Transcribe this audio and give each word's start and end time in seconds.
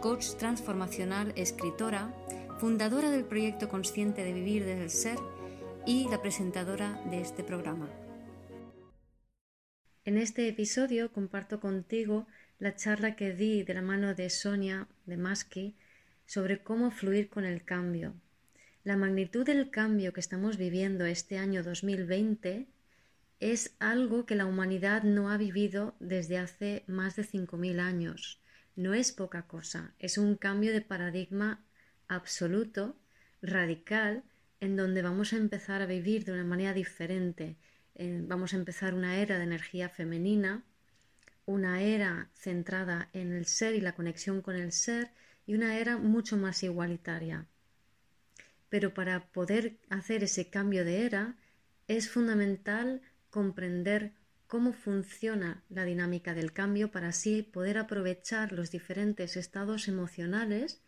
coach 0.00 0.34
transformacional, 0.38 1.32
escritora, 1.36 2.14
fundadora 2.58 3.10
del 3.10 3.24
proyecto 3.24 3.68
Consciente 3.68 4.24
de 4.24 4.32
Vivir 4.32 4.64
desde 4.64 4.82
el 4.82 4.90
Ser 4.90 5.18
y 5.86 6.08
la 6.08 6.22
presentadora 6.22 7.02
de 7.10 7.20
este 7.20 7.44
programa. 7.44 7.90
En 10.06 10.16
este 10.16 10.48
episodio 10.48 11.12
comparto 11.12 11.60
contigo 11.60 12.26
la 12.58 12.74
charla 12.74 13.14
que 13.14 13.34
di 13.34 13.62
de 13.62 13.74
la 13.74 13.82
mano 13.82 14.14
de 14.14 14.30
Sonia 14.30 14.88
de 15.04 15.18
Maski 15.18 15.76
sobre 16.26 16.62
cómo 16.62 16.90
fluir 16.90 17.28
con 17.28 17.44
el 17.44 17.62
cambio. 17.62 18.14
La 18.84 18.96
magnitud 18.96 19.44
del 19.44 19.68
cambio 19.70 20.14
que 20.14 20.20
estamos 20.20 20.56
viviendo 20.56 21.04
este 21.04 21.36
año 21.36 21.62
2020 21.62 22.66
es 23.40 23.76
algo 23.78 24.24
que 24.24 24.34
la 24.34 24.46
humanidad 24.46 25.02
no 25.02 25.30
ha 25.30 25.36
vivido 25.36 25.94
desde 26.00 26.38
hace 26.38 26.84
más 26.86 27.16
de 27.16 27.24
5.000 27.24 27.80
años 27.80 28.40
no 28.76 28.94
es 28.94 29.12
poca 29.12 29.42
cosa, 29.42 29.94
es 29.98 30.18
un 30.18 30.36
cambio 30.36 30.72
de 30.72 30.80
paradigma 30.80 31.62
absoluto, 32.08 32.96
radical, 33.42 34.24
en 34.60 34.76
donde 34.76 35.02
vamos 35.02 35.32
a 35.32 35.36
empezar 35.36 35.82
a 35.82 35.86
vivir 35.86 36.24
de 36.24 36.32
una 36.32 36.44
manera 36.44 36.74
diferente. 36.74 37.56
Eh, 37.94 38.22
vamos 38.26 38.52
a 38.52 38.56
empezar 38.56 38.94
una 38.94 39.18
era 39.18 39.38
de 39.38 39.44
energía 39.44 39.88
femenina, 39.88 40.64
una 41.46 41.82
era 41.82 42.30
centrada 42.34 43.08
en 43.12 43.32
el 43.32 43.46
ser 43.46 43.74
y 43.74 43.80
la 43.80 43.94
conexión 43.94 44.42
con 44.42 44.56
el 44.56 44.72
ser 44.72 45.10
y 45.46 45.54
una 45.54 45.78
era 45.78 45.96
mucho 45.96 46.36
más 46.36 46.62
igualitaria. 46.62 47.46
Pero 48.68 48.94
para 48.94 49.26
poder 49.32 49.78
hacer 49.88 50.22
ese 50.22 50.48
cambio 50.48 50.84
de 50.84 51.04
era 51.06 51.36
es 51.88 52.08
fundamental 52.08 53.02
comprender 53.30 54.12
cómo 54.50 54.72
funciona 54.72 55.62
la 55.68 55.84
dinámica 55.84 56.34
del 56.34 56.52
cambio 56.52 56.90
para 56.90 57.08
así 57.08 57.44
poder 57.44 57.78
aprovechar 57.78 58.50
los 58.50 58.72
diferentes 58.72 59.36
estados 59.36 59.86
emocionales 59.86 60.84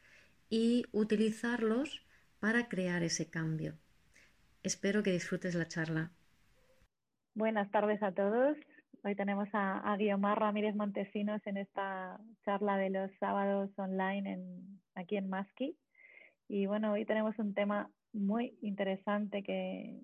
y 0.50 0.84
utilizarlos 0.90 2.04
para 2.40 2.68
crear 2.68 3.04
ese 3.04 3.30
cambio. 3.30 3.78
Espero 4.64 5.04
que 5.04 5.12
disfrutes 5.12 5.54
la 5.54 5.68
charla. 5.68 6.10
Buenas 7.36 7.70
tardes 7.70 8.02
a 8.02 8.10
todos. 8.10 8.58
Hoy 9.04 9.14
tenemos 9.14 9.48
a, 9.52 9.96
Guiomar 9.96 10.40
Ramírez 10.40 10.74
Montesinos 10.74 11.40
en 11.46 11.56
esta 11.56 12.18
charla 12.44 12.76
de 12.76 12.90
los 12.90 13.12
sábados 13.20 13.70
online 13.76 14.40
aquí 14.96 15.16
en 15.16 15.28
Maski. 15.28 15.78
Y 16.48 16.66
bueno, 16.66 16.92
hoy 16.92 17.04
tenemos 17.04 17.38
un 17.38 17.54
tema 17.54 17.88
muy 18.12 18.58
interesante 18.60 19.44
que 19.44 20.00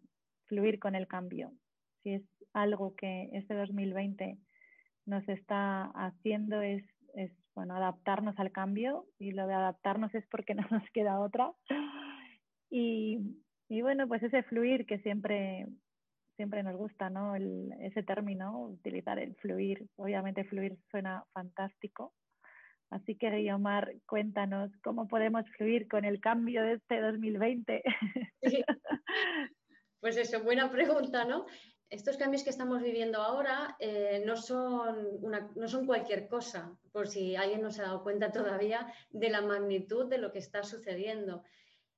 fluir 0.46 0.78
con 0.78 0.94
el 0.94 1.08
cambio 1.08 1.52
es 2.14 2.22
algo 2.52 2.94
que 2.96 3.30
este 3.32 3.54
2020 3.54 4.38
nos 5.06 5.28
está 5.28 5.84
haciendo 5.94 6.60
es, 6.60 6.84
bueno, 7.54 7.74
adaptarnos 7.76 8.38
al 8.38 8.52
cambio 8.52 9.06
y 9.18 9.32
lo 9.32 9.46
de 9.46 9.54
adaptarnos 9.54 10.14
es 10.14 10.26
porque 10.30 10.54
no 10.54 10.66
nos 10.70 10.88
queda 10.92 11.20
otra. 11.20 11.52
Y, 12.70 13.18
bueno, 13.82 14.06
pues 14.06 14.22
ese 14.22 14.42
fluir 14.42 14.86
que 14.86 14.98
siempre, 14.98 15.66
siempre 16.36 16.62
nos 16.62 16.76
gusta, 16.76 17.10
¿no? 17.10 17.34
ese 17.34 18.02
término, 18.02 18.66
utilizar 18.66 19.18
el 19.18 19.34
fluir. 19.36 19.86
Obviamente 19.96 20.44
fluir 20.44 20.78
suena 20.90 21.24
fantástico. 21.32 22.12
Así 22.90 23.16
que, 23.16 23.30
Guiomar, 23.30 23.92
cuéntanos 24.06 24.70
cómo 24.82 25.08
podemos 25.08 25.44
fluir 25.56 25.88
con 25.88 26.04
el 26.04 26.20
cambio 26.20 26.62
de 26.62 26.74
este 26.74 27.00
2020. 27.00 27.82
Pues 30.00 30.16
eso, 30.16 30.44
buena 30.44 30.70
pregunta, 30.70 31.24
¿no? 31.24 31.46
Estos 31.90 32.16
cambios 32.16 32.42
que 32.42 32.50
estamos 32.50 32.82
viviendo 32.82 33.18
ahora 33.22 33.76
eh, 33.80 34.22
no, 34.26 34.36
son 34.36 35.20
no 35.54 35.68
son 35.68 35.86
cualquier 35.86 36.28
cosa, 36.28 36.76
por 36.92 37.08
si 37.08 37.34
alguien 37.36 37.62
no 37.62 37.70
se 37.70 37.80
ha 37.80 37.86
dado 37.86 38.02
cuenta 38.02 38.30
todavía 38.32 38.92
de 39.10 39.30
la 39.30 39.40
magnitud 39.40 40.06
de 40.06 40.18
lo 40.18 40.32
que 40.32 40.38
está 40.38 40.62
sucediendo. 40.62 41.42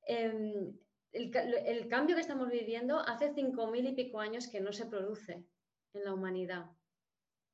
Em, 0.07 0.73
el, 1.13 1.89
cambio 1.89 2.15
que 2.15 2.23
estamos 2.23 2.51
viviendo 2.51 3.01
hace 3.01 3.33
cinco 3.35 3.67
mil 3.67 3.87
y 3.87 3.93
pico 3.93 4.21
años 4.21 4.47
que 4.49 4.61
no 4.61 4.73
se 4.73 4.87
produce 4.87 5.45
en 5.93 6.05
la 6.05 6.15
humanidad. 6.15 6.67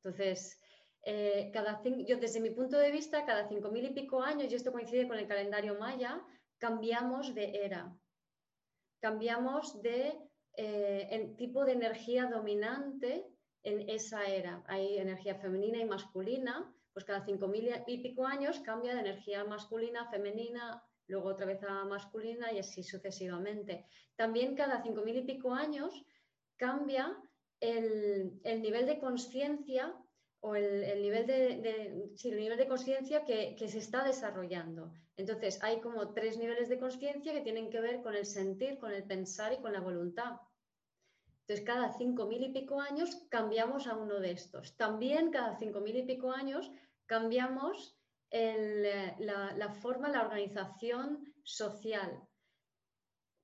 Entonces, 0.02 0.60
eh, 1.02 1.50
cada 1.52 1.80
desde 1.82 2.40
mi 2.40 2.50
punto 2.50 2.78
de 2.78 2.90
vista, 2.90 3.24
cada 3.24 3.48
cinco 3.48 3.70
mil 3.70 3.84
y 3.86 3.94
pico 3.94 4.22
años, 4.22 4.52
y 4.52 4.56
esto 4.56 4.72
coincide 4.72 5.08
con 5.08 5.18
el 5.18 5.26
calendario 5.26 5.78
maya, 5.78 6.22
cambiamos 6.58 7.34
de 7.34 7.64
era, 7.64 7.96
cambiamos 9.00 9.80
de 9.82 10.18
eh, 10.56 11.08
el 11.10 11.36
tipo 11.36 11.64
de 11.64 11.72
energía 11.72 12.26
dominante 12.26 13.26
en 13.62 13.88
esa 13.90 14.24
era. 14.26 14.62
Hay 14.66 14.98
energía 14.98 15.34
femenina 15.34 15.78
y 15.78 15.84
masculina, 15.84 16.72
pues 16.92 17.04
cada 17.04 17.24
cinco 17.24 17.46
mil 17.48 17.68
y 17.86 17.98
pico 17.98 18.26
años 18.26 18.60
cambia 18.60 18.94
de 18.94 19.00
energía 19.00 19.44
masculina, 19.44 20.10
femenina, 20.10 20.82
luego 21.08 21.28
otra 21.28 21.46
vez 21.46 21.62
a 21.62 21.84
masculina 21.84 22.52
y 22.52 22.58
así 22.58 22.82
sucesivamente. 22.82 23.86
También 24.16 24.54
cada 24.54 24.82
cinco 24.82 25.02
mil 25.02 25.16
y 25.16 25.22
pico 25.22 25.52
años 25.52 25.92
cambia 26.56 27.16
el, 27.60 28.40
nivel 28.44 28.86
de 28.86 28.98
conciencia 28.98 29.94
o 30.40 30.56
el, 30.56 31.02
nivel 31.02 31.26
de, 31.26 32.16
de 32.56 32.68
conciencia 32.68 33.24
que, 33.24 33.56
se 33.68 33.78
está 33.78 34.04
desarrollando. 34.04 34.92
Entonces, 35.16 35.62
hay 35.62 35.80
como 35.80 36.12
tres 36.12 36.36
niveles 36.38 36.68
de 36.68 36.78
conciencia 36.78 37.32
que 37.32 37.40
tienen 37.40 37.70
que 37.70 37.80
ver 37.80 38.02
con 38.02 38.14
el 38.14 38.26
sentir, 38.26 38.78
con 38.78 38.92
el 38.92 39.04
pensar 39.04 39.52
y 39.52 39.62
con 39.62 39.72
la 39.72 39.80
voluntad. 39.80 40.40
Entonces, 41.40 41.64
cada 41.64 41.92
cinco 41.92 42.26
mil 42.26 42.42
y 42.42 42.52
pico 42.52 42.80
años 42.80 43.24
cambiamos 43.30 43.86
a 43.86 43.96
uno 43.96 44.20
de 44.20 44.32
estos. 44.32 44.76
También 44.76 45.30
cada 45.30 45.56
cinco 45.56 45.80
mil 45.80 45.96
y 45.96 46.02
pico 46.02 46.32
años 46.32 46.70
cambiamos 47.06 47.96
la, 48.30 49.74
forma, 49.80 50.08
la 50.08 50.22
organización 50.22 51.32
social. 51.44 52.20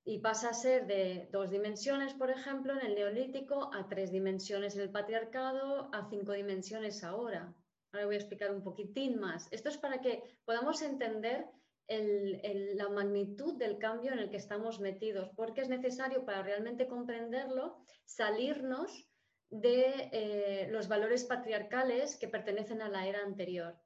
Y 0.05 0.19
pasa 0.19 0.51
a 0.51 0.55
ser 0.55 0.89
de 0.89 1.29
dos 1.31 1.51
dimensiones, 1.51 2.13
por 2.15 2.31
ejemplo, 2.31 2.73
en 2.73 2.85
el 2.85 2.97
neolítico, 2.97 3.73
a 3.73 3.89
tres 3.89 4.11
dimensiones 4.11 4.75
en 4.75 4.83
el 4.83 4.91
patriarcado, 4.91 5.89
a 5.95 6.09
cinco 6.11 6.33
dimensiones 6.33 7.05
ahora. 7.05 7.55
Ahora 7.93 8.07
voy 8.07 8.17
a 8.17 8.19
explicar 8.19 8.51
un 8.51 8.65
poquitín 8.65 9.21
más. 9.21 9.47
Esto 9.53 9.69
es 9.69 9.79
para 9.79 10.01
que 10.01 10.25
podamos 10.45 10.83
entender 10.83 11.47
la 11.89 12.89
magnitud 12.89 13.59
del 13.59 13.79
cambio 13.79 14.13
en 14.13 14.19
el 14.19 14.31
que 14.31 14.37
estamos 14.37 14.81
metidos, 14.81 15.31
porque 15.37 15.63
es 15.63 15.69
necesario 15.69 16.25
para 16.25 16.43
realmente 16.43 16.87
comprenderlo 16.87 17.79
salirnos 18.05 19.09
de 19.51 20.09
eh, 20.13 20.69
los 20.71 20.89
valores 20.89 21.25
patriarcales 21.25 22.17
que 22.17 22.29
pertenecen 22.29 22.81
a 22.81 22.89
la 22.89 23.07
era 23.07 23.23
anterior. 23.23 23.79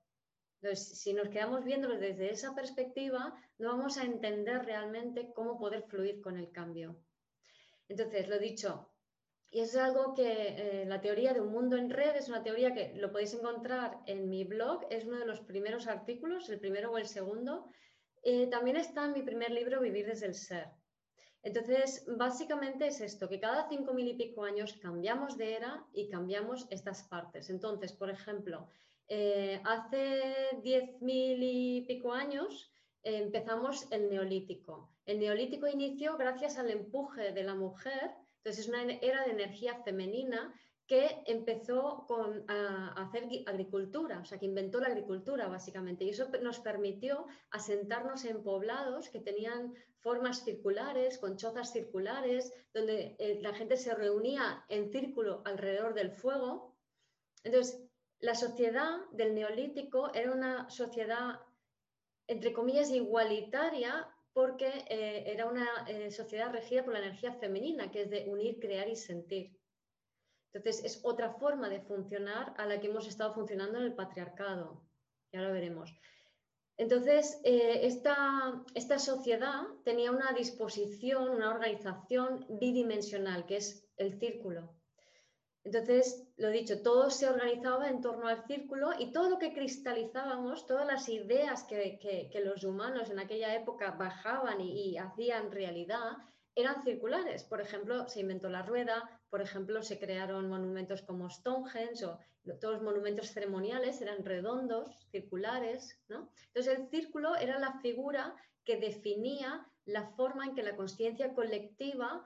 Entonces, 0.63 1.01
si 1.01 1.13
nos 1.13 1.29
quedamos 1.29 1.65
viéndolo 1.65 1.99
desde 1.99 2.31
esa 2.31 2.55
perspectiva, 2.55 3.35
no 3.59 3.77
vamos 3.77 3.99
a 3.99 4.05
entender 4.05 4.65
realmente 4.65 5.33
cómo 5.35 5.59
poder 5.59 5.83
fluir 5.83 6.21
con 6.21 6.39
el 6.39 6.51
cambio. 6.53 6.97
Entonces, 7.89 8.29
lo 8.29 8.39
dicho, 8.39 8.91
y 9.51 9.61
es 9.61 9.77
algo 9.77 10.15
que 10.15 10.83
eh, 10.83 10.85
la 10.87 11.01
teoría 11.01 11.33
de 11.33 11.41
un 11.41 11.53
mundo 11.53 11.77
en 11.77 11.91
red 11.91 12.17
es 12.17 12.29
una 12.29 12.43
teoría 12.43 12.75
que 12.75 12.95
lo 12.95 13.11
podéis 13.11 13.35
encontrar 13.35 13.99
en 14.07 14.29
mi 14.29 14.45
blog, 14.45 14.87
es 14.91 15.05
uno 15.05 15.19
de 15.19 15.27
los 15.27 15.41
primeros 15.41 15.87
artículos, 15.87 16.49
el 16.49 16.61
primero 16.61 16.91
o 16.91 16.99
el 16.99 17.07
segundo. 17.07 17.71
Eh, 18.29 18.49
también 18.49 18.77
está 18.77 19.05
en 19.05 19.13
mi 19.13 19.23
primer 19.23 19.53
libro, 19.53 19.81
Vivir 19.81 20.05
desde 20.05 20.27
el 20.27 20.35
Ser. 20.35 20.67
Entonces, 21.45 22.05
básicamente 22.09 22.89
es 22.89 23.01
esto, 23.01 23.29
que 23.29 23.39
cada 23.39 23.69
cinco 23.69 23.95
mil 23.95 24.09
y 24.09 24.15
pico 24.15 24.43
años 24.43 24.73
cambiamos 24.83 25.39
de 25.39 25.55
era 25.55 25.87
y 25.93 26.09
cambiamos 26.09 26.67
estas 26.71 27.05
partes. 27.05 27.51
Entonces, 27.51 27.93
por 27.93 28.11
ejemplo, 28.11 28.69
eh, 29.07 29.61
hace 29.65 30.25
diez 30.61 31.01
mil 31.01 31.39
y 31.41 31.83
pico 31.87 32.13
años 32.13 32.73
empezamos 33.05 33.87
el 33.93 34.11
neolítico. 34.11 34.91
El 35.05 35.21
neolítico 35.21 35.69
inició 35.69 36.17
gracias 36.17 36.59
al 36.59 36.71
empuje 36.71 37.33
de 37.33 37.45
la 37.45 37.55
mujer 37.55 38.11
entonces 38.47 38.67
es 38.67 38.69
una 38.69 38.93
era 39.03 39.25
de 39.25 39.33
energía 39.33 39.75
femenina 39.83 40.55
que 40.87 41.23
empezó 41.27 42.07
a 42.49 42.93
hacer 43.03 43.29
agricultura, 43.47 44.21
o 44.21 44.25
sea, 44.25 44.39
que 44.39 44.47
inventó 44.47 44.81
la 44.81 44.89
agricultura 44.89 45.49
básicamente. 45.49 46.05
Y 46.05 46.11
eso 46.11 46.29
nos 46.43 46.61
permitió 46.61 47.27
asentarnos 47.51 48.25
en 48.25 48.43
poblados 48.43 49.09
que 49.09 49.21
tenían 49.21 49.75
formas 49.99 50.45
circulares, 50.45 51.19
con 51.19 51.37
chozas 51.37 51.73
circulares, 51.73 52.53
donde 52.73 53.17
eh, 53.19 53.41
la 53.43 53.53
gente 53.55 53.77
se 53.77 53.95
reunía 53.95 54.65
en 54.69 54.93
círculo 54.93 55.43
alrededor 55.45 55.95
del 55.95 56.13
fuego. 56.13 56.77
Entonces, 57.43 57.83
la 58.21 58.35
sociedad 58.35 58.99
del 59.11 59.35
neolítico 59.35 60.13
era 60.15 60.33
una 60.33 60.71
sociedad 60.71 61.41
entre 62.29 62.53
comillas, 62.53 62.91
igualitaria 62.91 64.09
porque 64.33 64.85
eh, 64.89 65.25
era 65.27 65.47
una 65.47 65.67
eh, 65.89 66.11
sociedad 66.11 66.53
regida 66.53 66.85
por 66.85 66.93
la 66.93 66.99
energía 66.99 67.33
femenina, 67.33 67.91
que 67.91 68.03
es 68.03 68.11
de 68.11 68.25
unir, 68.29 68.59
crear 68.59 68.89
y 68.89 68.97
sentir. 68.97 69.56
Entonces, 70.53 70.85
es 70.85 71.01
otra 71.05 71.35
forma 71.35 71.69
de 71.69 71.81
funcionar 71.81 72.55
a 72.57 72.67
la 72.67 72.81
que 72.81 72.89
hemos 72.89 73.07
estado 73.07 73.35
funcionando 73.35 73.79
en 73.79 73.85
el 73.85 73.95
patriarcado. 73.95 74.83
Ya 75.33 75.43
lo 75.43 75.53
veremos. 75.53 75.93
Entonces, 76.79 77.41
eh, 77.45 77.81
esta, 77.83 78.65
esta, 78.75 78.99
sociedad 78.99 79.63
tenía 79.85 80.11
una 80.11 80.33
disposición, 80.33 81.31
una 81.31 81.51
organización 81.51 82.47
bidimensional, 82.49 83.47
que 83.47 83.57
es 83.57 83.89
el 83.97 84.19
círculo. 84.19 84.77
Entonces, 85.67 86.25
lo 86.37 86.51
dicho, 86.51 86.81
todo 86.81 87.11
se 87.11 87.29
organizaba 87.29 87.89
en 87.89 88.01
torno 88.01 88.29
al 88.29 88.47
círculo 88.47 88.91
y 88.97 89.11
todo 89.11 89.31
lo 89.31 89.39
que 89.39 89.53
cristalizábamos, 89.53 90.65
todas 90.65 90.87
las 90.87 91.09
ideas 91.09 91.65
que, 91.65 92.31
los 92.45 92.63
humanos 92.63 93.11
en 93.11 93.19
aquella 93.19 93.53
época 93.53 93.91
bajaban 93.91 94.61
y, 94.61 94.97
hacían 94.97 95.51
realidad, 95.51 96.19
eran 96.55 96.85
circulares. 96.85 97.43
Por 97.43 97.61
ejemplo, 97.61 98.07
se 98.09 98.21
inventó 98.21 98.49
la 98.49 98.63
rueda, 98.63 99.16
por 99.31 99.41
ejemplo, 99.41 99.83
se 99.83 99.99
crearon 99.99 100.49
monumentos 100.49 101.03
como 101.03 101.29
Stonehenge 101.31 102.07
o 102.07 102.19
todos 102.61 102.75
los 102.75 102.83
monumentos 102.83 103.31
ceremoniales 103.33 104.01
eran 104.01 104.25
redondos, 104.25 104.89
circulares. 105.11 105.99
¿no? 106.09 106.31
Entonces, 106.49 106.79
el 106.79 106.89
círculo 106.89 107.37
era 107.37 107.59
la 107.59 107.81
figura 107.81 108.35
que 108.65 108.79
definía 108.79 109.67
la 109.85 110.07
forma 110.17 110.45
en 110.45 110.55
que 110.55 110.63
la 110.63 110.77
conciencia 110.77 111.35
colectiva 111.35 112.25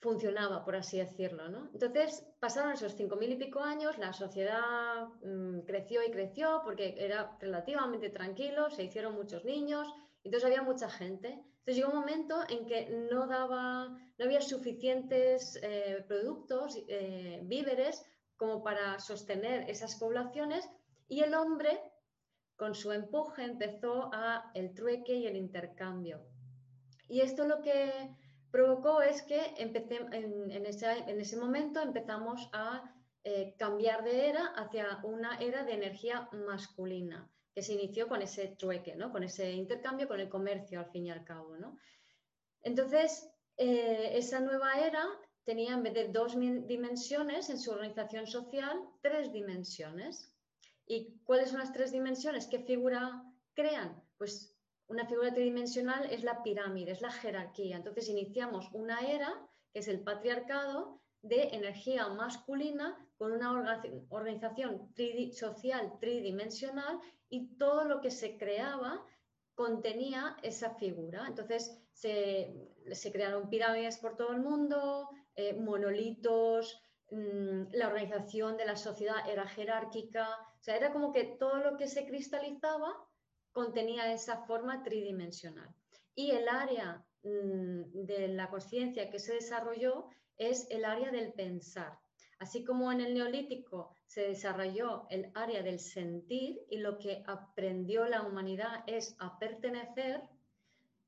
funcionaba, 0.00 0.64
por 0.64 0.76
así 0.76 0.98
decirlo. 0.98 1.48
¿no? 1.48 1.70
Entonces, 1.72 2.26
pasaron 2.38 2.72
esos 2.72 2.94
cinco 2.94 3.16
mil 3.16 3.32
y 3.32 3.36
pico 3.36 3.60
años, 3.60 3.98
la 3.98 4.12
sociedad 4.12 5.08
mm, 5.22 5.60
creció 5.60 6.02
y 6.02 6.10
creció 6.10 6.60
porque 6.62 6.94
era 6.98 7.36
relativamente 7.40 8.10
tranquilo, 8.10 8.70
se 8.70 8.84
hicieron 8.84 9.14
muchos 9.14 9.44
niños, 9.44 9.88
entonces 10.24 10.46
había 10.46 10.62
mucha 10.62 10.88
gente. 10.88 11.28
Entonces 11.28 11.76
llegó 11.76 11.90
un 11.90 12.00
momento 12.00 12.42
en 12.48 12.66
que 12.66 12.88
no, 13.10 13.26
daba, 13.26 13.88
no 13.88 14.24
había 14.24 14.40
suficientes 14.40 15.58
eh, 15.62 16.04
productos, 16.08 16.82
eh, 16.88 17.40
víveres, 17.44 18.04
como 18.36 18.62
para 18.62 18.98
sostener 18.98 19.70
esas 19.70 19.96
poblaciones 19.96 20.68
y 21.08 21.20
el 21.20 21.34
hombre, 21.34 21.80
con 22.56 22.74
su 22.74 22.92
empuje, 22.92 23.44
empezó 23.44 24.10
a 24.12 24.50
el 24.54 24.74
trueque 24.74 25.14
y 25.14 25.26
el 25.26 25.36
intercambio. 25.36 26.20
Y 27.08 27.20
esto 27.20 27.46
lo 27.46 27.60
que 27.60 28.14
provocó 28.50 29.02
es 29.02 29.22
que 29.22 29.54
en, 29.58 30.66
ese, 30.66 31.36
momento 31.36 31.80
empezamos 31.80 32.48
a 32.52 32.94
eh, 33.24 33.54
cambiar 33.58 34.04
de 34.04 34.28
era 34.28 34.46
hacia 34.56 35.00
una 35.02 35.36
era 35.38 35.64
de 35.64 35.74
energía 35.74 36.28
masculina, 36.32 37.28
que 37.54 37.62
se 37.62 37.74
inició 37.74 38.08
con 38.08 38.20
ese 38.20 38.48
trueque, 38.58 38.96
¿no? 38.96 39.12
con 39.12 39.22
ese 39.22 39.52
intercambio, 39.52 40.08
con 40.08 40.20
el 40.20 40.28
comercio 40.28 40.80
al 40.80 40.90
fin 40.90 41.06
y 41.06 41.10
al 41.10 41.24
cabo. 41.24 41.56
¿no? 41.56 41.78
Entonces, 42.62 43.28
eh, 43.56 44.10
esa 44.14 44.40
nueva 44.40 44.80
era 44.80 45.06
tenía 45.44 45.74
en 45.74 45.82
vez 45.82 45.94
de 45.94 46.08
dos 46.08 46.34
dimensiones 46.36 47.50
en 47.50 47.58
su 47.58 47.70
organización 47.70 48.26
social, 48.26 48.80
tres 49.02 49.32
dimensiones. 49.32 50.34
¿Y 50.86 51.18
cuáles 51.24 51.50
son 51.50 51.60
las 51.60 51.72
tres 51.72 51.92
dimensiones? 51.92 52.46
¿Qué 52.46 52.60
figura 52.60 53.22
crean? 53.54 54.02
Pues 54.18 54.56
una 54.86 55.06
figura 55.06 55.32
tridimensional 55.32 56.10
es 56.10 56.24
la 56.24 56.42
pirámide, 56.42 56.92
es 56.92 57.00
la 57.00 57.10
jerarquía. 57.10 57.76
Entonces 57.76 58.08
iniciamos 58.08 58.68
una 58.72 59.00
era, 59.00 59.32
que 59.72 59.80
es 59.80 59.88
el 59.88 60.00
patriarcado, 60.00 61.00
de 61.22 61.48
energía 61.54 62.08
masculina 62.08 63.03
con 63.16 63.32
una 63.32 63.52
organización 64.10 64.92
social 65.32 65.98
tridimensional 66.00 67.00
y 67.28 67.56
todo 67.56 67.84
lo 67.84 68.00
que 68.00 68.10
se 68.10 68.36
creaba 68.36 69.04
contenía 69.54 70.36
esa 70.42 70.74
figura. 70.74 71.26
Entonces 71.26 71.80
se, 71.92 73.10
crearon 73.12 73.48
pirámides 73.48 73.98
por 73.98 74.16
todo 74.16 74.32
el 74.32 74.40
mundo, 74.40 75.10
eh, 75.36 75.54
monolitos, 75.54 76.80
mm, 77.10 77.72
la 77.72 77.88
organización 77.88 78.56
de 78.56 78.66
la 78.66 78.76
sociedad 78.76 79.28
era 79.28 79.46
jerárquica, 79.46 80.28
o 80.58 80.62
sea, 80.62 80.76
era 80.76 80.92
como 80.92 81.12
que 81.12 81.36
todo 81.38 81.58
lo 81.58 81.76
que 81.76 81.86
se 81.86 82.06
cristalizaba 82.06 82.92
contenía 83.52 84.12
esa 84.12 84.44
forma 84.44 84.82
tridimensional. 84.82 85.72
Y 86.14 86.32
el 86.32 86.48
área 86.48 87.04
mm, 87.22 88.04
de 88.06 88.28
la 88.28 88.50
conciencia 88.50 89.10
que 89.10 89.18
se 89.18 89.34
desarrolló 89.34 90.08
es 90.36 90.68
el 90.70 90.84
área 90.84 91.10
del 91.10 91.32
pensar. 91.32 91.98
Así 92.44 92.62
como 92.62 92.92
en 92.92 93.00
el 93.00 93.14
neolítico 93.14 93.94
se 94.04 94.28
desarrolló 94.28 95.06
el 95.08 95.30
área 95.32 95.62
del 95.62 95.78
sentir 95.78 96.60
y 96.68 96.76
lo 96.76 96.98
que 96.98 97.24
aprendió 97.26 98.04
la 98.04 98.20
humanidad 98.20 98.84
es 98.86 99.16
a 99.18 99.38
pertenecer, 99.38 100.20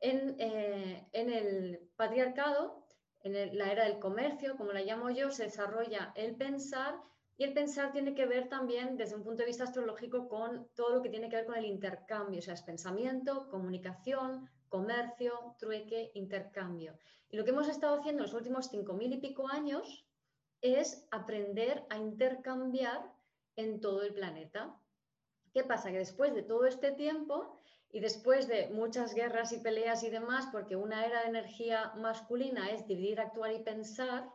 en, 0.00 0.34
eh, 0.40 1.06
el 1.12 1.90
patriarcado, 1.94 2.86
en 3.20 3.58
la 3.58 3.70
era 3.70 3.84
del 3.84 3.98
comercio, 3.98 4.56
como 4.56 4.72
la 4.72 4.80
llamo 4.80 5.10
yo, 5.10 5.30
se 5.30 5.44
desarrolla 5.44 6.10
el 6.16 6.36
pensar 6.36 6.94
y 7.36 7.44
el 7.44 7.52
pensar 7.52 7.92
tiene 7.92 8.14
que 8.14 8.24
ver 8.24 8.48
también, 8.48 8.96
desde 8.96 9.16
un 9.16 9.22
punto 9.22 9.42
de 9.42 9.48
vista 9.48 9.64
astrológico, 9.64 10.28
con 10.30 10.70
todo 10.74 10.94
lo 10.94 11.02
que 11.02 11.10
tiene 11.10 11.28
que 11.28 11.36
ver 11.36 11.44
con 11.44 11.56
el 11.56 11.66
intercambio, 11.66 12.38
o 12.38 12.42
sea, 12.42 12.54
es 12.54 12.62
pensamiento, 12.62 13.50
comunicación, 13.50 14.48
comercio, 14.70 15.54
trueque, 15.58 16.12
intercambio. 16.14 16.96
Y 17.28 17.36
lo 17.36 17.44
que 17.44 17.50
hemos 17.50 17.68
estado 17.68 17.98
haciendo 17.98 18.22
en 18.22 18.30
los 18.30 18.34
últimos 18.34 18.68
cinco 18.70 18.94
mil 18.94 19.12
y 19.12 19.18
pico 19.18 19.46
años 19.50 20.05
es 20.62 21.06
aprender 21.10 21.84
a 21.90 21.98
intercambiar 21.98 23.12
en 23.56 23.80
todo 23.80 24.02
el 24.02 24.14
planeta. 24.14 24.78
¿Qué 25.52 25.64
pasa? 25.64 25.90
Que 25.90 25.98
después 25.98 26.34
de 26.34 26.42
todo 26.42 26.66
este 26.66 26.92
tiempo 26.92 27.58
y 27.90 28.00
después 28.00 28.46
de 28.48 28.68
muchas 28.68 29.14
guerras 29.14 29.52
y 29.52 29.58
peleas 29.58 30.02
y 30.02 30.10
demás, 30.10 30.48
porque 30.52 30.76
una 30.76 31.06
era 31.06 31.22
de 31.22 31.28
energía 31.28 31.92
masculina 31.96 32.70
es 32.70 32.86
dividir, 32.86 33.20
actuar 33.20 33.52
y 33.52 33.62
pensar, 33.62 34.28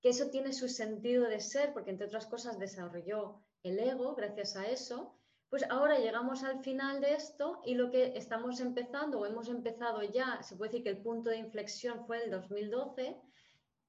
que 0.00 0.10
eso 0.10 0.30
tiene 0.30 0.52
su 0.52 0.68
sentido 0.68 1.28
de 1.28 1.40
ser, 1.40 1.72
porque 1.72 1.90
entre 1.90 2.06
otras 2.06 2.26
cosas 2.26 2.58
desarrolló 2.58 3.42
el 3.62 3.78
ego 3.78 4.14
gracias 4.14 4.56
a 4.56 4.66
eso, 4.66 5.14
pues 5.48 5.64
ahora 5.70 5.98
llegamos 5.98 6.42
al 6.42 6.62
final 6.62 7.00
de 7.00 7.14
esto 7.14 7.60
y 7.64 7.74
lo 7.74 7.90
que 7.90 8.16
estamos 8.16 8.60
empezando 8.60 9.20
o 9.20 9.26
hemos 9.26 9.48
empezado 9.48 10.02
ya, 10.02 10.42
se 10.42 10.56
puede 10.56 10.70
decir 10.70 10.84
que 10.84 10.90
el 10.90 11.02
punto 11.02 11.30
de 11.30 11.38
inflexión 11.38 12.06
fue 12.06 12.24
el 12.24 12.30
2012, 12.30 13.16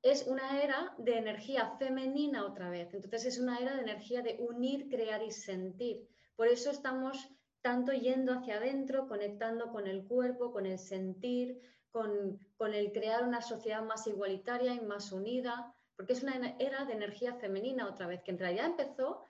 es 0.09 0.27
una 0.27 0.61
era 0.61 0.93
de 0.97 1.17
energía 1.17 1.75
femenina 1.77 2.45
otra 2.45 2.69
vez. 2.69 2.93
Entonces 2.93 3.25
es 3.25 3.39
una 3.39 3.57
era 3.57 3.75
de 3.75 3.81
energía 3.81 4.21
de 4.21 4.37
unir, 4.39 4.89
crear 4.89 5.23
y 5.23 5.31
sentir. 5.31 6.07
Por 6.35 6.47
eso 6.47 6.71
estamos 6.71 7.29
tanto 7.61 7.91
yendo 7.91 8.33
hacia 8.33 8.57
adentro, 8.57 9.07
conectando 9.07 9.71
con 9.71 9.87
el 9.87 10.05
cuerpo, 10.05 10.51
con 10.51 10.65
el 10.65 10.79
sentir, 10.79 11.59
con, 11.89 12.39
con 12.57 12.73
el 12.73 12.91
crear 12.91 13.23
una 13.23 13.41
sociedad 13.41 13.83
más 13.83 14.07
igualitaria 14.07 14.73
y 14.73 14.81
más 14.81 15.11
unida, 15.11 15.73
porque 15.95 16.13
es 16.13 16.23
una 16.23 16.55
era 16.59 16.85
de 16.85 16.93
energía 16.93 17.33
femenina 17.35 17.89
otra 17.89 18.07
vez, 18.07 18.21
que 18.23 18.31
en 18.31 18.39
realidad 18.39 18.67
empezó 18.67 19.23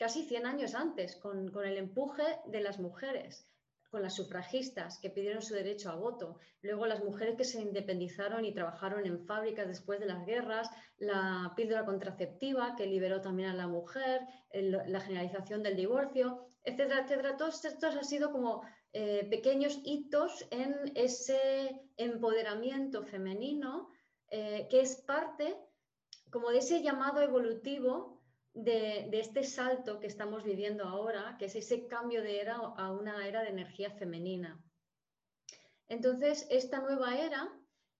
casi 0.00 0.24
100 0.24 0.46
años 0.46 0.74
antes, 0.74 1.16
con, 1.16 1.50
el 1.64 1.76
empuje 1.76 2.24
de 2.46 2.62
las 2.62 2.80
mujeres, 2.80 3.46
con 3.90 4.02
las 4.02 4.14
sufragistas 4.14 4.98
que 4.98 5.10
pidieron 5.10 5.42
su 5.42 5.54
derecho 5.54 5.90
a 5.90 5.96
voto, 5.96 6.38
luego 6.62 6.86
las 6.86 7.02
mujeres 7.02 7.36
que 7.36 7.44
se 7.44 7.60
independizaron 7.60 8.44
y 8.44 8.54
trabajaron 8.54 9.04
en 9.04 9.26
fábricas 9.26 9.66
después 9.66 9.98
de 9.98 10.06
las 10.06 10.24
guerras, 10.24 10.70
la 10.98 11.52
píldora 11.56 11.84
contraceptiva 11.84 12.76
que 12.76 12.86
liberó 12.86 13.20
también 13.20 13.48
a 13.48 13.54
la 13.54 13.66
mujer, 13.66 14.22
la 14.52 15.00
generalización 15.00 15.62
del 15.62 15.76
divorcio, 15.76 16.46
etcétera, 16.62 17.02
etcétera. 17.04 17.36
Todos 17.36 17.64
estos 17.64 17.96
han 17.96 18.04
sido 18.04 18.30
como 18.30 18.62
eh, 18.92 19.26
pequeños 19.28 19.80
hitos 19.84 20.46
en 20.50 20.74
ese 20.94 21.80
empoderamiento 21.96 23.02
femenino 23.02 23.88
eh, 24.30 24.68
que 24.70 24.80
es 24.80 24.96
parte 24.96 25.56
como 26.30 26.50
de 26.50 26.58
ese 26.58 26.82
llamado 26.82 27.20
evolutivo 27.20 28.19
de, 28.54 29.08
este 29.12 29.44
salto 29.44 30.00
que 30.00 30.06
estamos 30.06 30.44
viviendo 30.44 30.84
ahora, 30.84 31.36
que 31.38 31.46
es 31.46 31.56
ese 31.56 31.86
cambio 31.86 32.22
de 32.22 32.40
era 32.40 32.56
a 32.56 32.92
una 32.92 33.26
era 33.26 33.42
de 33.42 33.50
energía 33.50 33.90
femenina. 33.90 34.62
Entonces, 35.88 36.46
esta 36.50 36.80
nueva 36.80 37.18
era 37.18 37.52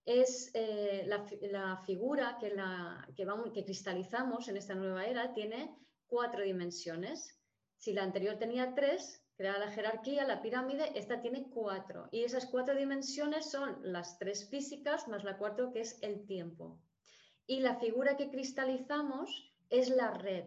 es 0.05 0.51
eh, 0.55 1.05
la, 1.07 1.83
figura 1.85 2.37
que, 2.41 2.51
la, 2.51 3.07
que, 3.17 3.25
vamos, 3.25 3.53
que 3.53 3.65
cristalizamos 3.65 4.49
en 4.49 4.57
esta 4.57 4.75
nueva 4.75 5.07
era, 5.07 5.33
tiene 5.35 5.77
cuatro 6.07 6.43
dimensiones. 6.43 7.39
Si 7.77 7.93
la 7.93 8.03
anterior 8.03 8.37
tenía 8.37 8.75
tres, 8.75 9.23
era 9.39 9.59
la 9.59 9.71
jerarquía, 9.71 10.27
la 10.27 10.43
pirámide, 10.43 10.99
esta 10.99 11.21
tiene 11.21 11.49
cuatro. 11.49 12.09
Y 12.11 12.25
esas 12.25 12.47
cuatro 12.47 12.75
dimensiones 12.75 13.51
son 13.51 13.79
las 13.83 14.19
tres 14.19 14.49
físicas 14.49 15.09
más 15.09 15.25
la 15.25 15.39
cuarta 15.39 15.71
que 15.73 15.81
es 15.81 15.99
el 16.03 16.27
tiempo. 16.27 16.79
Y 17.47 17.61
la 17.61 17.77
figura 17.77 18.17
que 18.17 18.31
cristalizamos 18.31 19.50
es 19.71 19.89
la 19.89 20.11
red. 20.11 20.45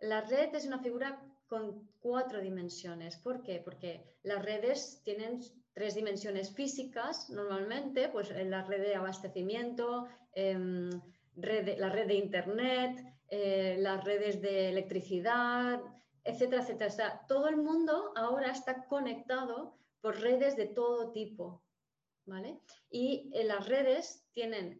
La 0.00 0.20
red 0.20 0.54
es 0.54 0.66
una 0.66 0.80
figura 0.80 1.20
con 1.46 1.88
cuatro 2.00 2.40
dimensiones. 2.40 3.16
¿Por 3.16 3.42
qué? 3.42 3.60
Porque 3.64 4.04
las 4.22 4.44
redes 4.44 5.00
tienen 5.02 5.40
tres 5.72 5.94
dimensiones 5.94 6.54
físicas 6.54 7.30
normalmente, 7.30 8.08
pues 8.08 8.30
la 8.30 8.62
red 8.64 8.82
de 8.82 8.94
abastecimiento, 8.94 10.06
em, 10.32 10.90
la 11.36 11.88
red 11.88 12.06
de 12.06 12.14
Internet, 12.14 12.98
eh, 13.30 13.76
las 13.78 14.04
redes 14.04 14.42
de 14.42 14.70
electricidad, 14.70 15.80
etcétera, 16.24 16.62
etcétera. 16.62 17.24
todo 17.26 17.48
el 17.48 17.56
mundo 17.56 18.12
ahora 18.16 18.50
está 18.50 18.86
conectado 18.86 19.78
por 20.00 20.20
redes 20.20 20.56
de 20.56 20.66
todo 20.66 21.12
tipo. 21.12 21.62
Y 22.90 23.30
en 23.34 23.48
las 23.48 23.68
redes 23.68 24.24
tienen 24.32 24.78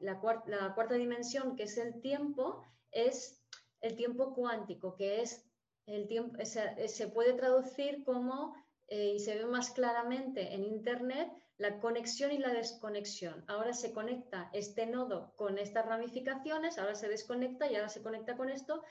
la, 0.00 0.20
cuarta, 0.20 0.94
dimensión, 0.94 1.56
que 1.56 1.64
es 1.64 1.76
el 1.78 2.00
tiempo, 2.00 2.62
es 2.90 3.42
el 3.80 3.96
tiempo 3.96 4.34
cuántico, 4.34 4.94
que 4.94 5.20
es 5.22 5.44
el 5.86 6.06
tiempo, 6.06 6.36
se, 6.44 7.08
puede 7.08 7.34
traducir 7.34 8.04
como, 8.04 8.54
eh, 8.88 9.14
y 9.16 9.18
se 9.18 9.36
ve 9.36 9.46
más 9.46 9.70
claramente 9.70 10.54
en 10.54 10.64
Internet, 10.64 11.30
la 11.58 11.80
conexión 11.80 12.32
y 12.32 12.38
la 12.38 12.52
desconexión. 12.52 13.44
Ahora 13.48 13.72
se 13.72 13.92
conecta 13.92 14.50
este 14.52 14.86
nodo 14.86 15.32
con 15.36 15.58
estas 15.58 15.86
ramificaciones, 15.86 16.78
ahora 16.78 16.94
se 16.94 17.08
desconecta 17.08 17.70
y 17.70 17.76
ahora 17.76 17.88
se 17.88 18.02
conecta 18.02 18.36
con 18.36 18.50
esto 18.50 18.82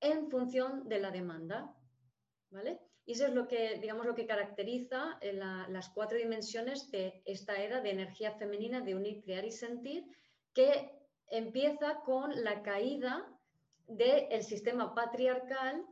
en 0.00 0.30
función 0.30 0.88
de 0.88 1.00
la 1.00 1.10
demanda. 1.10 1.74
¿Vale? 2.50 2.80
Y 3.06 3.12
eso 3.12 3.26
es 3.26 3.34
lo 3.34 3.46
que, 3.46 3.78
digamos, 3.80 4.06
lo 4.06 4.14
que 4.14 4.26
caracteriza 4.26 5.18
eh, 5.20 5.32
las 5.32 5.90
cuatro 5.90 6.16
dimensiones 6.16 6.90
de 6.90 7.22
esta 7.24 7.56
era 7.56 7.80
de 7.80 7.90
energía 7.90 8.32
femenina 8.32 8.80
de 8.80 8.94
unir, 8.94 9.22
crear 9.22 9.44
y 9.44 9.50
sentir, 9.50 10.04
que 10.54 10.90
empieza 11.28 12.00
con 12.04 12.42
la 12.42 12.62
caída 12.62 13.26
del 13.86 14.42
sistema 14.42 14.94
patriarcal 14.94 15.84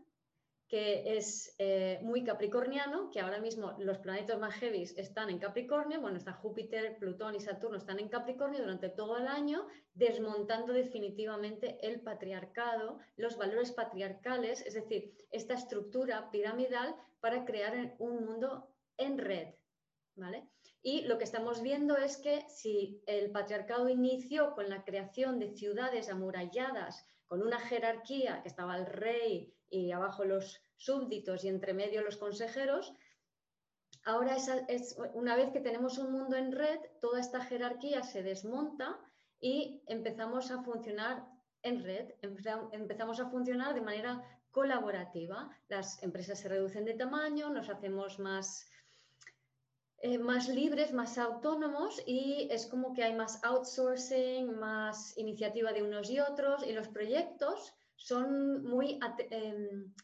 que 0.72 1.18
es 1.18 1.54
eh, 1.58 1.98
muy 2.00 2.24
capricorniano, 2.24 3.10
que 3.10 3.20
ahora 3.20 3.42
mismo 3.42 3.76
los 3.78 3.98
planetas 3.98 4.38
más 4.38 4.54
heavy 4.54 4.84
están 4.96 5.28
en 5.28 5.38
Capricornio, 5.38 6.00
bueno, 6.00 6.16
está 6.16 6.32
Júpiter, 6.32 6.96
Plutón 6.96 7.34
y 7.34 7.40
Saturno 7.40 7.76
están 7.76 8.00
en 8.00 8.08
Capricornio 8.08 8.62
durante 8.62 8.88
todo 8.88 9.18
el 9.18 9.26
año, 9.26 9.66
desmontando 9.92 10.72
definitivamente 10.72 11.76
el 11.86 12.00
patriarcado, 12.00 13.00
los 13.16 13.36
valores 13.36 13.70
patriarcales, 13.70 14.64
es 14.64 14.72
decir, 14.72 15.12
esta 15.30 15.52
estructura 15.52 16.30
piramidal 16.30 16.96
para 17.20 17.44
crear 17.44 17.94
un 17.98 18.24
mundo 18.24 18.66
en 18.96 19.18
red, 19.18 19.48
¿vale? 20.16 20.48
Y 20.82 21.02
lo 21.02 21.18
que 21.18 21.24
estamos 21.24 21.60
viendo 21.60 21.98
es 21.98 22.16
que 22.16 22.46
si 22.48 23.02
el 23.04 23.30
patriarcado 23.30 23.90
inició 23.90 24.54
con 24.54 24.70
la 24.70 24.84
creación 24.84 25.38
de 25.38 25.50
ciudades 25.50 26.08
amuralladas, 26.08 27.06
con 27.26 27.42
una 27.42 27.60
jerarquía 27.60 28.40
que 28.40 28.48
estaba 28.48 28.78
el 28.78 28.86
rey 28.86 29.54
y 29.72 29.90
abajo 29.90 30.24
los 30.24 30.60
súbditos 30.76 31.44
y 31.44 31.48
entre 31.48 31.72
medio 31.72 32.02
los 32.02 32.18
consejeros. 32.18 32.94
Ahora, 34.04 34.36
es, 34.36 34.96
una 35.14 35.34
vez 35.34 35.50
que 35.50 35.60
tenemos 35.60 35.98
un 35.98 36.12
mundo 36.12 36.36
en 36.36 36.52
red, 36.52 36.78
toda 37.00 37.20
esta 37.20 37.44
jerarquía 37.44 38.02
se 38.02 38.22
desmonta 38.22 38.98
y 39.40 39.82
empezamos 39.86 40.50
a 40.50 40.62
funcionar 40.62 41.24
en 41.62 41.82
red, 41.82 42.10
empezamos 42.72 43.20
a 43.20 43.30
funcionar 43.30 43.74
de 43.74 43.80
manera 43.80 44.22
colaborativa. 44.50 45.48
Las 45.68 46.02
empresas 46.02 46.40
se 46.40 46.48
reducen 46.48 46.84
de 46.84 46.94
tamaño, 46.94 47.48
nos 47.48 47.70
hacemos 47.70 48.18
más, 48.18 48.68
eh, 49.98 50.18
más 50.18 50.48
libres, 50.48 50.92
más 50.92 51.16
autónomos 51.16 52.02
y 52.04 52.48
es 52.50 52.66
como 52.66 52.92
que 52.92 53.04
hay 53.04 53.14
más 53.14 53.42
outsourcing, 53.44 54.58
más 54.58 55.16
iniciativa 55.16 55.72
de 55.72 55.82
unos 55.82 56.10
y 56.10 56.20
otros 56.20 56.66
y 56.66 56.72
los 56.72 56.88
proyectos 56.88 57.72
son 58.02 58.64
muy 58.64 58.98
em, 59.30 59.94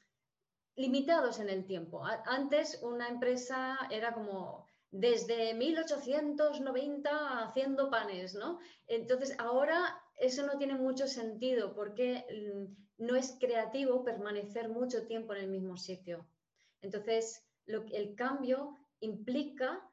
limitados 0.76 1.40
en 1.40 1.50
el 1.50 1.64
tiempo. 1.64 2.04
Antes 2.04 2.80
una 2.82 3.08
empresa 3.08 3.78
era 3.90 4.14
como 4.14 4.66
desde 4.90 5.52
1890 5.54 7.42
haciendo 7.42 7.90
panes, 7.90 8.34
¿no? 8.34 8.60
Entonces 8.86 9.34
ahora 9.38 10.00
eso 10.16 10.46
no 10.46 10.56
tiene 10.58 10.74
mucho 10.74 11.06
sentido 11.06 11.74
porque 11.74 12.24
mm, 12.30 13.04
no 13.04 13.16
es 13.16 13.36
creativo 13.40 14.04
permanecer 14.04 14.68
mucho 14.68 15.06
tiempo 15.06 15.34
en 15.34 15.42
el 15.42 15.48
mismo 15.48 15.76
sitio. 15.76 16.26
Entonces 16.80 17.44
el 17.66 18.14
cambio 18.14 18.78
implica 19.00 19.84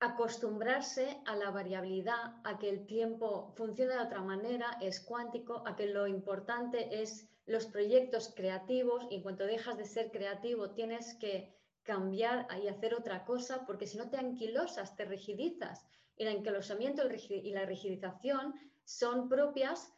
acostumbrarse 0.00 1.22
a 1.24 1.36
la 1.36 1.50
variabilidad, 1.50 2.34
a 2.44 2.58
que 2.58 2.68
el 2.68 2.86
tiempo 2.86 3.54
funcione 3.56 3.94
de 3.94 4.00
otra 4.00 4.20
manera, 4.20 4.76
es 4.82 5.00
cuántico, 5.00 5.62
a 5.66 5.74
que 5.74 5.86
lo 5.86 6.06
importante 6.06 7.00
es 7.00 7.26
los 7.46 7.66
proyectos 7.66 8.32
creativos 8.34 9.06
y 9.10 9.16
en 9.16 9.22
cuanto 9.22 9.46
dejas 9.46 9.78
de 9.78 9.84
ser 9.84 10.10
creativo 10.10 10.70
tienes 10.70 11.14
que 11.14 11.54
cambiar 11.84 12.46
y 12.62 12.66
hacer 12.66 12.94
otra 12.94 13.24
cosa 13.24 13.64
porque 13.64 13.86
si 13.86 13.96
no 13.96 14.10
te 14.10 14.18
anquilosas, 14.18 14.96
te 14.96 15.04
rigidizas. 15.04 15.86
El 16.16 16.28
anquilosamiento 16.28 17.02
y 17.28 17.50
la 17.52 17.64
rigidización 17.64 18.54
son 18.84 19.28
propias 19.28 19.92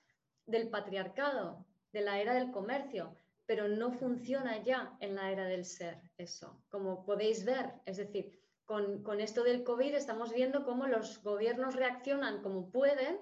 del 0.47 0.69
patriarcado, 0.69 1.65
de 1.93 2.03
la 2.03 2.21
era 2.21 2.35
del 2.35 2.51
comercio, 2.51 3.15
pero 3.47 3.67
no 3.67 3.93
funciona 3.93 4.63
ya 4.63 4.97
en 5.01 5.15
la 5.15 5.33
era 5.33 5.45
del 5.47 5.65
ser 5.65 5.99
eso, 6.19 6.63
como 6.69 7.05
podéis 7.05 7.45
ver. 7.45 7.73
Es 7.87 7.97
decir, 7.97 8.39
con, 8.67 9.21
esto 9.21 9.43
del 9.43 9.65
COVID 9.65 9.95
estamos 9.95 10.35
viendo 10.35 10.65
cómo 10.65 10.87
los 10.87 11.23
gobiernos 11.23 11.75
reaccionan 11.75 12.43
como 12.43 12.71
pueden, 12.71 13.19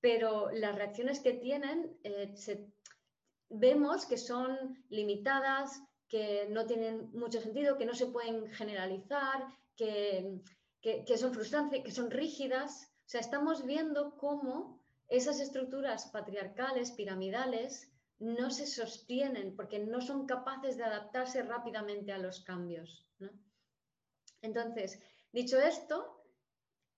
pero 0.00 0.50
las 0.50 0.74
reacciones 0.74 1.20
que 1.20 1.34
tienen 1.34 1.96
eh, 2.02 2.32
vemos 3.50 4.06
que 4.06 4.18
son 4.18 4.84
limitadas, 4.90 5.82
que 6.08 6.48
no 6.50 6.66
tienen 6.66 7.10
mucho 7.12 7.40
sentido, 7.40 7.76
que 7.76 7.86
no 7.86 7.94
se 7.94 8.06
pueden 8.06 8.50
generalizar, 8.50 9.46
que, 9.76 10.40
son 11.16 11.34
frustrantes, 11.34 11.84
que 11.84 11.90
son 11.90 12.10
rígidas. 12.10 12.90
O 13.06 13.08
sea, 13.08 13.20
estamos 13.20 13.64
viendo 13.64 14.16
cómo 14.16 14.80
esas 15.08 15.40
estructuras 15.40 16.06
patriarcales, 16.06 16.92
piramidales, 16.92 17.90
no 18.18 18.50
se 18.50 18.66
sostienen 18.66 19.54
porque 19.54 19.78
no 19.78 20.00
son 20.00 20.26
capaces 20.26 20.76
de 20.76 20.84
adaptarse 20.84 21.42
rápidamente 21.42 22.12
a 22.12 22.18
los 22.18 22.40
cambios. 22.40 23.06
Entonces, 24.42 25.00
dicho 25.32 25.58
esto, 25.58 26.24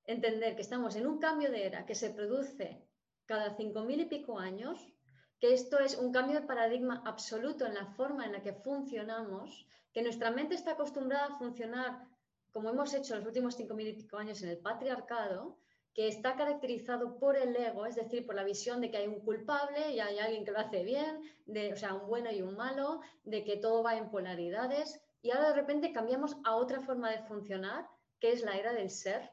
entender 0.04 0.57
que 0.57 0.62
estamos 0.62 0.97
en 0.97 1.07
un 1.07 1.19
cambio 1.19 1.50
de 1.50 1.66
era 1.66 1.85
que 1.85 1.95
se 1.95 2.11
produce 2.11 2.83
cada 3.26 3.54
cinco 3.57 3.85
mil 3.85 4.00
y 4.00 4.07
pico 4.07 4.38
años, 4.38 4.92
que 5.40 5.54
esto 5.54 5.78
es 5.78 5.97
un 5.97 6.12
cambio 6.12 6.40
de 6.40 6.47
paradigma 6.47 7.02
absoluto 7.06 7.66
en 7.66 7.75
la 7.75 7.87
forma 7.87 8.26
en 8.26 8.32
la 8.32 8.42
que 8.42 8.52
funcionamos, 8.52 9.66
que 9.92 10.02
nuestra 10.02 10.30
mente 10.30 10.54
está 10.54 10.73
acostumbrada 10.73 11.26
a 11.26 11.38
funcionar 11.38 12.06
como 12.52 12.70
hemos 12.70 12.92
hecho 12.94 13.16
los 13.16 13.26
últimos 13.26 13.54
cinco 13.54 13.75
mil 13.75 13.88
y 13.88 13.92
pico 13.92 14.16
años 14.16 14.42
en 14.42 14.50
el 14.50 14.59
patriarcado, 14.59 15.56
que 15.94 16.09
está 16.09 16.37
caracterizado 16.37 17.18
por 17.18 17.37
el 17.37 17.56
ego, 17.56 17.87
es 17.87 17.97
decir, 17.97 18.25
por 18.26 18.35
la 18.35 18.44
visión 18.44 18.80
de 18.80 18.90
que 18.90 18.99
hay 18.99 19.09
un 19.09 19.20
culpable 19.20 19.90
y 19.92 20.00
hay 20.00 20.18
alguien 20.18 20.44
que 20.44 20.52
lo 20.52 20.59
hace 20.59 20.85
bien, 20.85 21.20
de, 21.47 21.73
o 21.73 21.76
sea, 21.76 21.94
un 21.94 22.09
bueno 22.09 22.30
y 22.30 22.42
un 22.42 22.56
malo, 22.56 23.00
de 23.25 23.44
que 23.44 23.56
todo 23.56 23.82
va 23.82 23.97
en 23.97 24.11
polaridades. 24.11 25.00
Y 25.23 25.30
ahora 25.30 25.49
de 25.49 25.56
repente 25.56 25.92
cambiamos 25.92 26.37
a 26.44 26.54
otra 26.54 26.80
forma 26.80 27.11
de 27.11 27.23
funcionar, 27.23 27.88
que 28.20 28.32
es 28.32 28.42
la 28.42 28.56
era 28.56 28.73
del 28.73 28.90
ser, 28.90 29.30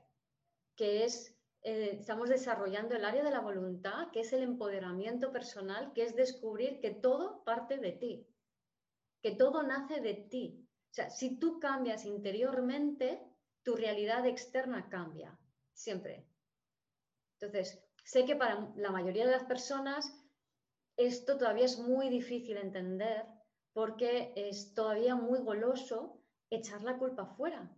que 0.75 1.03
es, 1.03 1.36
eh, 1.63 1.97
estamos 1.99 2.29
desarrollando 2.29 2.95
el 2.95 3.05
área 3.05 3.23
de 3.23 3.31
la 3.31 3.39
voluntad, 3.39 4.11
que 4.11 4.21
es 4.21 4.33
el 4.33 4.43
empoderamiento 4.43 5.31
personal, 5.31 5.91
que 5.93 6.03
es 6.03 6.15
descubrir 6.15 6.79
que 6.79 6.91
todo 6.91 7.43
parte 7.43 7.77
de 7.77 7.91
ti, 7.93 8.27
que 9.21 9.31
todo 9.31 9.63
nace 9.63 10.01
de 10.01 10.13
ti. 10.13 10.67
O 10.91 10.93
sea, 10.93 11.09
si 11.09 11.37
tú 11.37 11.59
cambias 11.59 12.05
interiormente, 12.05 13.21
tu 13.63 13.75
realidad 13.75 14.25
externa 14.25 14.87
cambia, 14.89 15.37
siempre. 15.73 16.25
Entonces, 17.39 17.83
sé 18.03 18.25
que 18.25 18.35
para 18.35 18.71
la 18.77 18.91
mayoría 18.91 19.25
de 19.25 19.31
las 19.31 19.43
personas 19.43 20.27
esto 20.97 21.37
todavía 21.37 21.65
es 21.65 21.77
muy 21.77 22.09
difícil 22.09 22.57
entender 22.57 23.23
porque 23.71 24.33
es 24.35 24.73
todavía 24.73 25.15
muy 25.15 25.39
goloso 25.39 26.19
echar 26.49 26.81
la 26.81 26.97
culpa 26.97 27.27
fuera. 27.27 27.71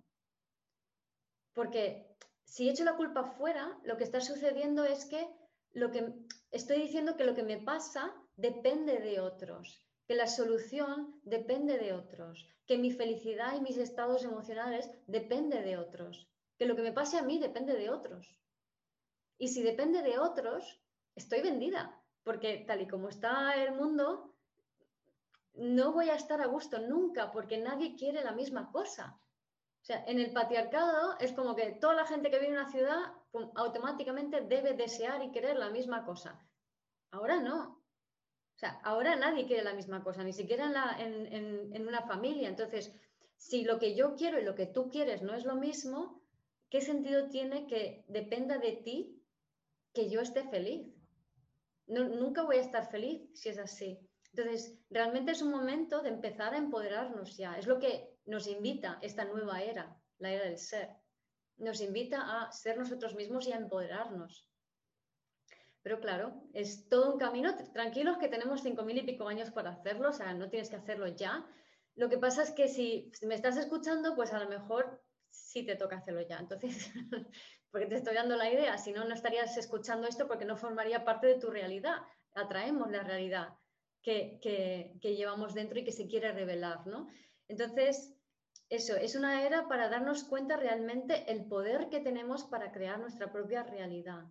Porque 1.53 2.15
si 2.49 2.67
echo 2.67 2.83
la 2.83 2.97
culpa 2.97 3.23
fuera, 3.23 3.77
lo 3.83 3.95
que 3.95 4.03
está 4.03 4.21
sucediendo 4.21 4.83
es 4.83 5.05
que 5.05 5.29
lo 5.71 5.91
que 5.91 6.11
estoy 6.49 6.81
diciendo 6.81 7.15
que 7.15 7.23
lo 7.23 7.35
que 7.35 7.43
me 7.43 7.59
pasa 7.59 8.11
depende 8.37 8.97
de 8.97 9.19
otros, 9.19 9.85
que 10.07 10.15
la 10.15 10.25
solución 10.25 11.21
depende 11.21 11.77
de 11.77 11.93
otros, 11.93 12.49
que 12.65 12.79
mi 12.79 12.91
felicidad 12.91 13.55
y 13.55 13.61
mis 13.61 13.77
estados 13.77 14.23
emocionales 14.23 14.89
depende 15.05 15.61
de 15.61 15.77
otros, 15.77 16.27
que 16.57 16.65
lo 16.65 16.75
que 16.75 16.81
me 16.81 16.91
pase 16.91 17.19
a 17.19 17.21
mí 17.21 17.37
depende 17.37 17.75
de 17.75 17.91
otros. 17.91 18.35
Y 19.37 19.49
si 19.49 19.61
depende 19.61 20.01
de 20.01 20.17
otros, 20.17 20.81
estoy 21.15 21.41
vendida, 21.41 22.01
porque 22.23 22.65
tal 22.65 22.81
y 22.81 22.87
como 22.87 23.09
está 23.09 23.63
el 23.63 23.75
mundo, 23.75 24.33
no 25.53 25.93
voy 25.93 26.09
a 26.09 26.15
estar 26.15 26.41
a 26.41 26.47
gusto 26.47 26.79
nunca 26.79 27.31
porque 27.31 27.59
nadie 27.59 27.95
quiere 27.95 28.23
la 28.23 28.31
misma 28.31 28.71
cosa. 28.71 29.19
O 29.81 29.85
sea, 29.85 30.03
en 30.07 30.19
el 30.19 30.31
patriarcado 30.33 31.17
es 31.19 31.33
como 31.33 31.55
que 31.55 31.71
toda 31.71 31.95
la 31.95 32.05
gente 32.05 32.29
que 32.29 32.39
vive 32.39 32.51
en 32.51 32.59
una 32.59 32.71
ciudad 32.71 33.13
automáticamente 33.55 34.41
debe 34.41 34.73
desear 34.73 35.23
y 35.23 35.31
querer 35.31 35.57
la 35.57 35.69
misma 35.69 36.05
cosa. 36.05 36.39
Ahora 37.11 37.39
no. 37.39 37.79
O 38.55 38.59
sea, 38.59 38.79
ahora 38.83 39.15
nadie 39.15 39.47
quiere 39.47 39.63
la 39.63 39.73
misma 39.73 40.03
cosa, 40.03 40.23
ni 40.23 40.33
siquiera 40.33 40.97
en, 40.99 41.73
en 41.73 41.87
una 41.87 42.01
familia. 42.01 42.49
Entonces, 42.49 42.93
si 43.37 43.63
lo 43.63 43.79
que 43.79 43.95
yo 43.95 44.15
quiero 44.15 44.39
y 44.39 44.43
lo 44.43 44.53
que 44.53 44.65
tú 44.65 44.89
quieres 44.89 45.21
no 45.21 45.33
es 45.33 45.45
lo 45.45 45.55
mismo, 45.55 46.21
¿qué 46.69 46.81
sentido 46.81 47.29
tiene 47.29 47.67
que 47.67 48.03
dependa 48.09 48.57
de 48.57 48.73
ti 48.73 49.23
que 49.93 50.09
yo 50.09 50.21
esté 50.21 50.43
feliz? 50.49 50.93
nunca 51.89 52.43
voy 52.43 52.57
a 52.57 52.61
estar 52.61 52.89
feliz 52.91 53.29
si 53.33 53.49
es 53.49 53.57
así. 53.57 53.99
Entonces, 54.33 54.77
realmente 54.89 55.31
es 55.31 55.41
un 55.41 55.49
momento 55.49 56.01
de 56.01 56.09
empezar 56.09 56.53
a 56.53 56.57
empoderarnos 56.57 57.35
ya. 57.35 57.57
Es 57.57 57.65
lo 57.65 57.79
que 57.79 58.18
nos 58.29 58.47
invita 58.47 58.99
esta 59.01 59.25
nueva 59.25 59.61
era, 59.61 59.97
la 60.19 60.31
era 60.31 60.45
del 60.45 60.57
ser. 60.57 60.89
Nos 61.57 61.81
invita 61.81 62.21
a 62.21 62.51
ser 62.51 62.77
nosotros 62.77 63.15
mismos 63.15 63.47
y 63.47 63.51
a 63.51 63.57
empoderarnos. 63.57 64.47
Pero 65.81 65.99
claro, 65.99 66.43
es 66.53 66.87
todo 66.89 67.13
un 67.13 67.19
camino. 67.19 67.55
Tranquilos 67.73 68.17
que 68.17 68.27
tenemos 68.27 68.61
cinco 68.61 68.83
mil 68.83 68.97
y 68.97 69.03
pico 69.03 69.27
años 69.27 69.51
para 69.51 69.71
hacerlo, 69.71 70.09
o 70.09 70.13
sea, 70.13 70.33
no 70.33 70.49
tienes 70.49 70.69
que 70.69 70.75
hacerlo 70.75 71.07
ya. 71.07 71.45
Lo 71.95 72.09
que 72.09 72.17
pasa 72.17 72.43
es 72.43 72.51
que 72.51 72.67
si 72.67 73.11
me 73.23 73.35
estás 73.35 73.57
escuchando, 73.57 74.15
pues 74.15 74.31
a 74.31 74.39
lo 74.39 74.49
mejor 74.49 75.01
sí 75.31 75.65
te 75.65 75.75
toca 75.75 75.97
hacerlo 75.97 76.21
ya. 76.21 76.39
Entonces, 76.39 76.91
porque 77.71 77.87
te 77.87 77.95
estoy 77.95 78.15
dando 78.15 78.35
la 78.35 78.51
idea, 78.51 78.77
si 78.77 78.91
no, 78.91 79.05
no 79.05 79.13
estarías 79.13 79.55
escuchando 79.57 80.07
esto 80.07 80.27
porque 80.27 80.45
no 80.45 80.57
formaría 80.57 81.05
parte 81.05 81.27
de 81.27 81.39
tu 81.39 81.49
realidad. 81.49 81.97
Atraemos 82.33 82.89
la 82.91 83.03
realidad 83.03 83.49
que, 84.01 84.39
que, 84.41 85.15
llevamos 85.15 85.53
dentro 85.53 85.79
y 85.79 85.83
que 85.83 85.91
se 85.91 86.07
quiere 86.07 86.31
revelar, 86.31 86.87
¿no? 86.87 87.07
Entonces, 87.47 88.15
eso, 88.69 88.95
es 88.95 89.15
una 89.15 89.45
era 89.45 89.67
para 89.67 89.89
darnos 89.89 90.23
cuenta 90.23 90.55
realmente 90.55 91.31
el 91.31 91.45
poder 91.45 91.89
que 91.89 92.01
tenemos 92.01 92.43
para 92.43 92.71
crear 92.71 92.99
nuestra 92.99 93.31
propia 93.31 93.63
realidad 93.63 94.25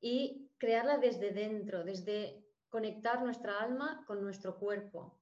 y 0.00 0.50
crearla 0.58 0.98
desde 0.98 1.32
dentro, 1.32 1.82
desde 1.82 2.44
conectar 2.68 3.22
nuestra 3.22 3.60
alma 3.60 4.04
con 4.06 4.22
nuestro 4.22 4.56
cuerpo. 4.56 5.18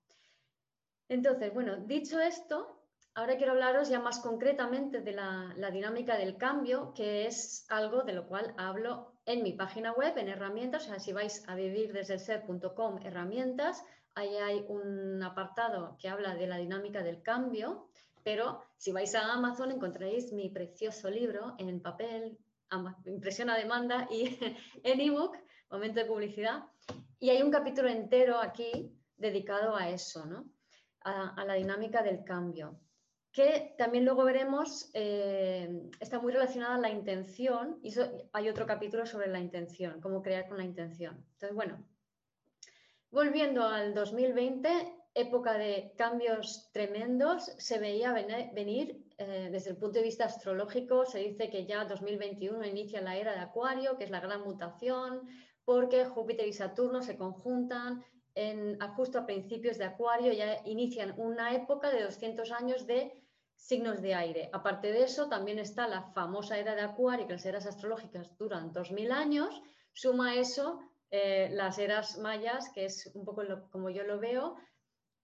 Entonces, 1.09 1.55
bueno, 1.55 1.77
dicho 1.77 2.21
esto, 2.21 2.85
ahora 3.15 3.37
quiero 3.37 3.53
hablaros 3.53 3.89
ya 3.89 4.01
más 4.01 4.19
concretamente 4.21 5.01
de 5.01 5.13
la, 5.13 5.71
dinámica 5.73 6.17
del 6.19 6.37
cambio, 6.37 6.93
que 6.95 7.27
es 7.27 7.65
algo 7.71 8.03
de 8.03 8.13
lo 8.13 8.27
cual 8.27 8.55
hablo 8.59 9.21
en 9.25 9.43
mi 9.43 9.53
página 9.53 9.93
web, 9.93 10.17
en 10.19 10.29
herramientas, 10.29 10.91
o 10.91 10.99
si 10.99 11.13
vais 11.13 11.49
a 11.49 11.55
vivir 11.55 11.93
desde 11.93 12.19
ser.com 12.19 12.99
herramientas, 13.05 13.83
ahí 14.15 14.37
hay 14.37 14.65
un 14.69 15.23
apartado 15.23 15.97
que 15.99 16.09
habla 16.09 16.35
de 16.35 16.47
la 16.47 16.59
dinámica 16.59 17.03
del 17.03 17.23
cambio, 17.23 17.89
pero 18.25 18.64
si 18.76 18.90
vais 18.90 19.14
a 19.14 19.33
Amazon 19.33 19.71
encontraréis 19.71 20.33
mi 20.33 20.49
precioso 20.49 21.09
libro 21.11 21.54
en 21.59 21.81
papel, 21.81 22.37
impresión 23.07 23.50
a 23.50 23.57
demanda 23.57 24.09
y 24.11 24.37
en 24.83 25.00
ebook, 25.00 25.37
momento 25.71 26.00
de 26.00 26.07
publicidad, 26.07 26.64
y 27.21 27.31
hay 27.31 27.43
un 27.43 27.50
capítulo 27.50 27.88
entero 27.88 28.38
aquí 28.38 28.90
dedicado 29.16 29.76
a 29.76 29.88
eso, 29.90 30.26
¿no? 30.26 30.47
a 31.04 31.45
la 31.45 31.54
dinámica 31.54 32.02
del 32.02 32.25
cambio 32.25 32.81
que 33.35 33.75
también 33.76 34.04
luego 34.04 34.25
veremos, 34.25 34.90
eh, 34.95 35.90
está 35.99 36.21
muy 36.21 36.33
relacionada 36.33 36.76
a 36.76 36.78
la 36.78 36.90
intención, 36.90 37.81
y 37.83 37.93
hay 38.33 38.49
otro 38.49 38.64
capítulo 38.64 39.04
sobre 39.07 39.26
la 39.26 39.40
intención, 39.40 40.00
cómo 40.00 40.23
crear 40.23 40.47
con 40.47 40.57
la 40.57 40.62
intención. 40.62 41.16
Entonces, 41.33 41.52
bueno, 41.52 41.85
volviendo 43.11 43.66
al 43.66 43.93
2020, 43.93 44.71
época 45.14 45.54
de 45.54 45.92
cambios 45.97 46.71
tremendos, 46.73 47.44
se 47.59 47.78
veía 47.78 48.12
venir 48.12 49.06
eh, 49.16 49.49
desde 49.50 49.71
el 49.71 49.76
punto 49.76 49.99
de 49.99 50.04
vista 50.04 50.25
astrológico, 50.25 51.06
se 51.06 51.21
dice 51.21 51.50
que 51.50 51.66
ya 51.66 51.85
2021 51.85 52.64
inicia 52.64 53.00
la 53.00 53.16
era 53.16 53.33
de 53.33 53.40
Acuario, 53.40 53.97
que 53.97 54.04
es 54.04 54.11
la 54.11 54.21
gran 54.21 54.42
mutación, 54.42 55.23
porque 55.64 56.04
Júpiter 56.04 56.47
y 56.49 56.52
Saturno 56.52 57.00
se 57.02 57.16
conjuntan 57.16 58.04
justo 58.97 59.18
a 59.21 59.26
principios 59.26 59.78
de 59.78 59.85
Acuario, 59.85 60.33
ya 60.33 60.61
inician 60.64 61.14
una 61.16 61.54
época 61.54 61.90
de 61.90 62.02
200 62.02 62.50
años 62.50 62.87
de 62.87 63.12
signos 63.54 64.02
de 64.02 64.14
aire. 64.14 64.50
Aparte 64.52 64.92
de 64.92 65.04
eso, 65.04 65.28
también 65.28 65.59
está 65.59 65.87
la 65.87 66.02
famosa 66.12 66.59
era 66.59 66.75
de 66.75 66.83
Acuario, 66.83 67.26
que 67.26 67.35
las 67.35 67.47
eras 67.47 67.66
astrológicas 67.66 68.37
duran 68.37 68.73
2000 68.73 69.12
años. 69.12 69.62
Suma 69.92 70.35
eso 70.35 70.80
eh, 71.11 71.49
las 71.52 71.78
eras 71.78 72.18
mayas, 72.18 72.71
que 72.75 72.87
es 72.87 73.11
un 73.14 73.25
poco 73.25 73.42
como 73.71 73.88
yo 73.88 74.02
lo 74.02 74.18
veo, 74.18 74.56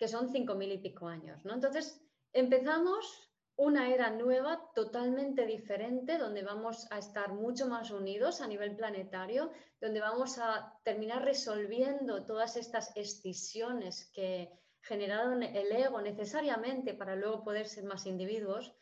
que 0.01 0.09
son 0.09 0.33
5000 0.33 0.73
y 0.73 0.79
pico 0.79 1.07
años. 1.07 1.45
¿no? 1.45 1.53
Entonces, 1.53 2.03
empezamos 2.33 3.31
una 3.57 3.91
era 3.91 4.11
nueva, 4.11 4.73
totalmente 4.75 5.45
diferente, 5.45 6.17
donde 6.17 6.43
vamos 6.43 6.91
a 6.91 6.99
estar 6.99 7.35
mucho 7.35 7.69
más 7.69 7.91
unidos 7.91 8.41
a 8.41 8.47
nivel 8.47 8.75
planetario, 8.75 9.51
donde 9.79 10.01
vamos 10.01 10.39
a 10.39 10.73
terminar 10.83 11.23
resolviendo 11.23 12.25
todas 12.25 12.57
estas 12.57 12.97
escisiones 12.97 14.11
que 14.15 14.51
generaron 14.81 15.43
el 15.43 15.71
ego 15.71 16.01
necesariamente 16.01 16.95
para 16.95 17.15
luego 17.15 17.45
poder 17.45 17.67
ser 17.67 17.85
más 17.85 18.07
individuos, 18.07 18.75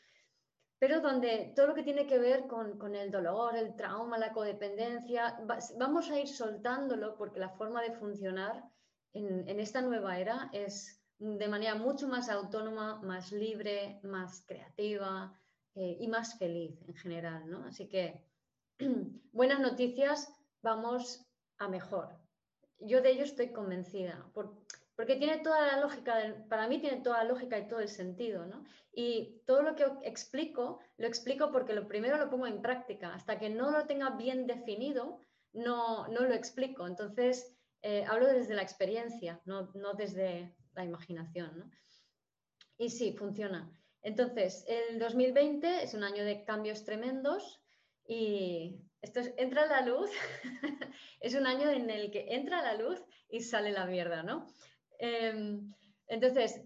pero 0.78 1.00
donde 1.00 1.52
todo 1.56 1.66
lo 1.66 1.74
que 1.74 1.82
tiene 1.82 2.06
que 2.06 2.20
ver 2.20 2.46
con, 2.46 2.94
el 2.94 3.10
dolor, 3.10 3.56
el 3.56 3.74
trauma, 3.74 4.16
la 4.16 4.32
codependencia, 4.32 5.36
vamos 5.76 6.08
a 6.08 6.20
ir 6.20 6.28
soltándolo 6.28 7.16
porque 7.16 7.40
la 7.40 7.50
forma 7.50 7.82
de 7.82 7.96
funcionar 7.96 8.62
en, 9.12 9.58
esta 9.58 9.80
nueva 9.80 10.18
era 10.18 10.50
es 10.52 10.97
de 11.18 11.48
manera 11.48 11.74
mucho 11.74 12.06
más 12.08 12.28
autónoma, 12.28 13.00
más 13.02 13.32
libre, 13.32 14.00
más 14.02 14.44
creativa 14.46 15.36
eh, 15.74 15.96
y 16.00 16.08
más 16.08 16.38
feliz 16.38 16.80
en 16.86 16.94
general. 16.94 17.50
¿no? 17.50 17.64
Así 17.64 17.88
que 17.88 18.24
buenas 19.32 19.60
noticias, 19.60 20.32
vamos 20.62 21.26
a 21.58 21.68
mejor. 21.68 22.08
Yo 22.78 23.02
de 23.02 23.10
ello 23.10 23.24
estoy 23.24 23.52
convencida. 23.52 24.30
Por, 24.32 24.64
porque 24.94 25.16
tiene 25.16 25.38
toda 25.38 25.66
la 25.66 25.80
lógica, 25.80 26.44
para 26.48 26.68
mí 26.68 26.80
tiene 26.80 27.00
toda 27.02 27.18
la 27.18 27.30
lógica 27.30 27.58
y 27.58 27.68
todo 27.68 27.80
el 27.80 27.88
sentido, 27.88 28.46
¿no? 28.46 28.64
Y 28.92 29.42
todo 29.46 29.62
lo 29.62 29.74
que 29.74 29.86
explico, 30.02 30.80
lo 30.96 31.06
explico 31.06 31.50
porque 31.52 31.72
lo 31.72 31.86
primero 31.86 32.16
lo 32.16 32.30
pongo 32.30 32.46
en 32.46 32.62
práctica. 32.62 33.14
Hasta 33.14 33.38
que 33.38 33.50
no 33.50 33.70
lo 33.70 33.86
tenga 33.86 34.10
bien 34.10 34.46
definido, 34.46 35.20
no, 35.52 36.08
no 36.08 36.20
lo 36.22 36.34
explico. 36.34 36.86
Entonces, 36.86 37.56
eh, 37.82 38.04
hablo 38.08 38.26
desde 38.26 38.54
la 38.54 38.62
experiencia, 38.62 39.40
no, 39.44 39.70
no 39.74 39.94
desde 39.94 40.52
la 40.78 40.84
imaginación, 40.84 41.58
¿no? 41.58 41.70
Y 42.78 42.90
sí, 42.90 43.12
funciona. 43.12 43.70
Entonces, 44.02 44.64
el 44.68 44.98
2020 44.98 45.82
es 45.82 45.94
un 45.94 46.04
año 46.04 46.24
de 46.24 46.44
cambios 46.44 46.84
tremendos 46.84 47.60
y 48.06 48.80
esto 49.02 49.20
es, 49.20 49.34
entra 49.36 49.66
la 49.66 49.82
luz, 49.82 50.10
es 51.20 51.34
un 51.34 51.46
año 51.46 51.70
en 51.70 51.90
el 51.90 52.10
que 52.10 52.34
entra 52.34 52.62
la 52.62 52.74
luz 52.74 53.04
y 53.28 53.40
sale 53.40 53.72
la 53.72 53.86
mierda, 53.86 54.22
¿no? 54.22 54.46
Em, 54.98 55.74
entonces, 56.06 56.62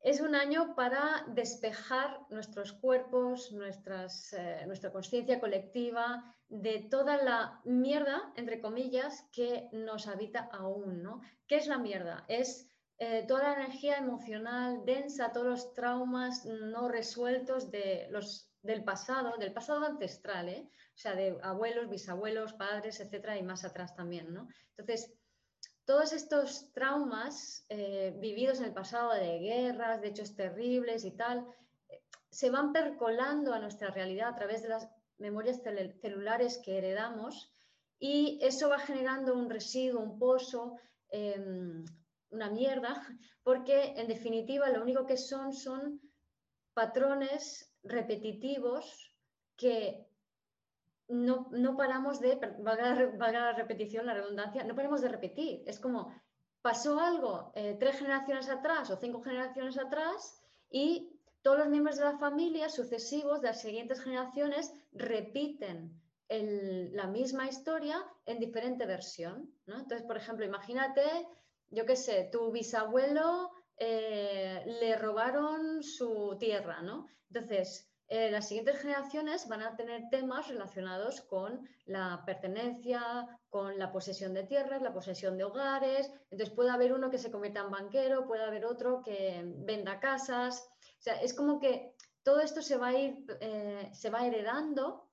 es 0.00 0.20
un 0.20 0.34
año 0.34 0.74
para 0.76 1.24
despejar 1.28 2.20
nuestros 2.30 2.72
cuerpos, 2.72 3.50
nuestras, 3.52 4.32
eh, 4.34 4.62
nuestra 4.66 4.92
conciencia 4.92 5.40
colectiva 5.40 6.36
de 6.48 6.86
toda 6.88 7.16
la 7.22 7.60
mierda, 7.64 8.32
entre 8.36 8.60
comillas, 8.60 9.26
que 9.32 9.68
nos 9.72 10.06
habita 10.06 10.48
aún, 10.52 11.02
¿no? 11.02 11.22
¿Qué 11.48 11.56
es 11.56 11.66
la 11.66 11.78
mierda? 11.78 12.24
Es 12.28 12.68
eh, 12.98 13.24
toda 13.28 13.42
la 13.42 13.54
energía 13.54 13.98
emocional 13.98 14.84
densa, 14.84 15.32
todos 15.32 15.46
los 15.46 15.74
traumas 15.74 16.44
no 16.46 16.88
resueltos 16.88 17.70
de 17.70 18.08
los, 18.10 18.50
del 18.62 18.84
pasado, 18.84 19.36
del 19.36 19.52
pasado 19.52 19.84
ancestral, 19.84 20.48
¿eh? 20.48 20.68
o 20.68 20.98
sea, 20.98 21.14
de 21.14 21.38
abuelos, 21.42 21.90
bisabuelos, 21.90 22.54
padres, 22.54 23.00
etcétera, 23.00 23.36
y 23.36 23.42
más 23.42 23.64
atrás 23.64 23.94
también, 23.94 24.32
¿no? 24.32 24.48
Entonces, 24.76 25.12
todos 25.84 26.12
estos 26.12 26.72
traumas 26.72 27.66
eh, 27.68 28.14
vividos 28.18 28.58
en 28.60 28.66
el 28.66 28.72
pasado 28.72 29.12
de 29.12 29.38
guerras, 29.38 30.00
de 30.00 30.08
hechos 30.08 30.34
terribles 30.34 31.04
y 31.04 31.12
tal, 31.12 31.46
se 32.30 32.50
van 32.50 32.72
percolando 32.72 33.54
a 33.54 33.60
nuestra 33.60 33.90
realidad 33.90 34.30
a 34.30 34.34
través 34.34 34.62
de 34.62 34.70
las 34.70 34.88
memorias 35.18 35.60
celulares 36.00 36.60
que 36.64 36.78
heredamos 36.78 37.54
y 37.98 38.38
eso 38.42 38.68
va 38.68 38.78
generando 38.78 39.34
un 39.34 39.48
residuo, 39.48 40.00
un 40.00 40.18
pozo, 40.18 40.76
em, 41.08 41.84
una 42.30 42.50
mierda, 42.50 43.02
porque 43.42 43.94
en 43.96 44.08
definitiva 44.08 44.68
lo 44.70 44.82
único 44.82 45.06
que 45.06 45.16
son 45.16 45.52
son 45.52 46.00
patrones 46.74 47.72
repetitivos 47.82 49.14
que 49.56 50.06
no, 51.08 51.76
paramos 51.76 52.20
de, 52.20 52.36
valga, 52.58 53.30
la 53.30 53.52
repetición, 53.52 54.06
la 54.06 54.14
redundancia, 54.14 54.64
no 54.64 54.74
paramos 54.74 55.00
de 55.00 55.08
repetir. 55.08 55.62
Es 55.66 55.78
como, 55.78 56.12
pasó 56.62 56.98
algo 56.98 57.52
eh, 57.54 57.76
tres 57.78 57.96
generaciones 57.98 58.48
atrás 58.48 58.90
o 58.90 58.96
cinco 58.96 59.22
generaciones 59.22 59.78
atrás 59.78 60.42
y 60.68 61.12
todos 61.42 61.58
los 61.58 61.68
miembros 61.68 61.96
de 61.96 62.04
la 62.04 62.18
familia 62.18 62.68
sucesivos 62.68 63.40
de 63.40 63.48
las 63.48 63.60
siguientes 63.60 64.02
generaciones 64.02 64.72
repiten 64.92 66.02
la 66.28 67.06
misma 67.06 67.46
historia 67.46 68.04
en 68.26 68.40
diferente 68.40 68.84
versión. 68.84 69.48
Entonces, 69.68 70.02
por 70.02 70.16
ejemplo, 70.16 70.44
imagínate, 70.44 71.02
yo 71.70 71.86
qué 71.86 71.96
sé, 71.96 72.28
tu 72.30 72.50
bisabuelo 72.52 73.50
eh, 73.78 74.62
le 74.66 74.96
robaron 74.96 75.82
su 75.82 76.36
tierra, 76.38 76.82
¿no? 76.82 77.06
Entonces, 77.28 77.90
eh, 78.08 78.30
las 78.30 78.46
siguientes 78.46 78.78
generaciones 78.78 79.48
van 79.48 79.62
a 79.62 79.74
tener 79.74 80.08
temas 80.10 80.46
relacionados 80.46 81.22
con 81.22 81.68
la 81.86 82.22
pertenencia, 82.24 83.26
con 83.50 83.78
la 83.78 83.90
posesión 83.90 84.32
de 84.32 84.44
tierras, 84.44 84.80
la 84.80 84.94
posesión 84.94 85.36
de 85.36 85.44
hogares. 85.44 86.12
Entonces 86.30 86.54
puede 86.54 86.70
haber 86.70 86.92
uno 86.92 87.10
que 87.10 87.18
se 87.18 87.32
convierta 87.32 87.60
en 87.60 87.70
banquero, 87.70 88.26
puede 88.26 88.44
haber 88.44 88.64
otro 88.64 89.02
que 89.02 89.42
venda 89.44 89.98
casas. 89.98 90.68
O 90.80 91.02
sea, 91.02 91.20
es 91.20 91.34
como 91.34 91.58
que 91.58 91.94
todo 92.22 92.40
esto 92.40 92.62
se 92.62 92.76
va 92.76 92.88
a 92.88 92.98
ir, 92.98 93.24
eh, 93.40 93.90
se 93.92 94.10
va 94.10 94.26
heredando 94.26 95.10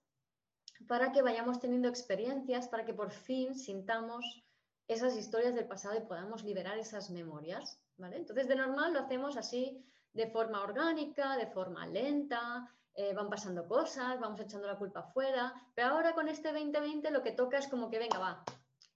para 0.88 1.12
que 1.12 1.22
vayamos 1.22 1.60
teniendo 1.60 1.88
experiencias, 1.88 2.68
para 2.68 2.86
que 2.86 2.94
por 2.94 3.12
fin 3.12 3.56
sintamos 3.56 4.44
esas 4.88 5.16
historias 5.16 5.56
del 5.56 5.68
pasado 5.68 5.98
y 5.98 6.02
podamos 6.02 6.44
liberar 6.44 6.78
esas 6.78 7.10
memorias, 7.10 7.80
¿vale? 7.98 8.18
Entonces, 8.18 8.48
de 8.48 8.56
normal 8.56 8.94
lo 8.94 9.00
hacemos 9.00 9.38
así 9.38 9.84
de 10.14 10.28
forma 10.28 10.62
orgánica, 10.62 11.38
de 11.38 11.48
forma 11.48 11.88
lenta, 11.88 12.70
eh, 12.96 13.14
van 13.14 13.30
pasando 13.30 13.68
cosas, 13.68 14.20
vamos 14.20 14.40
echando 14.40 14.68
la 14.68 14.78
culpa 14.78 15.00
afuera, 15.00 15.54
pero 15.74 15.88
ahora 15.90 16.14
con 16.14 16.28
este 16.28 16.52
2020 16.52 17.10
lo 17.12 17.24
que 17.24 17.32
toca 17.32 17.58
es 17.58 17.68
como 17.68 17.90
que, 17.90 17.98
venga, 17.98 18.20
va, 18.20 18.44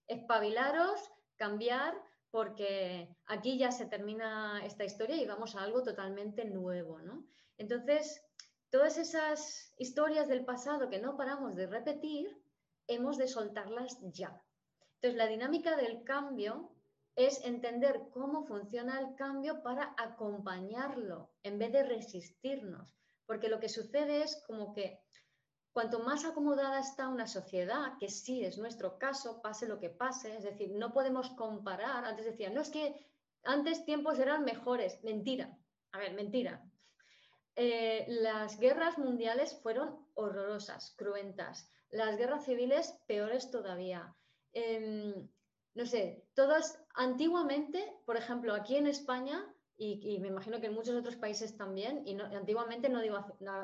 espabilaros, 0.07 1.11
cambiar, 1.35 1.95
porque 2.29 3.15
aquí 3.25 3.57
ya 3.57 3.71
se 3.71 3.85
termina 3.85 4.63
esta 4.65 4.83
historia 4.83 5.15
y 5.15 5.25
vamos 5.25 5.55
a 5.55 5.63
algo 5.63 5.81
totalmente 5.81 6.45
nuevo, 6.45 6.99
¿no? 6.99 7.25
Entonces, 7.57 8.21
todas 8.69 8.97
esas 8.97 9.73
historias 9.77 10.27
del 10.27 10.45
pasado 10.45 10.89
que 10.89 10.99
no 10.99 11.17
paramos 11.17 11.55
de 11.55 11.65
repetir, 11.65 12.29
hemos 12.87 13.17
de 13.17 13.27
soltarlas 13.27 13.97
ya. 14.11 14.39
Entonces, 14.97 15.17
la 15.17 15.27
dinámica 15.27 15.75
del 15.75 16.03
cambio 16.03 16.71
es 17.15 17.43
entender 17.45 18.09
cómo 18.11 18.45
funciona 18.45 18.99
el 18.99 19.15
cambio 19.15 19.61
para 19.61 19.93
acompañarlo 19.97 21.31
en 21.43 21.59
vez 21.59 21.71
de 21.71 21.83
resistirnos. 21.83 22.95
Porque 23.25 23.49
lo 23.49 23.59
que 23.59 23.69
sucede 23.69 24.23
es 24.23 24.43
como 24.47 24.73
que 24.73 24.99
cuanto 25.71 25.99
más 25.99 26.25
acomodada 26.25 26.79
está 26.79 27.07
una 27.07 27.27
sociedad, 27.27 27.97
que 27.99 28.09
sí 28.09 28.43
es 28.43 28.57
nuestro 28.57 28.97
caso, 28.97 29.41
pase 29.41 29.67
lo 29.67 29.79
que 29.79 29.91
pase, 29.91 30.35
es 30.35 30.43
decir, 30.43 30.71
no 30.71 30.91
podemos 30.91 31.29
comparar, 31.31 32.05
antes 32.05 32.25
decía, 32.25 32.49
no 32.49 32.61
es 32.61 32.69
que 32.69 32.95
antes 33.43 33.85
tiempos 33.85 34.17
eran 34.17 34.43
mejores, 34.43 35.03
mentira, 35.03 35.55
a 35.91 35.99
ver, 35.99 36.13
mentira. 36.13 36.63
Eh, 37.55 38.05
las 38.07 38.59
guerras 38.59 38.97
mundiales 38.97 39.59
fueron 39.61 40.07
horrorosas, 40.15 40.95
cruentas, 40.97 41.69
las 41.89 42.17
guerras 42.17 42.45
civiles 42.45 42.99
peores 43.07 43.51
todavía. 43.51 44.15
Em, 44.57 45.29
no 45.75 45.85
sé, 45.85 46.25
todas 46.33 46.65
antiguamente, 46.95 47.79
por 48.07 48.17
ejemplo, 48.17 48.55
aquí 48.55 48.75
en 48.75 48.87
España, 48.87 49.37
y, 49.77 50.17
me 50.19 50.29
imagino 50.29 50.59
que 50.59 50.65
en 50.65 50.73
muchos 50.73 50.95
otros 50.95 51.15
países 51.15 51.55
también, 51.55 52.01
y 52.07 52.19
antiguamente 52.19 52.89
no 52.89 53.01
digo 53.01 53.17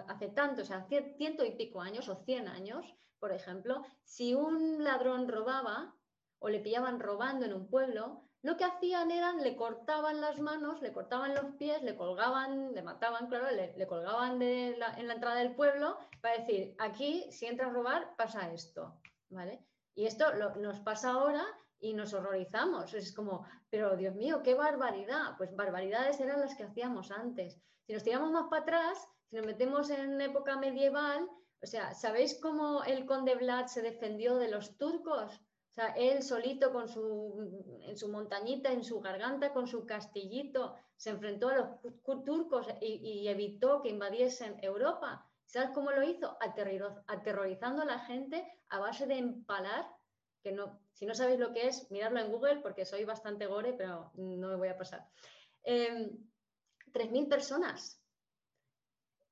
hace, 0.07 0.27
tanto, 0.27 0.61
o 0.61 0.65
sea, 0.65 0.77
hace 0.77 1.15
ciento 1.17 1.43
y 1.43 1.55
pico 1.55 1.81
años 1.81 2.07
o 2.09 2.23
cien 2.25 2.47
años, 2.47 2.85
por 3.19 3.31
ejemplo, 3.31 3.81
si 4.03 4.35
un 4.35 4.83
ladrón 4.83 5.27
robaba 5.27 5.95
o 6.37 6.49
le 6.49 6.59
pillaban 6.59 6.99
robando 6.99 7.47
en 7.47 7.53
un 7.53 7.67
pueblo, 7.67 8.21
lo 8.43 8.55
que 8.55 8.65
hacían 8.65 9.09
eran 9.09 9.41
le 9.41 9.55
cortaban 9.55 10.21
las 10.21 10.39
manos, 10.39 10.79
le 10.83 10.93
cortaban 10.93 11.33
los 11.33 11.55
pies, 11.55 11.81
le 11.81 11.95
colgaban, 11.95 12.75
le 12.75 12.83
mataban, 12.83 13.27
claro, 13.29 13.47
le, 13.49 13.87
colgaban 13.87 14.39
en 14.39 15.07
la 15.07 15.13
entrada 15.13 15.37
del 15.37 15.55
pueblo 15.55 15.97
para 16.21 16.37
decir, 16.37 16.75
aquí 16.77 17.25
si 17.31 17.47
entras 17.47 17.71
a 17.71 17.73
robar 17.73 18.15
pasa 18.15 18.53
esto, 18.53 19.01
¿vale? 19.29 19.65
Y 19.95 20.05
esto 20.05 20.25
nos 20.57 20.79
pasa 20.79 21.11
ahora 21.11 21.43
y 21.79 21.93
nos 21.93 22.13
horrorizamos. 22.13 22.93
Es 22.93 23.13
como, 23.13 23.45
pero 23.69 23.95
Dios 23.95 24.15
mío, 24.15 24.41
qué 24.43 24.55
barbaridad. 24.55 25.35
Pues 25.37 25.55
barbaridades 25.55 26.19
eran 26.19 26.39
las 26.39 26.55
que 26.55 26.63
hacíamos 26.63 27.11
antes. 27.11 27.59
Si 27.85 27.93
nos 27.93 28.03
tiramos 28.03 28.31
más 28.31 28.47
para 28.49 28.61
atrás, 28.63 29.07
si 29.29 29.35
nos 29.35 29.45
metemos 29.45 29.89
en 29.89 30.19
época 30.21 30.57
medieval, 30.57 31.27
o 31.61 31.65
sea, 31.65 31.93
¿sabéis 31.93 32.39
cómo 32.41 32.83
el 32.83 33.05
conde 33.05 33.35
Vlad 33.35 33.67
se 33.67 33.81
defendió 33.81 34.37
de 34.37 34.49
los 34.49 34.77
turcos? 34.77 35.31
O 35.31 35.75
sea, 35.75 35.87
él 35.95 36.21
solito 36.21 36.71
con 36.71 36.87
su, 36.87 37.79
en 37.81 37.97
su 37.97 38.09
montañita, 38.09 38.71
en 38.71 38.83
su 38.83 38.99
garganta, 39.01 39.53
con 39.53 39.65
su 39.65 39.85
castillito, 39.87 40.75
se 40.95 41.09
enfrentó 41.09 41.49
a 41.49 41.55
los 41.55 42.23
turcos 42.25 42.67
y, 42.79 43.27
evitó 43.27 43.81
que 43.81 43.89
invadiesen 43.89 44.57
Europa. 44.61 45.27
¿Sabes 45.53 45.69
cómo 45.69 45.91
lo 45.91 46.01
hizo? 46.01 46.35
aterrorizando 46.39 47.83
a 47.83 47.85
la 47.85 47.99
gente 47.99 48.43
a 48.69 48.79
base 48.79 49.05
de 49.05 49.19
empalar 49.19 49.85
que 50.41 50.51
no, 50.51 50.81
si 50.93 51.05
no 51.05 51.13
sabéis 51.13 51.39
lo 51.39 51.53
que 51.53 51.67
es, 51.67 51.91
miradlo 51.91 52.21
en 52.21 52.31
Google 52.31 52.61
porque 52.61 52.85
soy 52.85 53.05
bastante 53.05 53.45
gore, 53.45 53.73
pero 53.73 54.11
no 54.15 54.47
me 54.47 54.55
voy 54.55 54.69
a 54.69 54.77
pasar. 54.77 55.07
3.000 55.63 56.17
em, 56.95 57.29
personas. 57.29 58.01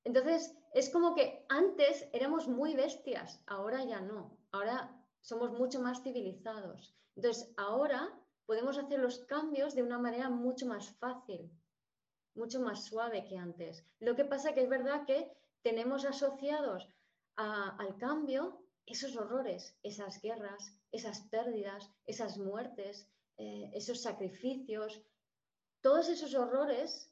Entonces, 0.03 0.55
es 0.75 0.91
como 0.91 1.15
que 1.15 1.43
antes 1.49 2.07
éramos 2.13 2.47
muy 2.47 2.75
bestias, 2.75 3.43
ahora 3.47 3.83
ya 3.83 3.99
no, 3.99 4.37
ahora 4.51 4.95
somos 5.21 5.51
mucho 5.51 5.81
más 5.81 6.03
civilizados. 6.03 6.95
Entonces, 7.15 7.51
ahora 7.57 8.15
podemos 8.45 8.77
hacer 8.77 8.99
los 8.99 9.25
cambios 9.25 9.73
de 9.73 9.81
una 9.81 9.97
manera 9.97 10.29
mucho 10.29 10.67
más 10.67 10.95
fácil, 10.99 11.51
mucho 12.35 12.59
más 12.59 12.85
suave 12.85 13.25
que 13.25 13.39
antes. 13.39 13.83
Lo 13.99 14.15
que 14.15 14.25
pasa 14.25 14.53
que 14.53 14.61
es 14.61 14.69
verdad 14.69 15.03
que 15.07 15.35
tenemos 15.63 16.05
asociados 16.05 16.87
al 17.35 17.97
cambio 17.97 18.61
esos 18.85 19.15
horrores, 19.15 19.77
esas 19.83 20.21
guerras, 20.21 20.75
esas 20.91 21.21
pérdidas, 21.29 21.89
esas 22.05 22.37
muertes, 22.37 23.09
eh, 23.37 23.69
esos 23.73 24.01
sacrificios, 24.01 25.01
todos 25.81 26.09
esos 26.09 26.35
horrores 26.35 27.11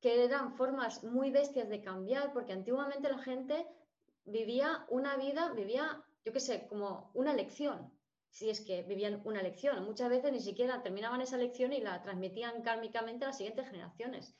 que 0.00 0.24
eran 0.24 0.54
formas 0.54 1.04
muy 1.04 1.30
bestias 1.30 1.68
de 1.68 1.82
cambiar, 1.82 2.32
porque 2.32 2.52
antiguamente 2.52 3.10
la 3.10 3.18
gente 3.18 3.66
vivía 4.24 4.86
una 4.88 5.16
vida, 5.16 5.52
vivía, 5.52 6.02
yo 6.24 6.32
qué 6.32 6.40
sé, 6.40 6.66
como 6.68 7.10
una 7.14 7.34
lección, 7.34 7.92
si 8.30 8.48
es 8.48 8.60
que 8.60 8.82
vivían 8.82 9.20
una 9.24 9.42
lección. 9.42 9.84
Muchas 9.84 10.08
veces 10.08 10.32
ni 10.32 10.40
siquiera 10.40 10.82
terminaban 10.82 11.20
esa 11.20 11.36
lección 11.36 11.72
y 11.72 11.80
la 11.80 12.02
transmitían 12.02 12.62
kármicamente 12.62 13.24
a 13.24 13.28
las 13.28 13.36
siguientes 13.36 13.68
generaciones 13.68 14.34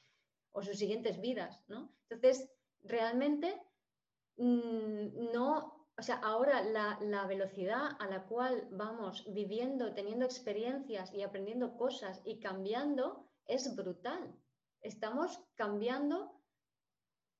o 0.52 0.62
sus 0.62 0.78
siguientes 0.78 1.20
vidas, 1.20 1.62
¿no? 1.68 1.92
Entonces, 2.08 2.50
realmente 2.82 3.60
mm, 4.36 5.32
no 5.32 5.80
o 6.00 6.02
sea, 6.02 6.16
ahora 6.16 6.62
la, 6.62 7.26
velocidad 7.26 7.90
a 7.98 8.06
la 8.06 8.24
cual 8.24 8.66
vamos 8.70 9.22
viviendo, 9.34 9.92
teniendo 9.92 10.24
experiencias 10.24 11.12
y 11.12 11.20
aprendiendo 11.20 11.76
cosas 11.76 12.22
y 12.24 12.40
cambiando 12.40 13.28
es 13.44 13.76
brutal. 13.76 14.34
Estamos 14.80 15.44
cambiando 15.56 16.40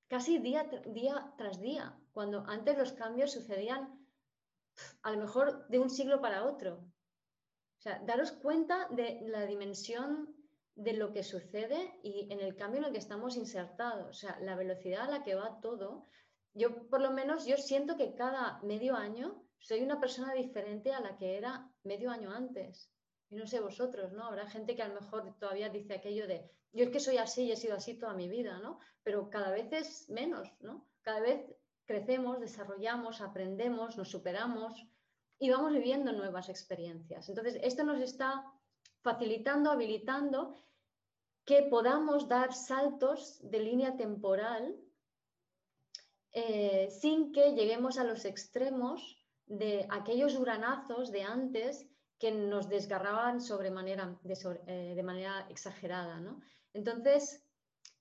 casi 0.09 0.39
día, 0.41 0.65
día 0.89 1.33
tras 1.39 1.59
día, 1.59 1.99
cuando 2.13 2.45
antes 2.47 2.77
los 2.77 2.93
cambios 2.93 3.33
sucedían 3.33 3.99
a 5.05 5.13
lo 5.13 5.21
mejor 5.21 5.67
de 5.69 5.79
un 5.79 5.89
siglo 5.89 6.21
para 6.21 6.45
otro. 6.45 6.85
O 7.79 7.81
sea, 7.81 7.99
daros 8.01 8.33
cuenta 8.33 8.89
de 8.91 9.23
la 9.23 9.47
dimensión 9.47 10.37
de 10.83 10.95
lo 10.95 11.13
que 11.13 11.23
sucede 11.23 11.99
y 12.03 12.33
en 12.33 12.41
el 12.41 12.57
cambio 12.57 12.81
en 12.81 12.87
el 12.87 12.93
que 12.93 12.99
estamos 12.99 13.37
insertados. 13.37 14.09
O 14.09 14.13
sea, 14.13 14.39
la 14.41 14.57
velocidad 14.57 15.03
a 15.03 15.11
la 15.11 15.23
que 15.25 15.35
va 15.35 15.61
todo 15.61 16.09
yo 16.55 16.89
por 16.89 17.01
lo 17.01 17.13
menos 17.13 17.47
yo 17.47 17.57
siento 17.57 17.97
que 17.97 18.15
cada 18.15 18.61
medio 18.63 18.97
año 18.97 19.45
soy 19.59 19.83
una 19.83 20.01
persona 20.01 20.33
diferente 20.33 20.93
a 20.93 21.01
la 21.01 21.17
que 21.17 21.37
era 21.37 21.71
medio 21.85 22.11
año 22.11 22.33
antes. 22.33 22.91
Y 23.29 23.37
no 23.37 23.47
sé 23.47 23.61
vosotros, 23.61 24.13
¿no? 24.13 24.25
Habrá 24.25 24.49
gente 24.49 24.75
que 24.75 24.83
a 24.83 24.89
lo 24.89 25.01
mejor 25.01 25.37
todavía 25.39 25.69
dice 25.69 25.95
aquello 25.95 26.27
de, 26.27 26.51
yo 26.73 26.85
es 26.85 26.91
que 26.91 26.99
soy 26.99 27.19
así 27.19 27.45
y 27.45 27.53
he 27.53 27.57
sido 27.57 27.77
así 27.77 27.95
toda 27.95 28.15
mi 28.15 28.29
vida, 28.29 28.59
¿no? 28.59 28.81
Pero 29.05 29.31
cada 29.31 29.51
vez 29.51 29.73
es 29.73 30.09
menos, 30.09 30.53
¿no? 30.61 30.89
Cada 31.03 31.21
vez 31.21 31.45
crecemos, 31.85 32.41
desarrollamos, 32.41 33.21
aprendemos, 33.21 33.97
nos 33.97 34.11
superamos 34.11 34.87
y 35.39 35.51
vamos 35.51 35.73
viviendo 35.73 36.13
nuevas 36.13 36.49
experiencias. 36.49 37.29
Entonces, 37.29 37.59
esto 37.63 37.85
nos 37.85 38.01
está 38.01 38.45
facilitando, 39.03 39.71
habilitando 39.71 40.57
que 41.45 41.63
podamos 41.65 42.29
dar 42.29 42.53
saltos 42.53 43.41
de 43.43 43.61
línea 43.61 43.97
temporal 43.97 44.77
eh, 46.33 46.89
sin 46.91 47.33
que 47.33 47.53
lleguemos 47.55 47.99
a 47.99 48.05
los 48.05 48.25
extremos 48.25 49.17
de 49.47 49.87
aquellos 49.91 50.37
uranazos 50.37 51.11
de 51.11 51.23
antes 51.23 51.89
que 52.21 52.31
nos 52.31 52.69
desgarraban 52.69 53.39
de, 53.39 54.39
eh, 54.67 54.93
de 54.95 55.03
manera 55.03 55.47
exagerada. 55.49 56.23
Entonces, 56.73 57.43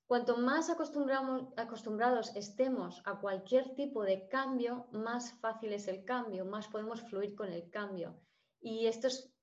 cuanto 0.06 0.38
más 0.38 0.70
acostumbrados 0.70 2.36
estemos 2.36 3.02
a 3.06 3.20
cualquier 3.20 3.74
tipo 3.76 4.04
de 4.04 4.28
cambio, 4.28 4.88
más 4.92 5.34
fácil 5.40 5.74
es 5.74 5.88
el 5.88 6.04
cambio, 6.04 6.46
más 6.46 6.68
podemos 6.68 7.02
fluir 7.02 7.34
con 7.34 7.52
el 7.52 7.70
cambio. 7.72 8.20
Y 8.62 8.86
esto 8.88 9.08
es 9.08 9.34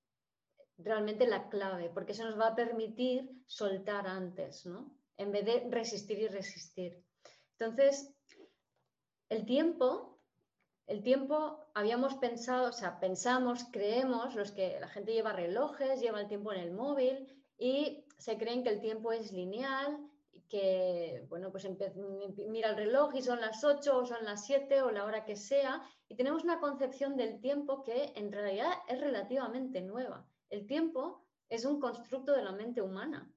realmente 0.78 1.26
la 1.26 1.48
clave, 1.48 1.90
porque 1.92 2.12
eso 2.12 2.24
nos 2.24 2.38
va 2.38 2.48
a 2.48 2.54
permitir 2.54 3.30
soltar 3.46 4.06
antes, 4.06 4.66
¿no? 4.66 4.94
En 5.16 5.32
vez 5.32 5.44
de 5.44 5.66
resistir 5.70 6.18
y 6.18 6.28
resistir. 6.28 7.02
Entonces, 7.58 8.14
el 9.28 9.46
tiempo, 9.46 10.20
el 10.86 11.02
tiempo 11.02 11.70
habíamos 11.74 12.14
pensado, 12.16 12.68
o 12.68 12.72
sea, 12.72 13.00
pensamos, 13.00 13.64
creemos, 13.72 14.34
los 14.34 14.52
que 14.52 14.78
la 14.78 14.88
gente 14.88 15.12
lleva 15.12 15.32
relojes, 15.32 16.00
lleva 16.00 16.20
el 16.20 16.28
tiempo 16.28 16.52
en 16.52 16.60
el 16.60 16.72
móvil 16.72 17.26
y 17.58 18.04
se 18.18 18.36
creen 18.36 18.62
que 18.62 18.70
el 18.70 18.80
tiempo 18.80 19.12
es 19.12 19.32
lineal, 19.32 19.98
que, 20.48 21.24
bueno, 21.28 21.50
pues 21.50 21.66
mira 22.48 22.70
el 22.70 22.76
reloj 22.76 23.14
y 23.14 23.22
son 23.22 23.40
las 23.40 23.64
8 23.64 23.98
o 23.98 24.06
son 24.06 24.24
las 24.24 24.44
7 24.46 24.82
o 24.82 24.90
la 24.90 25.04
hora 25.04 25.24
que 25.24 25.34
sea, 25.34 25.82
y 26.08 26.14
tenemos 26.14 26.44
una 26.44 26.60
concepción 26.60 27.16
del 27.16 27.40
tiempo 27.40 27.82
que 27.82 28.12
en 28.14 28.30
realidad 28.30 28.72
es 28.86 29.00
relativamente 29.00 29.80
nueva. 29.80 30.28
El 30.50 30.66
tiempo 30.66 31.26
es 31.48 31.64
un 31.64 31.80
constructo 31.80 32.32
de 32.32 32.42
la 32.42 32.52
mente 32.52 32.82
humana. 32.82 33.30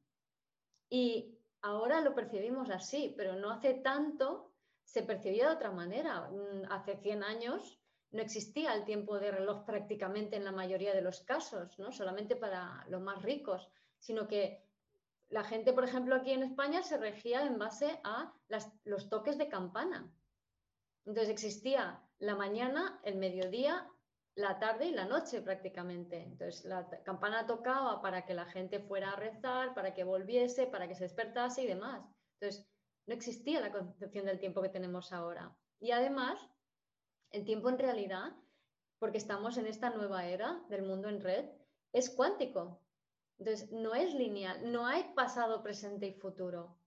Y 0.89 1.38
ahora 1.62 2.02
lo 2.02 2.15
percibimos 2.15 2.69
así, 2.69 3.13
pero 3.17 3.36
no 3.36 3.52
hace 3.52 3.76
tanto 3.76 4.54
se 4.84 5.04
percibía 5.04 5.50
de 5.50 5.56
otra 5.56 5.72
manera. 5.72 6.30
Mm, 6.30 6.72
hace 6.72 6.98
100 6.98 7.24
años 7.24 7.80
no 8.12 8.22
existía 8.22 8.74
el 8.74 8.86
tiempo 8.86 9.19
de 9.19 9.32
reloj 9.32 9.65
prácticamente 9.65 10.36
en 10.36 10.43
la 10.43 10.52
mayoría 10.52 10.93
de 10.93 11.02
los 11.02 11.22
casos, 11.22 11.78
¿no? 11.78 11.91
solamente 11.91 12.36
para 12.36 12.86
los 12.89 13.02
más 13.02 13.22
ricos, 13.22 13.69
sino 14.00 14.28
que 14.28 14.65
la 15.30 15.43
gente, 15.43 15.74
por 15.74 15.84
ejemplo, 15.84 16.15
aquí 16.15 16.32
en 16.32 16.41
España 16.41 16.82
se 16.82 16.98
regía 16.98 17.45
en 17.45 17.60
base 17.60 18.00
a 18.04 18.34
los 18.84 19.10
toques 19.10 19.38
de 19.38 19.48
campana. 19.48 20.12
Entonces 21.06 21.30
existía 21.30 22.02
la 22.17 22.36
mañana, 22.36 23.00
el 23.04 23.17
mediodía, 23.17 23.88
la 24.39 24.58
tarde 24.58 24.86
y 24.86 24.91
la 24.91 25.06
noche 25.06 25.41
prácticamente. 25.41 26.23
Entonces 26.23 26.63
la 26.63 26.89
campana 27.04 27.45
tocaba 27.45 28.02
para 28.02 28.25
que 28.25 28.34
la 28.34 28.45
gente 28.45 28.80
fuera 28.80 29.12
a 29.12 29.15
rezar, 29.17 29.73
para 29.73 29.93
que 29.93 30.06
volviese, 30.06 30.65
para 30.65 30.88
que 30.88 30.95
se 30.95 31.04
despertase 31.04 31.63
y 31.63 31.67
demás. 31.67 32.02
Entonces 32.39 32.65
no 33.06 33.13
existía 33.13 33.60
la 33.60 33.71
concepción 33.71 34.25
del 34.25 34.39
tiempo 34.39 34.62
que 34.62 34.69
tenemos 34.69 35.12
ahora. 35.12 35.54
Y 35.82 35.91
además, 35.91 36.39
el 37.32 37.43
tiempo 37.43 37.69
en 37.69 37.80
realidad, 37.80 38.34
porque 38.97 39.17
estamos 39.17 39.58
en 39.58 39.67
esta 39.67 39.89
nueva 39.89 40.25
era 40.25 40.63
del 40.69 40.84
mundo 40.84 41.10
en 41.10 41.21
red, 41.21 41.45
es 41.91 42.10
cuántico. 42.10 42.82
Entonces, 43.39 43.71
no 43.71 43.93
es 43.93 44.13
lineal, 44.13 44.71
no 44.71 44.86
hay 44.86 45.12
pasado, 45.15 45.63
presente 45.63 46.08
y 46.08 46.13
futuro. 46.13 46.78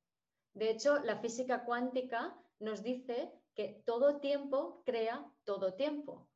De 0.55 0.71
hecho, 0.71 0.99
la 1.01 1.19
física 1.19 1.65
cuántica 1.65 2.35
nos 2.61 2.83
dice 2.83 3.33
que 3.55 3.83
todo 3.85 4.21
tiempo 4.21 4.83
crea 4.85 5.27
todo 5.45 5.75
tiempo. 5.75 6.29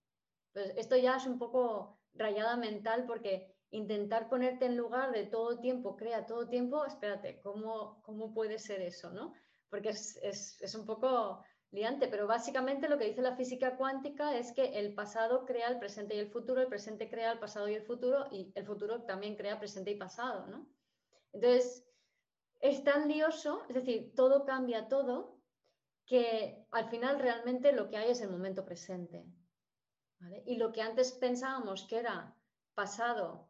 Pues 0.56 0.72
esto 0.78 0.96
ya 0.96 1.16
es 1.16 1.26
un 1.26 1.38
poco 1.38 1.98
rayada 2.14 2.56
mental 2.56 3.04
porque 3.06 3.54
intentar 3.68 4.30
ponerte 4.30 4.64
en 4.64 4.78
lugar 4.78 5.12
de 5.12 5.26
todo 5.26 5.60
tiempo 5.60 5.96
crea 5.96 6.24
todo 6.24 6.48
tiempo, 6.48 6.86
espérate, 6.86 7.42
¿cómo, 7.42 8.00
cómo 8.00 8.32
puede 8.32 8.58
ser 8.58 8.80
eso? 8.80 9.10
¿no? 9.10 9.34
Porque 9.68 9.90
es, 9.90 10.16
es 10.22 10.74
un 10.74 10.86
poco 10.86 11.44
liante, 11.72 12.08
pero 12.08 12.26
básicamente 12.26 12.88
lo 12.88 12.96
que 12.96 13.04
dice 13.04 13.20
la 13.20 13.36
física 13.36 13.76
cuántica 13.76 14.34
es 14.34 14.50
que 14.52 14.78
el 14.78 14.94
pasado 14.94 15.44
crea 15.44 15.68
el 15.68 15.78
presente 15.78 16.16
y 16.16 16.20
el 16.20 16.30
futuro, 16.30 16.62
el 16.62 16.68
presente 16.68 17.10
crea 17.10 17.32
el 17.32 17.38
pasado 17.38 17.68
y 17.68 17.74
el 17.74 17.84
futuro, 17.84 18.24
y 18.32 18.50
el 18.54 18.64
futuro 18.64 19.02
también 19.02 19.36
crea 19.36 19.58
presente 19.58 19.90
y 19.90 19.98
pasado, 19.98 20.46
¿no? 20.46 20.70
Entonces, 21.34 21.86
es 22.60 22.82
tan 22.82 23.08
lioso, 23.08 23.60
es 23.68 23.74
decir, 23.74 24.14
todo 24.14 24.46
cambia 24.46 24.88
todo, 24.88 25.36
que 26.06 26.64
al 26.70 26.88
final 26.88 27.18
realmente 27.18 27.72
lo 27.72 27.90
que 27.90 27.98
hay 27.98 28.12
es 28.12 28.22
el 28.22 28.30
momento 28.30 28.64
presente. 28.64 29.26
Y 30.44 30.56
lo 30.56 30.72
que 30.72 30.82
antes 30.82 31.12
pensábamos 31.12 31.84
que 31.84 31.98
era 31.98 32.34
pasado, 32.74 33.48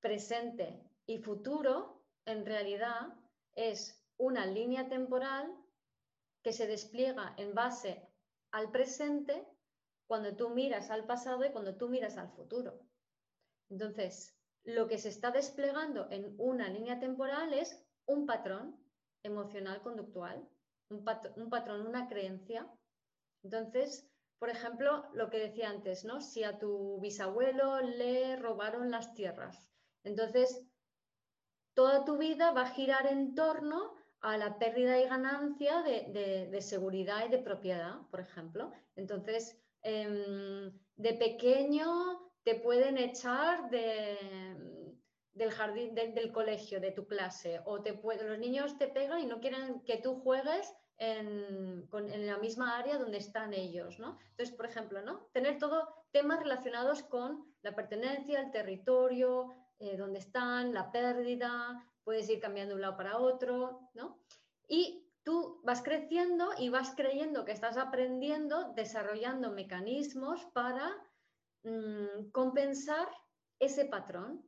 presente 0.00 0.82
y 1.06 1.18
futuro, 1.18 2.02
en 2.24 2.44
realidad 2.44 3.14
es 3.54 4.02
una 4.18 4.46
línea 4.46 4.88
temporal 4.88 5.54
que 6.42 6.52
se 6.52 6.66
despliega 6.66 7.34
en 7.36 7.54
base 7.54 8.08
al 8.52 8.70
presente 8.70 9.46
cuando 10.06 10.36
tú 10.36 10.50
miras 10.50 10.90
al 10.90 11.04
pasado 11.04 11.44
y 11.44 11.50
cuando 11.50 11.76
tú 11.76 11.88
miras 11.88 12.16
al 12.16 12.30
futuro. 12.30 12.78
Entonces, 13.68 14.36
lo 14.64 14.86
que 14.86 14.98
se 14.98 15.08
está 15.08 15.30
desplegando 15.30 16.08
en 16.10 16.34
una 16.38 16.68
línea 16.68 16.98
temporal 16.98 17.52
es 17.52 17.84
un 18.06 18.26
patrón 18.26 18.76
emocional 19.22 19.82
conductual, 19.82 20.48
un, 20.90 21.04
patrón, 21.04 21.86
una 21.86 22.08
creencia. 22.08 22.68
Entonces, 23.42 24.08
por 24.38 24.50
ejemplo, 24.50 25.04
lo 25.14 25.30
que 25.30 25.38
decía 25.38 25.70
antes, 25.70 26.04
¿no? 26.04 26.20
Si 26.20 26.44
a 26.44 26.58
tu 26.58 27.00
bisabuelo 27.00 27.80
le 27.80 28.36
robaron 28.36 28.90
las 28.90 29.14
tierras, 29.14 29.70
entonces 30.04 30.62
toda 31.74 32.04
tu 32.04 32.18
vida 32.18 32.52
va 32.52 32.62
a 32.62 32.70
girar 32.70 33.06
en 33.06 33.34
torno 33.34 33.94
a 34.20 34.36
la 34.36 34.58
pérdida 34.58 34.98
y 34.98 35.08
ganancia 35.08 35.82
de, 35.82 36.58
seguridad 36.60 37.26
y 37.26 37.30
de 37.30 37.38
propiedad, 37.38 37.94
por 38.10 38.20
ejemplo. 38.20 38.72
Entonces, 38.96 39.58
em, 39.82 40.72
de 40.96 41.12
pequeño 41.14 42.32
te 42.42 42.54
pueden 42.56 42.98
echar 42.98 43.70
del 43.70 45.50
jardín, 45.52 45.94
del 45.94 46.32
colegio, 46.32 46.80
de 46.80 46.92
tu 46.92 47.06
clase, 47.06 47.60
o 47.66 47.82
te 47.82 47.92
los 47.92 48.38
niños 48.38 48.78
te 48.78 48.88
pegan 48.88 49.20
y 49.20 49.26
no 49.26 49.40
quieren 49.40 49.80
que 49.84 49.98
tú 49.98 50.20
juegues 50.20 50.74
en, 50.98 51.88
la 52.26 52.38
misma 52.38 52.76
área 52.78 52.98
donde 52.98 53.18
están 53.18 53.52
ellos, 53.52 53.98
¿no? 53.98 54.18
Entonces, 54.30 54.54
por 54.54 54.66
ejemplo, 54.66 55.02
¿no? 55.02 55.28
Tener 55.32 55.58
todo 55.58 56.06
temas 56.10 56.40
relacionados 56.40 57.02
con 57.02 57.44
la 57.62 57.74
pertenencia, 57.74 58.40
el 58.40 58.50
territorio, 58.50 59.54
eh, 59.78 59.96
dónde 59.96 60.20
están, 60.20 60.72
la 60.72 60.90
pérdida, 60.90 61.84
puedes 62.02 62.28
ir 62.30 62.40
cambiando 62.40 62.70
de 62.70 62.76
un 62.76 62.80
lado 62.82 62.96
para 62.96 63.18
otro, 63.18 63.90
¿no? 63.94 64.20
Y 64.68 65.06
tú 65.22 65.60
vas 65.64 65.82
creciendo 65.82 66.50
y 66.58 66.68
vas 66.68 66.94
creyendo 66.96 67.44
que 67.44 67.52
estás 67.52 67.76
aprendiendo, 67.76 68.72
desarrollando 68.74 69.50
mecanismos 69.52 70.46
para 70.52 70.96
mm, 71.64 72.30
compensar 72.32 73.08
ese 73.58 73.84
patrón. 73.86 74.44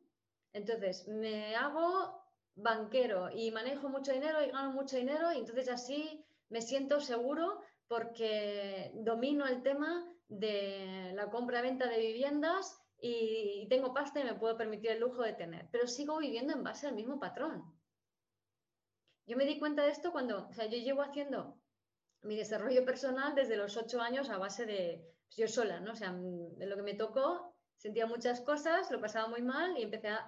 Entonces, 0.52 1.06
me 1.08 1.56
hago 1.56 2.22
banquero 2.54 3.30
y 3.30 3.50
manejo 3.50 3.88
mucho 3.88 4.12
dinero 4.12 4.42
y 4.42 4.50
gano 4.50 4.72
mucho 4.72 4.96
dinero 4.96 5.32
y 5.32 5.38
entonces 5.38 5.68
así 5.68 6.24
me 6.50 6.62
siento 6.62 7.00
seguro 7.00 7.60
porque 7.86 8.92
domino 8.94 9.46
el 9.46 9.62
tema 9.62 10.06
de 10.28 11.12
la 11.14 11.30
compra-venta 11.30 11.88
de 11.88 11.98
viviendas 11.98 12.78
y, 13.00 13.66
tengo 13.68 13.94
pasta 13.94 14.20
y 14.20 14.24
me 14.24 14.34
puedo 14.34 14.56
permitir 14.56 14.90
el 14.90 15.00
lujo 15.00 15.22
de 15.22 15.32
tener, 15.32 15.68
pero 15.70 15.86
sigo 15.86 16.18
viviendo 16.18 16.52
en 16.52 16.64
base 16.64 16.86
al 16.86 16.94
mismo 16.94 17.18
patrón. 17.18 17.64
Yo 19.26 19.36
me 19.36 19.44
di 19.44 19.58
cuenta 19.58 19.84
de 19.84 19.90
esto 19.90 20.10
cuando, 20.10 20.48
o 20.48 20.52
sea, 20.52 20.66
yo 20.66 20.78
llevo 20.78 21.02
haciendo 21.02 21.60
mi 22.22 22.36
desarrollo 22.36 22.84
personal 22.84 23.34
desde 23.34 23.56
los 23.56 23.76
ocho 23.76 24.00
años 24.00 24.30
a 24.30 24.38
base 24.38 24.66
de 24.66 25.04
pues, 25.26 25.36
yo 25.36 25.48
sola, 25.48 25.80
¿no? 25.80 25.92
O 25.92 25.96
sea, 25.96 26.12
de 26.12 26.66
lo 26.66 26.76
que 26.76 26.82
me 26.82 26.94
tocó, 26.94 27.54
sentía 27.76 28.06
muchas 28.06 28.40
cosas, 28.40 28.90
lo 28.90 29.00
pasaba 29.00 29.28
muy 29.28 29.42
mal 29.42 29.78
y 29.78 29.82
empecé 29.82 30.08
a, 30.08 30.26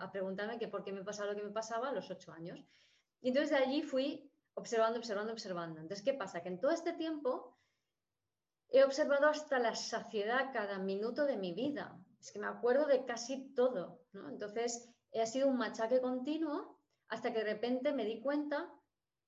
a, 0.00 0.10
preguntarme 0.10 0.58
que 0.58 0.68
por 0.68 0.82
qué 0.82 0.92
me 0.92 1.04
pasaba 1.04 1.32
lo 1.32 1.36
que 1.36 1.44
me 1.44 1.52
pasaba 1.52 1.90
a 1.90 1.92
los 1.92 2.10
ocho 2.10 2.32
años. 2.32 2.58
Y 3.20 3.28
entonces 3.28 3.50
de 3.50 3.64
allí 3.64 3.82
fui 3.82 4.31
observando, 4.54 4.98
observando, 4.98 5.32
observando. 5.32 5.80
Entonces, 5.80 6.04
¿qué 6.04 6.14
pasa? 6.14 6.42
Que 6.42 6.48
en 6.48 6.60
todo 6.60 6.70
este 6.70 6.92
tiempo 6.92 7.56
he 8.68 8.84
observado 8.84 9.28
hasta 9.28 9.58
la 9.58 9.74
saciedad 9.74 10.52
cada 10.52 10.78
minuto 10.78 11.24
de 11.26 11.36
mi 11.36 11.52
vida. 11.52 11.98
Es 12.20 12.32
que 12.32 12.38
me 12.38 12.46
acuerdo 12.46 12.86
de 12.86 13.04
casi 13.04 13.52
todo. 13.54 14.00
Entonces, 14.14 14.88
ha 15.20 15.26
sido 15.26 15.48
un 15.48 15.58
machaque 15.58 16.00
continuo 16.00 16.78
hasta 17.08 17.32
que 17.32 17.40
de 17.40 17.52
repente 17.52 17.92
me 17.92 18.04
di 18.04 18.20
cuenta, 18.20 18.72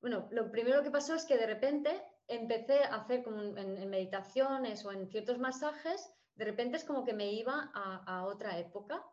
bueno, 0.00 0.28
lo 0.30 0.50
primero 0.50 0.82
que 0.82 0.90
pasó 0.90 1.14
es 1.14 1.24
que 1.24 1.37
de 1.37 1.46
repente 1.46 2.02
empecé 2.26 2.84
a 2.84 2.96
hacer 2.96 3.22
como 3.22 3.42
en, 3.42 3.90
meditaciones 3.90 4.84
o 4.84 4.92
en 4.92 5.08
ciertos 5.08 5.38
masajes, 5.38 6.10
de 6.37 6.46
repente 6.46 6.78
es 6.78 6.84
como 6.84 7.04
que 7.04 7.12
me 7.12 7.32
iba 7.32 7.70
a, 7.74 8.24
otra 8.26 8.58
época 8.58 9.04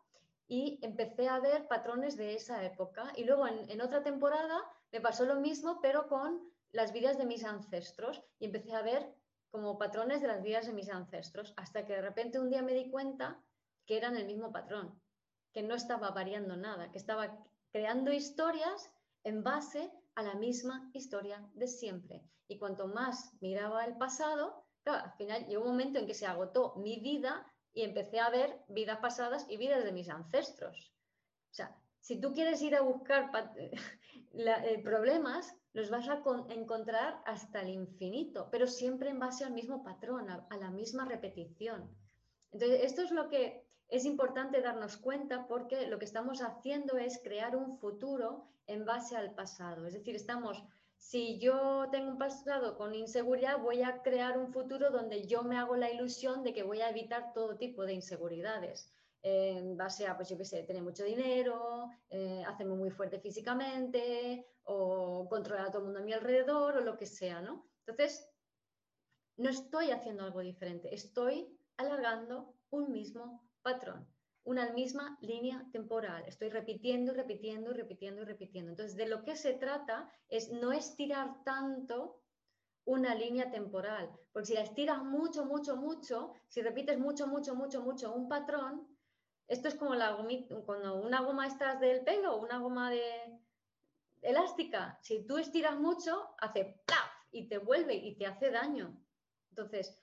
y 0.48 0.78
empecé 0.82 1.28
a 1.28 1.38
ver 1.38 1.68
patrones 1.68 2.16
de 2.16 2.34
esa 2.34 2.64
época. 2.64 3.12
Y 3.16 3.24
luego 3.24 3.46
en 3.46 3.80
otra 3.80 4.02
temporada 4.02 4.60
me 4.92 5.00
pasó 5.00 5.24
lo 5.24 5.36
mismo, 5.36 5.80
pero 5.80 6.06
con 6.08 6.40
las 6.70 6.92
vidas 6.92 7.18
de 7.18 7.24
mis 7.24 7.44
ancestros 7.44 8.22
y 8.38 8.46
empecé 8.46 8.74
a 8.74 8.82
ver 8.82 9.14
como 9.50 9.78
patrones 9.78 10.22
de 10.22 10.28
las 10.28 10.42
vidas 10.42 10.66
de 10.66 10.72
mis 10.72 10.88
ancestros, 10.88 11.52
hasta 11.56 11.84
que 11.84 11.94
de 11.94 12.02
repente 12.02 12.38
un 12.38 12.50
día 12.50 12.62
me 12.62 12.72
di 12.72 12.90
cuenta 12.90 13.42
que 13.86 13.96
eran 13.96 14.16
el 14.16 14.26
mismo 14.26 14.52
patrón, 14.52 14.98
que 15.52 15.62
no 15.62 15.74
estaba 15.74 16.10
variando 16.10 16.56
nada, 16.56 16.90
que 16.90 16.98
estaba 16.98 17.38
creando 17.70 18.12
historias 18.12 18.90
en 19.24 19.42
base 19.42 19.92
a 20.14 20.22
la 20.22 20.34
misma 20.34 20.90
historia 20.94 21.46
de 21.54 21.66
siempre. 21.66 22.22
Y 22.48 22.58
cuanto 22.58 22.86
más 22.86 23.34
miraba 23.40 23.84
el 23.84 23.96
pasado, 23.96 24.66
al 24.84 25.12
final 25.12 25.46
llegó 25.46 25.62
un 25.62 25.70
momento 25.70 25.98
en 25.98 26.06
que 26.06 26.14
se 26.14 26.26
agotó 26.26 26.74
mi 26.76 27.00
vida 27.00 27.46
y 27.72 27.82
empecé 27.82 28.20
a 28.20 28.30
ver 28.30 28.64
vidas 28.68 28.98
pasadas 28.98 29.46
y 29.48 29.56
vidas 29.56 29.84
de 29.84 29.92
mis 29.92 30.08
ancestros. 30.08 30.92
O 31.50 31.54
sea, 31.54 31.76
si 32.00 32.20
tú 32.20 32.34
quieres 32.34 32.60
ir 32.62 32.74
a 32.74 32.82
buscar 32.82 33.30
eh, 34.34 34.80
problemas, 34.82 35.54
los 35.74 35.90
vas 35.90 36.08
a 36.08 36.22
encontrar 36.50 37.20
hasta 37.26 37.60
el 37.60 37.68
infinito, 37.68 38.48
pero 38.50 38.66
siempre 38.66 39.10
en 39.10 39.18
base 39.18 39.44
al 39.44 39.52
mismo 39.52 39.82
patrón, 39.82 40.30
a, 40.30 40.56
la 40.56 40.70
misma 40.70 41.04
repetición. 41.04 41.90
Entonces, 42.50 42.80
esto 42.84 43.02
es 43.02 43.10
lo 43.10 43.28
que 43.28 43.64
es 43.88 44.04
importante 44.04 44.62
darnos 44.62 44.96
cuenta 44.96 45.46
porque 45.46 45.86
lo 45.86 45.98
que 45.98 46.06
estamos 46.06 46.40
haciendo 46.40 46.96
es 46.96 47.20
crear 47.22 47.56
un 47.56 47.78
futuro 47.78 48.48
en 48.66 48.84
base 48.84 49.16
al 49.16 49.34
pasado. 49.34 49.86
Es 49.86 49.94
decir, 49.94 50.14
estamos, 50.14 50.62
si 50.96 51.38
yo 51.38 51.88
tengo 51.90 52.10
un 52.10 52.18
pasado 52.18 52.76
con 52.76 52.94
inseguridad, 52.94 53.58
voy 53.58 53.82
a 53.82 54.02
crear 54.02 54.38
un 54.38 54.52
futuro 54.52 54.90
donde 54.90 55.26
yo 55.26 55.42
me 55.42 55.58
hago 55.58 55.76
la 55.76 55.90
ilusión 55.90 56.42
de 56.42 56.54
que 56.54 56.62
voy 56.62 56.80
a 56.80 56.90
evitar 56.90 57.32
todo 57.34 57.56
tipo 57.56 57.84
de 57.84 57.94
inseguridades 57.94 58.92
en 59.22 59.76
base 59.76 60.06
a, 60.06 60.16
pues 60.16 60.28
yo 60.28 60.36
qué 60.36 60.44
sé, 60.44 60.64
tener 60.64 60.82
mucho 60.82 61.04
dinero, 61.04 61.88
eh, 62.10 62.42
hacerme 62.46 62.74
muy 62.74 62.90
fuerte 62.90 63.20
físicamente 63.20 64.46
o 64.64 65.28
controlar 65.28 65.66
a 65.66 65.70
todo 65.70 65.78
el 65.78 65.84
mundo 65.86 66.00
a 66.00 66.04
mi 66.04 66.12
alrededor 66.12 66.76
o 66.76 66.80
lo 66.80 66.96
que 66.96 67.06
sea, 67.06 67.40
¿no? 67.40 67.68
Entonces, 67.86 68.28
no 69.36 69.48
estoy 69.48 69.90
haciendo 69.90 70.24
algo 70.24 70.40
diferente, 70.40 70.94
estoy 70.94 71.56
alargando 71.76 72.54
un 72.70 72.92
mismo 72.92 73.48
patrón, 73.62 74.08
una 74.44 74.72
misma 74.72 75.18
línea 75.20 75.68
temporal. 75.72 76.24
Estoy 76.26 76.48
repitiendo, 76.50 77.14
repitiendo, 77.14 77.72
repitiendo 77.72 78.22
y 78.22 78.24
repitiendo. 78.24 78.70
Entonces, 78.70 78.96
de 78.96 79.06
lo 79.06 79.22
que 79.22 79.36
se 79.36 79.54
trata 79.54 80.10
es 80.28 80.50
no 80.50 80.72
estirar 80.72 81.42
tanto 81.44 82.22
una 82.84 83.14
línea 83.14 83.50
temporal. 83.50 84.10
Porque 84.32 84.46
si 84.46 84.54
la 84.54 84.62
estiras 84.62 85.02
mucho, 85.04 85.44
mucho, 85.44 85.76
mucho, 85.76 86.32
si 86.48 86.60
repites 86.62 86.98
mucho, 86.98 87.26
mucho, 87.26 87.54
mucho, 87.54 87.82
mucho 87.82 88.12
un 88.12 88.28
patrón, 88.28 88.88
esto 89.52 89.68
es 89.68 89.74
como 89.74 89.94
la 89.94 90.16
cuando 90.64 90.94
una 90.94 91.20
goma 91.20 91.46
estás 91.46 91.78
del 91.78 92.02
pelo 92.04 92.38
una 92.38 92.58
goma 92.58 92.90
de 92.90 93.02
elástica. 94.22 94.98
Si 95.02 95.26
tú 95.26 95.36
estiras 95.36 95.78
mucho, 95.78 96.34
hace 96.38 96.80
¡plaf! 96.86 97.10
y 97.30 97.48
te 97.48 97.58
vuelve 97.58 97.94
y 97.94 98.16
te 98.16 98.26
hace 98.26 98.50
daño. 98.50 98.98
Entonces, 99.50 99.98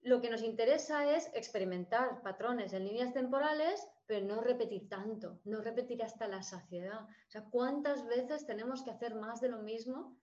lo 0.00 0.22
que 0.22 0.30
nos 0.30 0.42
interesa 0.42 1.14
es 1.16 1.30
experimentar 1.34 2.22
patrones 2.22 2.72
en 2.72 2.86
líneas 2.86 3.12
temporales, 3.12 3.86
pero 4.06 4.24
no 4.26 4.40
repetir 4.40 4.88
tanto, 4.88 5.38
no 5.44 5.60
repetir 5.60 6.02
hasta 6.02 6.26
la 6.26 6.42
saciedad. 6.42 7.02
O 7.02 7.30
sea, 7.30 7.44
¿cuántas 7.50 8.06
veces 8.06 8.46
tenemos 8.46 8.82
que 8.84 8.90
hacer 8.90 9.14
más 9.16 9.42
de 9.42 9.50
lo 9.50 9.58
mismo 9.58 10.18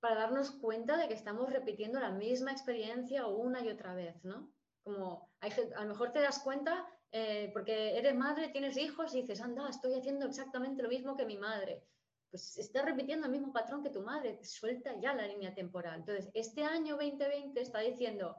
para 0.00 0.14
darnos 0.14 0.52
cuenta 0.52 0.96
de 0.96 1.08
que 1.08 1.14
estamos 1.14 1.52
repitiendo 1.52 2.00
la 2.00 2.10
misma 2.10 2.52
experiencia 2.52 3.26
una 3.26 3.62
y 3.62 3.68
otra 3.68 3.94
vez, 3.94 4.24
¿no? 4.24 4.50
Como 4.82 5.30
a 5.40 5.82
lo 5.82 5.88
mejor 5.88 6.12
te 6.12 6.20
das 6.20 6.38
cuenta 6.38 6.86
eh, 7.10 7.50
porque 7.52 7.96
eres 7.96 8.14
madre, 8.14 8.48
tienes 8.48 8.76
hijos 8.76 9.14
y 9.14 9.22
dices, 9.22 9.40
anda, 9.40 9.68
estoy 9.68 9.94
haciendo 9.94 10.26
exactamente 10.26 10.82
lo 10.82 10.88
mismo 10.88 11.16
que 11.16 11.24
mi 11.24 11.38
madre. 11.38 11.84
Pues 12.30 12.58
estás 12.58 12.84
repitiendo 12.84 13.26
el 13.26 13.32
mismo 13.32 13.52
patrón 13.52 13.82
que 13.82 13.90
tu 13.90 14.02
madre, 14.02 14.38
suelta 14.44 14.98
ya 15.00 15.14
la 15.14 15.26
línea 15.26 15.54
temporal. 15.54 16.00
Entonces, 16.00 16.30
este 16.34 16.64
año 16.64 16.96
2020 16.96 17.60
está 17.60 17.80
diciendo, 17.80 18.36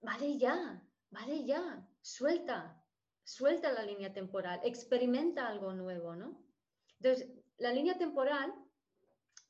vale 0.00 0.38
ya, 0.38 0.82
vale 1.10 1.44
ya, 1.44 1.86
suelta, 2.00 2.82
suelta 3.22 3.72
la 3.72 3.82
línea 3.82 4.12
temporal, 4.12 4.60
experimenta 4.64 5.46
algo 5.46 5.74
nuevo, 5.74 6.16
¿no? 6.16 6.42
Entonces, 6.98 7.30
la 7.58 7.72
línea 7.72 7.98
temporal 7.98 8.54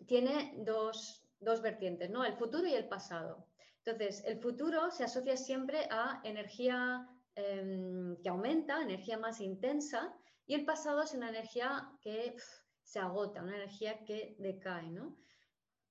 tiene 0.07 0.55
dos, 0.59 1.25
vertientes, 1.63 2.11
¿no? 2.11 2.25
El 2.25 2.37
futuro 2.37 2.67
y 2.67 2.75
el 2.75 2.89
pasado. 2.89 3.47
Entonces, 3.85 4.23
el 4.27 4.41
futuro 4.41 4.91
se 4.91 5.05
asocia 5.05 5.37
siempre 5.37 5.87
a 5.91 6.21
energía 6.25 7.09
em, 7.41 8.17
que 8.23 8.29
aumenta, 8.29 8.83
energía 8.83 9.19
más 9.19 9.41
intensa, 9.41 10.15
y 10.47 10.55
el 10.55 10.65
pasado 10.65 11.03
es 11.03 11.15
una 11.15 11.29
energía 11.29 11.91
que 12.01 12.37
se 12.83 12.99
agota, 12.99 13.43
una 13.43 13.57
energía 13.57 14.05
que 14.05 14.37
decae, 14.39 14.91
¿no? 14.91 15.17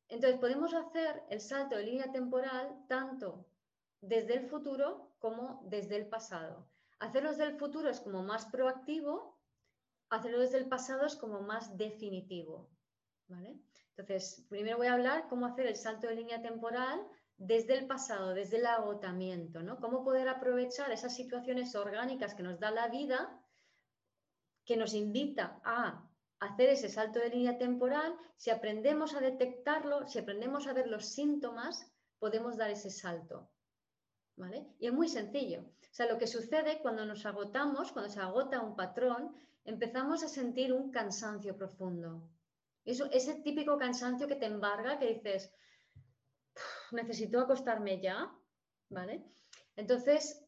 Entonces, 0.10 0.40
podemos 0.40 0.74
hacer 0.74 1.24
el 1.30 1.40
salto 1.40 1.76
de 1.76 1.84
línea 1.84 2.12
temporal 2.12 2.86
tanto 2.88 3.46
desde 4.02 4.34
el 4.36 4.50
futuro 4.50 5.14
como 5.20 5.62
desde 5.66 5.96
el 5.98 6.08
pasado. 6.08 6.70
Hacerlo 7.00 7.30
desde 7.30 7.46
el 7.46 7.58
futuro 7.58 7.90
es 7.90 8.00
como 8.00 8.24
más 8.24 8.46
proactivo, 8.48 9.40
hacerlo 10.10 10.40
desde 10.40 10.58
el 10.58 10.68
pasado 10.68 11.06
es 11.06 11.16
como 11.16 11.42
más 11.42 11.78
definitivo, 11.78 12.70
¿vale? 13.28 13.60
Entonces, 13.96 14.46
primero 14.50 14.78
voy 14.78 14.88
a 14.88 14.94
hablar 14.94 15.28
cómo 15.30 15.46
hacer 15.46 15.68
el 15.68 15.76
salto 15.76 16.08
de 16.08 16.16
línea 16.16 16.42
temporal 16.42 17.06
desde 17.39 17.73
el 17.73 17.88
pasado, 17.88 18.34
desde 18.34 18.58
el 18.58 18.65
agotamiento, 18.65 19.63
¿no? 19.63 19.80
Cómo 19.80 20.04
poder 20.04 20.28
aprovechar 20.28 20.91
esas 20.91 21.15
situaciones 21.15 21.73
orgánicas 21.73 22.36
que 22.36 22.43
nos 22.43 22.60
da 22.60 22.69
la 22.69 22.89
vida, 22.89 23.41
que 24.65 24.78
nos 24.78 24.93
invita 24.93 25.60
a 25.63 26.06
hacer 26.39 26.69
ese 26.69 26.89
salto 26.89 27.19
de 27.19 27.30
línea 27.30 27.58
temporal. 27.58 28.15
Si 28.36 28.52
aprendemos 28.52 29.15
a 29.15 29.21
detectarlo, 29.21 30.06
si 30.06 30.19
aprendemos 30.19 30.67
a 30.67 30.73
ver 30.73 30.88
los 30.88 31.06
síntomas, 31.06 31.89
podemos 32.19 32.58
dar 32.58 32.69
ese 32.69 32.89
salto, 32.89 33.49
¿vale? 34.36 34.67
Y 34.78 34.88
es 34.88 34.93
muy 34.93 35.08
sencillo. 35.08 35.62
O 35.62 35.93
sea, 35.93 36.06
lo 36.08 36.17
que 36.17 36.28
sucede 36.28 36.82
cuando 36.82 37.06
nos 37.06 37.25
agotamos, 37.25 37.93
cuando 37.93 38.12
se 38.12 38.19
agota 38.19 38.62
un 38.62 38.75
patrón, 38.75 39.34
empezamos 39.63 40.23
a 40.23 40.28
sentir 40.28 40.73
un 40.73 40.91
cansancio 40.91 41.58
profundo 41.58 42.30
ese 42.89 43.36
típico 43.41 43.78
cansancio 43.78 44.28
que 44.28 44.36
te 44.36 44.45
embarga, 44.45 44.97
que 44.97 45.13
dices, 45.13 45.52
necesito 46.91 47.39
acostarme 47.39 48.02
ya, 48.02 48.32
¿vale? 48.89 49.26
Entonces, 49.76 50.45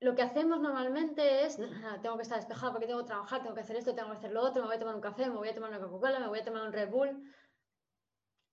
lo 0.00 0.14
que 0.14 0.22
hacemos 0.22 0.60
normalmente 0.60 1.44
es, 1.44 1.56
tengo 2.02 2.16
que 2.16 2.22
estar 2.22 2.38
despejado 2.38 2.72
porque 2.72 2.86
tengo 2.86 3.00
que 3.00 3.06
trabajar, 3.06 3.42
tengo 3.42 3.54
que 3.54 3.62
hacer 3.62 3.76
esto, 3.76 3.94
tengo 3.94 4.10
que 4.10 4.18
hacer 4.18 4.32
lo 4.32 4.42
otro, 4.42 4.62
me 4.62 4.68
voy 4.68 4.76
a 4.76 4.80
tomar 4.80 4.94
un 4.94 5.00
café, 5.00 5.28
me 5.28 5.36
voy 5.36 5.48
a 5.48 5.54
tomar 5.54 5.70
una 5.70 5.80
Coca-Cola, 5.80 6.20
me 6.20 6.28
voy 6.28 6.40
a 6.40 6.44
tomar 6.44 6.66
un 6.66 6.72
Red 6.72 6.90
Bull. 6.90 7.34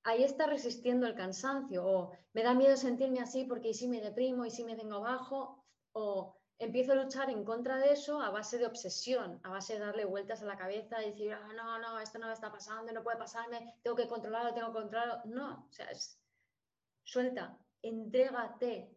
Ahí 0.05 0.23
está 0.23 0.47
resistiendo 0.47 1.07
el 1.07 1.15
cansancio 1.15 1.85
o 1.85 2.11
me 2.33 2.43
da 2.43 2.53
miedo 2.53 2.75
sentirme 2.75 3.19
así 3.19 3.45
porque 3.45 3.69
y 3.69 3.73
si 3.73 3.87
me 3.87 4.01
deprimo 4.01 4.45
y 4.45 4.51
si 4.51 4.63
me 4.63 4.75
vengo 4.75 4.95
abajo 4.95 5.65
o 5.93 6.37
empiezo 6.59 6.93
a 6.93 6.95
luchar 6.95 7.29
en 7.29 7.43
contra 7.43 7.77
de 7.77 7.91
eso 7.91 8.21
a 8.21 8.29
base 8.29 8.57
de 8.57 8.65
obsesión, 8.65 9.39
a 9.43 9.49
base 9.49 9.73
de 9.73 9.79
darle 9.79 10.05
vueltas 10.05 10.41
a 10.41 10.45
la 10.45 10.57
cabeza 10.57 11.01
y 11.01 11.11
decir, 11.11 11.33
ah, 11.33 11.53
no, 11.55 11.79
no, 11.79 11.99
esto 11.99 12.19
no 12.19 12.27
me 12.27 12.33
está 12.33 12.51
pasando, 12.51 12.91
no 12.91 13.03
puede 13.03 13.17
pasarme, 13.17 13.75
tengo 13.81 13.95
que 13.95 14.07
controlarlo, 14.07 14.53
tengo 14.53 14.73
que 14.73 14.79
controlarlo. 14.79 15.21
No, 15.25 15.67
o 15.69 15.71
sea, 15.71 15.87
es, 15.87 16.22
suelta, 17.13 17.57
entrégate 17.81 18.89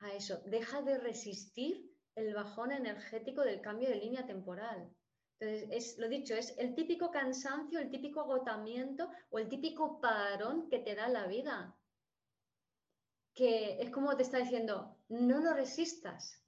a 0.00 0.12
eso, 0.14 0.42
deja 0.46 0.82
de 0.82 0.98
resistir 0.98 1.74
el 2.14 2.34
bajón 2.34 2.72
energético 2.72 3.42
del 3.42 3.60
cambio 3.60 3.88
de 3.88 3.96
línea 3.96 4.26
temporal. 4.26 4.90
Entonces, 5.38 5.68
es, 5.70 5.98
lo 5.98 6.08
dicho, 6.08 6.34
es 6.34 6.56
el 6.58 6.74
típico 6.74 7.10
cansancio, 7.10 7.78
el 7.78 7.90
típico 7.90 8.20
agotamiento 8.20 9.10
o 9.30 9.38
el 9.38 9.48
típico 9.48 10.00
parón 10.00 10.68
que 10.68 10.80
te 10.80 10.94
da 10.94 11.08
la 11.08 11.26
vida. 11.26 11.76
Que 13.34 13.80
es 13.80 13.90
como 13.90 14.16
te 14.16 14.22
está 14.22 14.38
diciendo, 14.38 14.96
no 15.08 15.40
lo 15.40 15.54
resistas, 15.54 16.40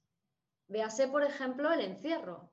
Véase, 0.67 1.07
por 1.07 1.23
ejemplo, 1.23 1.71
el 1.71 1.81
encierro. 1.81 2.51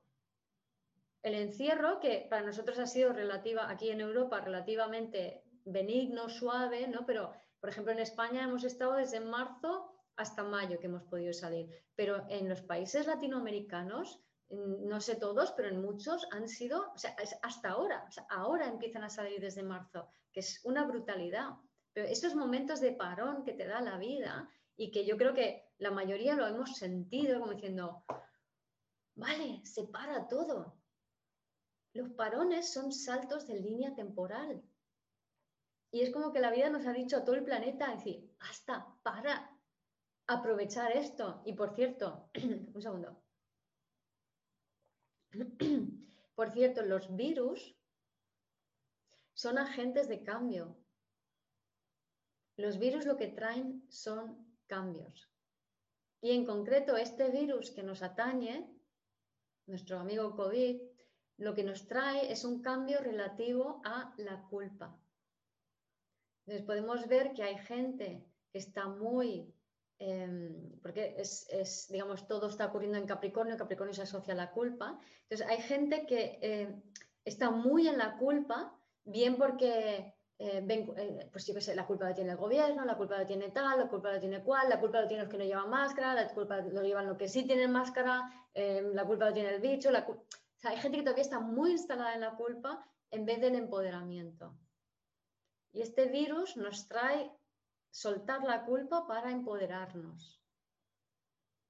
El 1.23 1.35
encierro, 1.35 1.99
que 1.99 2.27
para 2.29 2.45
nosotros 2.45 2.77
ha 2.79 2.85
sido 2.85 3.13
relativa, 3.13 3.69
aquí 3.69 3.89
en 3.89 4.01
Europa, 4.01 4.41
relativamente 4.41 5.43
benigno, 5.65 6.29
suave, 6.29 6.87
¿no? 6.87 7.05
Pero, 7.05 7.33
por 7.61 7.69
ejemplo, 7.69 7.93
en 7.93 7.99
España 7.99 8.43
hemos 8.43 8.63
estado 8.63 8.95
desde 8.95 9.19
marzo 9.19 9.95
hasta 10.15 10.43
mayo 10.43 10.79
que 10.79 10.87
hemos 10.87 11.03
podido 11.03 11.31
salir. 11.31 11.69
Pero 11.95 12.25
en 12.27 12.49
los 12.49 12.61
países 12.61 13.05
latinoamericanos, 13.05 14.19
no 14.49 14.99
sé 14.99 15.15
todos, 15.15 15.51
pero 15.51 15.69
en 15.69 15.81
muchos 15.81 16.27
han 16.31 16.49
sido, 16.49 16.91
o 16.91 16.97
sea, 16.97 17.15
hasta 17.43 17.69
ahora, 17.69 18.09
ahora 18.29 18.67
empiezan 18.67 19.03
a 19.03 19.09
salir 19.09 19.39
desde 19.39 19.63
marzo, 19.63 20.09
que 20.33 20.41
es 20.41 20.59
una 20.65 20.85
brutalidad. 20.85 21.51
Pero 21.93 22.07
esos 22.07 22.35
momentos 22.35 22.81
de 22.81 22.93
parón 22.93 23.43
que 23.43 23.53
te 23.53 23.67
da 23.67 23.79
la 23.79 23.97
vida 23.97 24.49
y 24.75 24.91
que 24.91 25.05
yo 25.05 25.15
creo 25.15 25.33
que 25.33 25.69
la 25.77 25.91
mayoría 25.91 26.35
lo 26.35 26.47
hemos 26.47 26.75
sentido 26.75 27.39
como 27.39 27.53
diciendo, 27.53 28.03
vale, 29.15 29.61
se 29.65 29.83
para 29.83 30.27
todo. 30.27 30.81
Los 31.93 32.09
parones 32.09 32.73
son 32.73 32.91
saltos 32.91 33.45
de 33.47 33.59
línea 33.59 33.93
temporal. 33.93 34.63
Y 35.91 36.01
es 36.01 36.09
como 36.11 36.31
que 36.31 36.39
la 36.39 36.51
vida 36.51 36.69
nos 36.69 36.85
ha 36.87 36.93
dicho 36.93 37.17
a 37.17 37.25
todo 37.25 37.35
el 37.35 37.43
planeta, 37.43 37.93
decir, 37.93 38.33
basta, 38.39 38.87
para, 39.03 39.51
aprovechar 40.27 40.95
esto. 40.95 41.41
Y 41.45 41.53
por 41.53 41.75
cierto, 41.75 42.29
un 42.73 42.81
segundo. 42.81 43.21
Por 46.35 46.51
cierto, 46.51 46.81
los 46.81 47.15
virus 47.15 47.77
son 49.33 49.57
agentes 49.57 50.07
de 50.07 50.23
cambio. 50.23 50.77
Los 52.57 52.79
virus 52.79 53.05
lo 53.05 53.17
que 53.17 53.27
traen 53.27 53.85
son 53.89 54.57
cambios. 54.67 55.29
Y 56.21 56.31
en 56.31 56.45
concreto, 56.45 56.97
este 56.97 57.29
virus 57.29 57.71
que 57.71 57.83
nos 57.83 58.01
atañe, 58.01 58.69
nuestro 59.67 59.99
amigo 59.99 60.35
COVID, 60.35 60.81
lo 61.37 61.53
que 61.53 61.63
nos 61.63 61.87
trae 61.87 62.31
es 62.31 62.43
un 62.43 62.61
cambio 62.61 62.99
relativo 63.01 63.81
a 63.83 64.13
la 64.17 64.41
culpa. 64.49 65.00
Entonces 66.45 66.65
podemos 66.65 67.07
ver 67.07 67.33
que 67.33 67.43
hay 67.43 67.57
gente 67.57 68.25
que 68.51 68.57
está 68.57 68.87
muy, 68.87 69.53
em, 69.99 70.79
porque 70.81 71.15
es, 71.17 71.87
digamos, 71.89 72.27
todo 72.27 72.49
está 72.49 72.67
ocurriendo 72.67 72.97
en 72.97 73.05
Capricornio, 73.05 73.57
Capricornio 73.57 73.93
se 73.93 74.03
asocia 74.03 74.33
a 74.33 74.37
la 74.37 74.51
culpa. 74.51 74.99
Entonces 75.23 75.47
hay 75.47 75.61
gente 75.61 76.05
que 76.05 76.39
eh, 76.41 76.81
está 77.23 77.51
muy 77.51 77.87
en 77.87 77.97
la 77.97 78.17
culpa, 78.17 78.75
bien 79.05 79.37
porque 79.37 80.13
eh, 80.43 80.65
eh, 80.67 81.29
pues 81.31 81.45
yo 81.45 81.53
qué 81.53 81.61
sé, 81.61 81.75
la 81.75 81.85
culpa 81.85 82.05
la 82.05 82.15
tiene 82.15 82.31
el 82.31 82.37
gobierno, 82.37 82.83
la 82.83 82.97
culpa 82.97 83.15
la 83.15 83.27
tiene 83.27 83.49
tal, 83.49 83.77
la 83.77 83.87
culpa 83.87 84.11
la 84.11 84.19
tiene 84.19 84.41
cual, 84.41 84.69
la 84.69 84.79
culpa 84.79 84.99
la 84.99 85.07
tienen 85.07 85.25
los 85.25 85.31
que 85.31 85.37
no 85.37 85.43
llevan 85.43 85.69
máscara, 85.69 86.15
la 86.15 86.27
culpa 86.29 86.57
lo 86.61 86.81
llevan 86.81 87.05
los 87.05 87.15
que 87.15 87.27
sí 87.27 87.43
tienen 87.43 87.71
máscara, 87.71 88.27
eh, 88.55 88.81
la 88.91 89.05
culpa 89.05 89.25
la 89.25 89.33
tiene 89.33 89.53
el 89.53 89.61
bicho, 89.61 89.91
la 89.91 90.03
hay 90.63 90.77
gente 90.77 90.97
que 90.97 91.03
todavía 91.03 91.21
está 91.21 91.39
muy 91.39 91.73
instalada 91.73 92.15
en 92.15 92.21
la 92.21 92.35
culpa 92.35 92.83
en 93.11 93.23
vez 93.23 93.39
del 93.39 93.53
empoderamiento. 93.53 94.57
Y 95.73 95.81
este 95.81 96.05
virus 96.07 96.57
nos 96.57 96.87
trae 96.87 97.31
soltar 97.89 98.43
la 98.43 98.65
culpa 98.65 99.07
para 99.07 99.31
empoderarnos. 99.31 100.41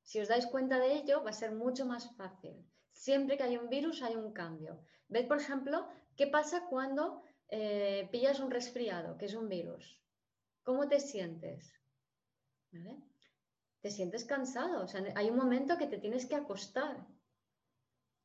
Si 0.04 0.20
os 0.20 0.28
dais 0.28 0.45
cuenta 0.47 0.80
de 0.80 0.93
ello, 0.99 1.24
va 1.24 1.30
a 1.30 1.41
ser 1.41 1.52
mucho 1.52 1.86
más 1.86 2.16
fácil. 2.16 2.56
Siempre 2.91 3.38
que 3.38 3.43
hay 3.43 3.58
un 3.58 3.70
virus 3.70 4.02
hay 4.02 4.16
un 4.16 4.34
cambio. 4.34 4.84
Ved, 5.08 5.28
por 5.28 5.39
ejemplo, 5.39 5.88
qué 6.16 6.28
pasa 6.28 6.68
cuando 6.70 7.24
eh, 7.49 8.08
pillas 8.12 8.39
un 8.39 8.52
resfriado, 8.52 9.18
que 9.18 9.26
es 9.26 9.36
un 9.36 9.49
virus, 9.49 9.99
¿cómo 10.64 10.88
te 10.88 10.99
sientes? 10.99 11.74
Te 13.82 13.89
sientes 13.89 14.26
cansado, 14.26 14.84
o 14.84 14.88
sea, 14.88 15.04
hay 15.16 15.30
un 15.30 15.38
momento 15.38 15.78
que 15.78 15.88
te 15.88 15.97
tienes 15.97 16.26
que 16.26 16.36
acostar. 16.36 17.06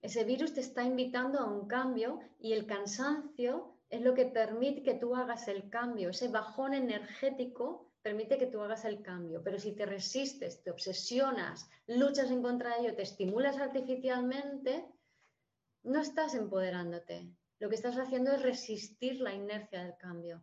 Ese 0.02 0.24
virus 0.24 0.54
te 0.54 0.60
está 0.60 0.84
invitando 0.84 1.40
a 1.40 1.50
un 1.50 1.66
cambio 1.66 2.20
y 2.38 2.52
el 2.52 2.66
cansancio 2.66 3.75
es 3.88 4.00
lo 4.00 4.14
que 4.14 4.26
permite 4.26 4.82
que 4.82 4.94
tú 4.94 5.14
hagas 5.14 5.48
el 5.48 5.70
cambio. 5.70 6.10
Ese 6.10 6.28
bajón 6.28 6.74
energético 6.74 7.92
permite 8.02 8.38
que 8.38 8.46
tú 8.46 8.60
hagas 8.60 8.84
el 8.84 9.02
cambio. 9.02 9.42
Pero 9.42 9.58
si 9.58 9.72
te 9.72 9.86
resistes, 9.86 10.62
te 10.62 10.70
obsesionas, 10.70 11.68
luchas 11.86 12.30
en 12.30 12.42
contra 12.42 12.74
de 12.74 12.82
ello, 12.82 12.96
te 12.96 13.02
estimulas 13.02 13.58
artificialmente, 13.58 14.86
no 15.84 16.00
estás 16.00 16.34
empoderándote. 16.34 17.30
Lo 17.58 17.68
que 17.68 17.76
estás 17.76 17.96
haciendo 17.96 18.32
es 18.32 18.42
resistir 18.42 19.20
la 19.20 19.32
inercia 19.34 19.82
del 19.82 19.96
cambio. 19.96 20.42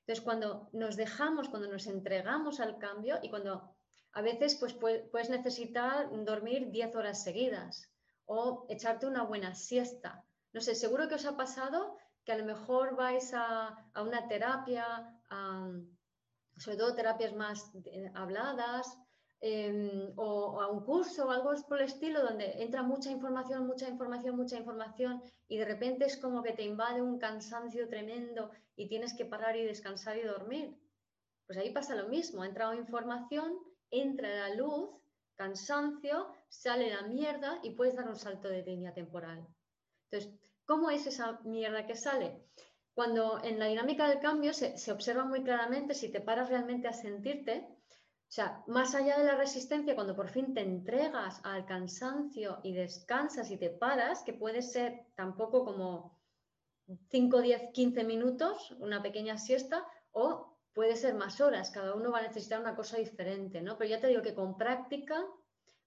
Entonces, 0.00 0.24
cuando 0.24 0.70
nos 0.72 0.96
dejamos, 0.96 1.48
cuando 1.48 1.70
nos 1.70 1.86
entregamos 1.86 2.60
al 2.60 2.78
cambio 2.78 3.18
y 3.22 3.30
cuando 3.30 3.76
a 4.12 4.22
veces 4.22 4.56
pues, 4.56 4.72
puedes 4.74 5.28
necesitar 5.28 6.08
dormir 6.24 6.70
10 6.70 6.96
horas 6.96 7.22
seguidas 7.22 7.90
o 8.24 8.66
echarte 8.68 9.06
una 9.06 9.22
buena 9.22 9.54
siesta. 9.54 10.24
No 10.52 10.60
sé, 10.60 10.74
seguro 10.74 11.08
que 11.08 11.16
os 11.16 11.26
ha 11.26 11.36
pasado 11.36 11.98
que 12.28 12.32
a 12.32 12.36
lo 12.36 12.44
mejor 12.44 12.94
vais 12.94 13.32
a, 13.32 13.74
una 13.96 14.28
terapia, 14.28 14.84
sobre 16.58 16.76
todo 16.76 16.94
terapias 16.94 17.34
más 17.34 17.72
eh, 17.86 18.12
habladas, 18.14 18.98
em, 19.40 20.12
o, 20.16 20.60
a 20.60 20.68
un 20.68 20.84
curso 20.84 21.24
o 21.24 21.30
algo 21.30 21.54
por 21.66 21.78
el 21.80 21.86
estilo, 21.86 22.20
donde 22.20 22.62
entra 22.62 22.82
mucha 22.82 23.10
información, 23.10 23.66
mucha 23.66 23.88
información, 23.88 24.36
mucha 24.36 24.58
información, 24.58 25.22
y 25.48 25.56
de 25.56 25.64
repente 25.64 26.04
es 26.04 26.18
como 26.18 26.42
que 26.42 26.52
te 26.52 26.64
invade 26.64 27.00
un 27.00 27.18
cansancio 27.18 27.88
tremendo 27.88 28.50
y 28.76 28.88
tienes 28.88 29.16
que 29.16 29.24
parar 29.24 29.56
y 29.56 29.64
descansar 29.64 30.18
y 30.18 30.24
dormir. 30.24 30.76
Pues 31.46 31.58
ahí 31.58 31.70
pasa 31.72 31.94
lo 31.94 32.08
mismo, 32.08 32.42
ha 32.42 32.46
entrado 32.46 32.74
información, 32.74 33.58
entra 33.90 34.28
la 34.28 34.54
luz, 34.54 34.90
cansancio, 35.34 36.28
sale 36.50 36.90
la 36.90 37.04
mierda 37.04 37.58
y 37.62 37.70
puedes 37.70 37.96
dar 37.96 38.06
un 38.06 38.16
salto 38.16 38.48
de 38.48 38.64
línea 38.64 38.92
temporal. 38.92 39.48
Entonces, 40.10 40.38
¿cómo 40.68 40.90
es 40.90 41.06
esa 41.06 41.40
mierda 41.44 41.86
que 41.86 41.96
sale? 41.96 42.44
Cuando 42.92 43.42
en 43.42 43.58
la 43.58 43.66
dinámica 43.66 44.06
del 44.06 44.20
cambio 44.20 44.52
se, 44.52 44.76
se 44.76 44.92
observa 44.92 45.24
muy 45.24 45.42
claramente 45.42 45.94
si 45.94 46.12
te 46.12 46.20
paras 46.20 46.50
realmente 46.50 46.86
a 46.86 46.92
sentirte, 46.92 47.66
o 48.28 48.30
sea, 48.30 48.62
más 48.66 48.94
allá 48.94 49.16
de 49.18 49.24
la 49.24 49.36
resistencia, 49.36 49.94
cuando 49.94 50.14
por 50.14 50.28
fin 50.28 50.52
te 50.52 50.60
entregas 50.60 51.40
al 51.44 51.64
cansancio 51.64 52.58
y 52.62 52.74
descansas 52.74 53.50
y 53.50 53.56
te 53.56 53.70
paras, 53.70 54.22
que 54.22 54.34
puede 54.34 54.60
ser 54.60 55.06
tampoco 55.14 55.64
como 55.64 56.18
5, 57.08 57.40
10, 57.40 57.72
15 57.72 58.04
minutos, 58.04 58.72
una 58.72 59.00
pequeña 59.00 59.38
siesta, 59.38 59.86
o 60.12 60.58
puede 60.74 60.96
ser 60.96 61.14
más 61.14 61.40
horas, 61.40 61.70
cada 61.70 61.94
uno 61.94 62.12
va 62.12 62.18
a 62.18 62.28
necesitar 62.28 62.60
una 62.60 62.76
cosa 62.76 62.98
diferente, 62.98 63.62
¿no? 63.62 63.78
Pero 63.78 63.88
ya 63.88 64.00
te 64.00 64.08
digo 64.08 64.20
que 64.20 64.34
con 64.34 64.58
práctica, 64.58 65.24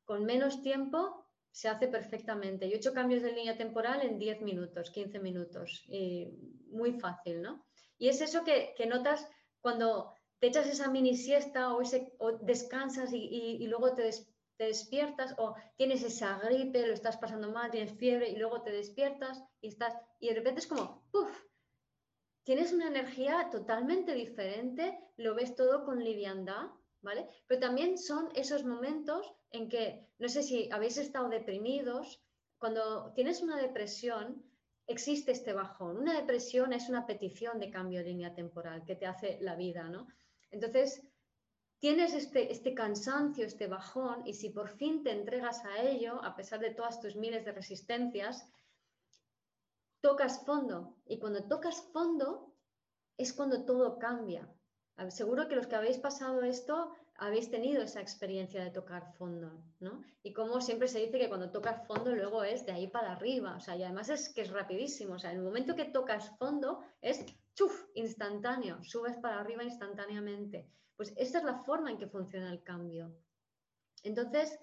con 0.06 0.26
menos 0.26 0.64
tiempo, 0.64 1.21
se 1.52 1.68
hace 1.68 1.88
perfectamente. 1.88 2.68
Yo 2.68 2.76
he 2.76 2.78
hecho 2.78 2.93
cambios 2.93 3.22
de 3.22 3.34
línea 3.34 3.58
temporal 3.58 4.02
en 4.02 4.18
10 4.18 4.41
minutos, 4.41 4.89
15 4.91 5.20
minutos, 5.20 5.84
y 5.88 6.30
muy 6.70 6.93
fácil, 6.93 7.41
¿no? 7.41 7.66
Y 7.97 8.10
es 8.10 8.22
eso 8.22 8.43
que, 8.43 8.74
notas 8.88 9.28
cuando 9.60 10.16
te 10.39 10.47
echas 10.47 10.68
esa 10.68 10.89
mini 10.89 11.16
siesta 11.16 11.74
o, 11.74 11.82
ese, 11.82 12.14
descansas 12.41 13.12
y, 13.14 13.66
luego 13.68 13.93
te, 13.93 14.10
te 14.58 14.66
despiertas 14.66 15.36
o 15.38 15.56
tienes 15.76 16.04
esa 16.04 16.39
gripe, 16.39 16.88
lo 16.88 16.93
estás 16.93 17.18
pasando 17.18 17.52
mal, 17.52 17.70
tienes 17.70 17.93
fiebre 17.97 18.30
y 18.30 18.38
luego 18.38 18.64
te 18.64 18.72
despiertas 18.72 19.43
y 19.60 19.68
estás 19.68 19.93
y 20.20 20.30
de 20.30 20.36
repente 20.36 20.62
es 20.62 20.68
como, 20.68 21.04
¡puf! 21.12 21.30
Tienes 22.43 22.74
una 22.74 22.88
energía 22.88 23.49
totalmente 23.52 24.14
diferente, 24.16 24.97
lo 25.18 25.36
ves 25.36 25.56
todo 25.56 25.86
con 25.86 26.04
liviandad, 26.04 26.72
¿vale? 27.02 27.28
Pero 27.47 27.60
también 27.60 27.97
son 27.97 28.30
esos 28.36 28.64
momentos 28.64 29.34
en 29.52 29.70
que, 29.70 30.08
no 30.20 30.30
sé 30.30 30.43
si 30.43 30.70
habéis 30.72 30.97
estado 30.97 31.30
deprimidos, 31.30 32.22
cuando 32.58 33.12
tienes 33.14 33.41
una 33.41 33.58
depresión, 33.58 34.43
existe 34.88 35.32
este 35.32 35.54
bajón. 35.54 35.97
Una 35.97 36.14
depresión 36.14 36.74
es 36.74 36.89
una 36.89 37.06
petición 37.06 37.60
de 37.60 37.72
cambio 37.72 37.99
de 37.99 38.10
línea 38.10 38.34
temporal 38.34 38.84
que 38.86 38.95
te 38.95 39.08
hace 39.08 39.39
la 39.41 39.56
vida, 39.56 39.89
¿no? 39.89 40.08
Entonces, 40.52 41.02
tienes 41.80 42.14
este, 42.14 42.52
este 42.52 42.74
cansancio, 42.74 43.45
este 43.45 43.68
bajón, 43.68 44.28
y 44.28 44.34
si 44.34 44.49
por 44.49 44.70
fin 44.70 45.04
te 45.04 45.12
entregas 45.12 45.66
a 45.66 45.82
ello, 45.82 46.24
a 46.24 46.36
pesar 46.36 46.60
de 46.60 46.72
todas 46.72 46.99
tus 46.99 47.16
miles 47.16 47.43
de 47.45 47.52
resistencias, 47.52 48.47
tocas 50.02 50.45
fondo. 50.45 50.97
Y 51.06 51.20
cuando 51.20 51.47
tocas 51.47 51.82
fondo 51.91 52.54
es 53.18 53.34
cuando 53.34 53.66
todo 53.66 53.97
cambia. 53.97 54.47
Seguro 55.10 55.47
que 55.47 55.56
los 55.56 55.68
que 55.68 55.76
habéis 55.76 55.97
pasado 55.97 56.43
esto 56.43 56.93
habéis 57.16 57.52
tenido 57.52 57.84
esa 57.84 58.02
experiencia 58.02 58.64
de 58.64 58.72
tocar 58.72 59.14
fondo, 59.14 59.64
¿no? 59.80 60.04
Y 60.24 60.34
como 60.34 60.60
siempre 60.60 60.88
se 60.88 60.99
dice 60.99 61.20
que 61.20 61.30
cuando 61.30 61.52
tocas 61.52 61.86
fondo 61.86 62.16
luego 62.16 62.43
es 62.43 62.66
de 62.66 62.72
ahí 62.72 62.88
para 62.88 63.12
arriba, 63.12 63.56
o 63.56 63.60
sea, 63.60 63.76
y 63.76 63.84
además 63.84 64.10
es 64.10 64.30
que 64.30 64.41
es 64.41 64.49
rapidísimo, 64.49 65.14
o 65.14 65.20
sea, 65.20 65.32
en 65.32 65.38
el 65.38 65.43
momento 65.43 65.76
que 65.76 65.86
tocas 65.86 66.36
fondo 66.38 66.80
es 67.02 67.24
chuf, 67.54 67.86
instantáneo, 67.93 68.84
subes 68.84 69.18
para 69.18 69.39
arriba 69.39 69.64
instantáneamente. 69.64 70.68
Pues 70.95 71.14
esta 71.16 71.38
es 71.39 71.43
la 71.43 71.60
forma 71.60 71.91
en 71.91 71.97
que 71.97 72.08
funciona 72.08 72.52
el 72.52 72.64
cambio. 72.64 73.16
Entonces, 74.04 74.60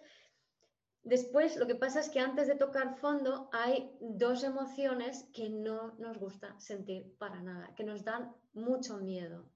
después 1.05 1.57
lo 1.57 1.67
que 1.67 1.77
pasa 1.77 2.01
es 2.01 2.09
que 2.09 2.21
antes 2.21 2.49
de 2.49 2.57
tocar 2.57 2.99
fondo 2.99 3.49
hay 3.53 3.97
dos 4.01 4.43
emociones 4.43 5.29
que 5.33 5.49
no 5.49 5.95
nos 5.99 6.19
gusta 6.19 6.59
sentir 6.59 7.17
para 7.19 7.41
nada, 7.41 7.75
que 7.77 7.85
nos 7.85 8.05
dan 8.05 8.35
mucho 8.53 8.99
miedo. 8.99 9.49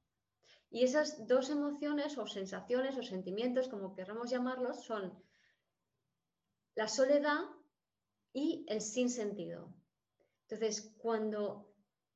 Y 0.72 0.84
esas 0.84 1.26
dos 1.26 1.50
emociones 1.50 2.16
o 2.16 2.26
sensaciones 2.26 2.96
o 2.96 3.02
sentimientos, 3.02 3.68
como 3.68 3.94
queramos 3.94 4.30
llamarlos, 4.30 4.82
son 4.82 5.12
la 6.74 6.88
soledad 6.88 7.42
y 8.32 8.64
el 8.68 8.80
sinsentido. 8.80 9.74
Entonces, 10.48 10.94
cuando 10.96 11.68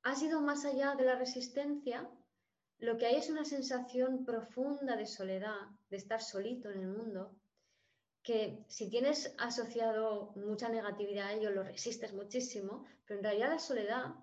has 0.03 0.23
ido 0.23 0.41
más 0.41 0.65
allá 0.65 0.95
de 0.95 1.05
la 1.05 1.17
resistencia, 1.17 2.11
lo 2.79 2.97
que 2.97 3.07
hay 3.07 3.17
es 3.17 3.29
una 3.29 3.45
sensación 3.45 4.25
profunda 4.25 4.97
de 4.97 5.07
soledad, 5.07 5.61
de 5.91 5.99
estar 5.99 6.23
solito 6.23 6.71
en 6.71 6.81
el 6.81 6.89
mundo, 6.89 7.37
que 8.23 8.65
si 8.69 8.89
tienes 8.89 9.35
asociado 9.39 10.33
mucha 10.35 10.71
negatividad 10.71 11.29
a 11.29 11.33
ello, 11.35 11.51
lo 11.51 11.63
resistes 11.63 12.15
muchísimo, 12.15 12.87
pero 13.05 13.19
en 13.19 13.25
realidad 13.25 13.51
la 13.51 13.59
soledad, 13.59 14.15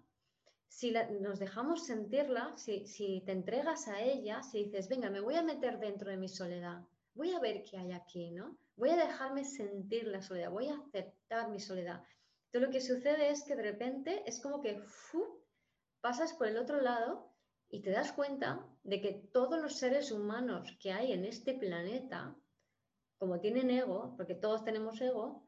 si 0.73 0.91
nos 1.21 1.37
dejamos 1.37 1.85
sentirla, 1.85 2.51
si, 2.57 2.87
si 2.87 3.21
te 3.21 3.31
entregas 3.31 3.87
a 3.87 4.01
ella, 4.01 4.41
si 4.41 4.63
dices, 4.63 4.89
venga, 4.89 5.11
me 5.11 5.21
voy 5.21 5.35
a 5.35 5.43
meter 5.43 5.77
dentro 5.77 6.09
de 6.09 6.17
mi 6.17 6.27
soledad, 6.27 6.81
voy 7.13 7.31
a 7.31 7.39
ver 7.39 7.63
qué 7.63 7.77
hay 7.77 7.91
aquí, 7.91 8.31
¿no? 8.31 8.57
Voy 8.75 8.89
a 8.89 8.95
dejarme 8.95 9.45
sentir 9.45 10.07
la 10.07 10.23
soledad, 10.23 10.49
voy 10.49 10.69
a 10.69 10.79
aceptar 10.79 11.49
mi 11.51 11.59
soledad. 11.59 12.03
Entonces 12.45 12.61
lo 12.67 12.71
que 12.71 12.81
sucede 12.81 13.29
es 13.29 13.43
que 13.43 13.55
de 13.55 13.61
repente 13.61 14.23
es 14.25 14.41
como 14.41 14.61
que 14.61 14.83
pasas 16.01 16.33
por 16.33 16.47
el 16.47 16.57
otro 16.57 16.81
lado 16.81 17.31
y 17.69 17.81
te 17.81 17.91
das 17.91 18.11
cuenta 18.11 18.65
de 18.83 18.99
que 18.99 19.13
todos 19.31 19.61
los 19.61 19.77
seres 19.77 20.11
humanos 20.11 20.75
que 20.81 20.91
hay 20.91 21.13
en 21.13 21.23
este 21.23 21.53
planeta, 21.53 22.35
como 23.19 23.39
tienen 23.39 23.69
ego, 23.69 24.15
porque 24.17 24.33
todos 24.33 24.63
tenemos 24.63 24.99
ego, 24.99 25.45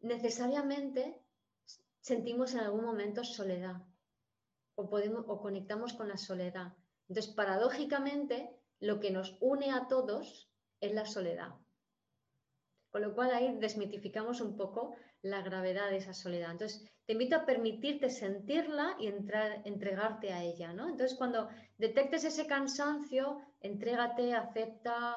necesariamente 0.00 1.22
sentimos 2.00 2.52
en 2.52 2.60
algún 2.60 2.84
momento 2.84 3.24
soledad 3.24 3.82
o, 4.82 4.88
podemos, 4.88 5.24
o 5.28 5.40
conectamos 5.40 5.94
con 5.94 6.08
la 6.08 6.16
soledad. 6.16 6.72
Entonces, 7.08 7.32
paradójicamente, 7.34 8.50
lo 8.80 9.00
que 9.00 9.10
nos 9.10 9.36
une 9.40 9.70
a 9.70 9.86
todos 9.88 10.50
es 10.80 10.92
la 10.92 11.06
soledad. 11.06 11.54
Con 12.90 13.02
lo 13.02 13.14
cual 13.14 13.30
ahí 13.32 13.56
desmitificamos 13.58 14.40
un 14.40 14.56
poco 14.56 14.94
la 15.22 15.40
gravedad 15.42 15.90
de 15.90 15.98
esa 15.98 16.12
soledad. 16.12 16.50
Entonces, 16.50 16.84
te 17.06 17.12
invito 17.12 17.36
a 17.36 17.46
permitirte 17.46 18.10
sentirla 18.10 18.96
y 18.98 19.06
entrar, 19.06 19.62
entregarte 19.64 20.32
a 20.32 20.42
ella, 20.42 20.72
¿no? 20.72 20.88
Entonces, 20.88 21.16
cuando 21.16 21.48
detectes 21.78 22.24
ese 22.24 22.46
cansancio, 22.46 23.40
entrégate, 23.60 24.34
acepta, 24.34 25.16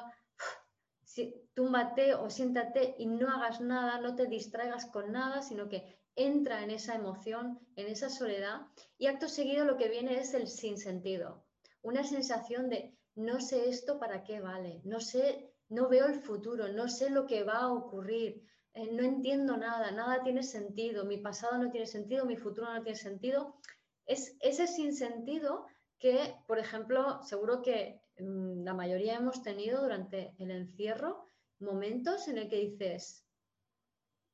túmbate 1.54 2.14
o 2.14 2.28
siéntate 2.30 2.94
y 2.98 3.06
no 3.06 3.28
hagas 3.30 3.60
nada, 3.60 4.00
no 4.00 4.14
te 4.14 4.26
distraigas 4.26 4.86
con 4.86 5.12
nada, 5.12 5.42
sino 5.42 5.68
que 5.68 5.95
entra 6.16 6.64
en 6.64 6.70
esa 6.70 6.94
emoción, 6.94 7.60
en 7.76 7.86
esa 7.86 8.08
soledad 8.08 8.62
y 8.98 9.06
acto 9.06 9.28
seguido 9.28 9.64
lo 9.64 9.76
que 9.76 9.88
viene 9.88 10.18
es 10.18 10.34
el 10.34 10.48
sinsentido, 10.48 11.44
una 11.82 12.02
sensación 12.02 12.68
de 12.68 12.96
no 13.14 13.40
sé 13.40 13.68
esto 13.68 13.98
para 13.98 14.24
qué 14.24 14.40
vale, 14.40 14.80
no 14.84 15.00
sé, 15.00 15.52
no 15.68 15.88
veo 15.88 16.06
el 16.06 16.20
futuro, 16.20 16.68
no 16.68 16.88
sé 16.88 17.10
lo 17.10 17.26
que 17.26 17.44
va 17.44 17.60
a 17.60 17.72
ocurrir, 17.72 18.42
eh, 18.74 18.90
no 18.92 19.02
entiendo 19.02 19.56
nada, 19.56 19.90
nada 19.90 20.22
tiene 20.22 20.42
sentido, 20.42 21.04
mi 21.04 21.18
pasado 21.18 21.56
no 21.56 21.70
tiene 21.70 21.86
sentido, 21.86 22.26
mi 22.26 22.36
futuro 22.36 22.72
no 22.72 22.82
tiene 22.82 22.98
sentido. 22.98 23.56
Es 24.04 24.36
ese 24.40 24.66
sinsentido 24.66 25.66
que, 25.98 26.36
por 26.46 26.58
ejemplo, 26.58 27.22
seguro 27.22 27.62
que 27.62 28.02
mm, 28.18 28.64
la 28.64 28.74
mayoría 28.74 29.16
hemos 29.16 29.42
tenido 29.42 29.82
durante 29.82 30.34
el 30.38 30.50
encierro 30.50 31.30
momentos 31.58 32.28
en 32.28 32.36
el 32.38 32.48
que 32.48 32.56
dices, 32.56 33.25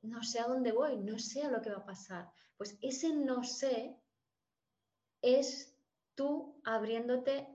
no 0.03 0.23
sé 0.23 0.41
a 0.41 0.47
dónde 0.47 0.73
voy, 0.73 0.97
no 0.99 1.19
sé 1.19 1.43
a 1.43 1.51
lo 1.51 1.63
que 1.63 1.71
va 1.71 1.79
a 1.79 1.87
pasar. 1.87 2.31
Pues 2.57 2.77
ese 2.83 3.15
no 3.15 3.45
sé 3.45 3.97
es 5.23 5.75
tú 6.15 6.61
abriéndote 6.65 7.49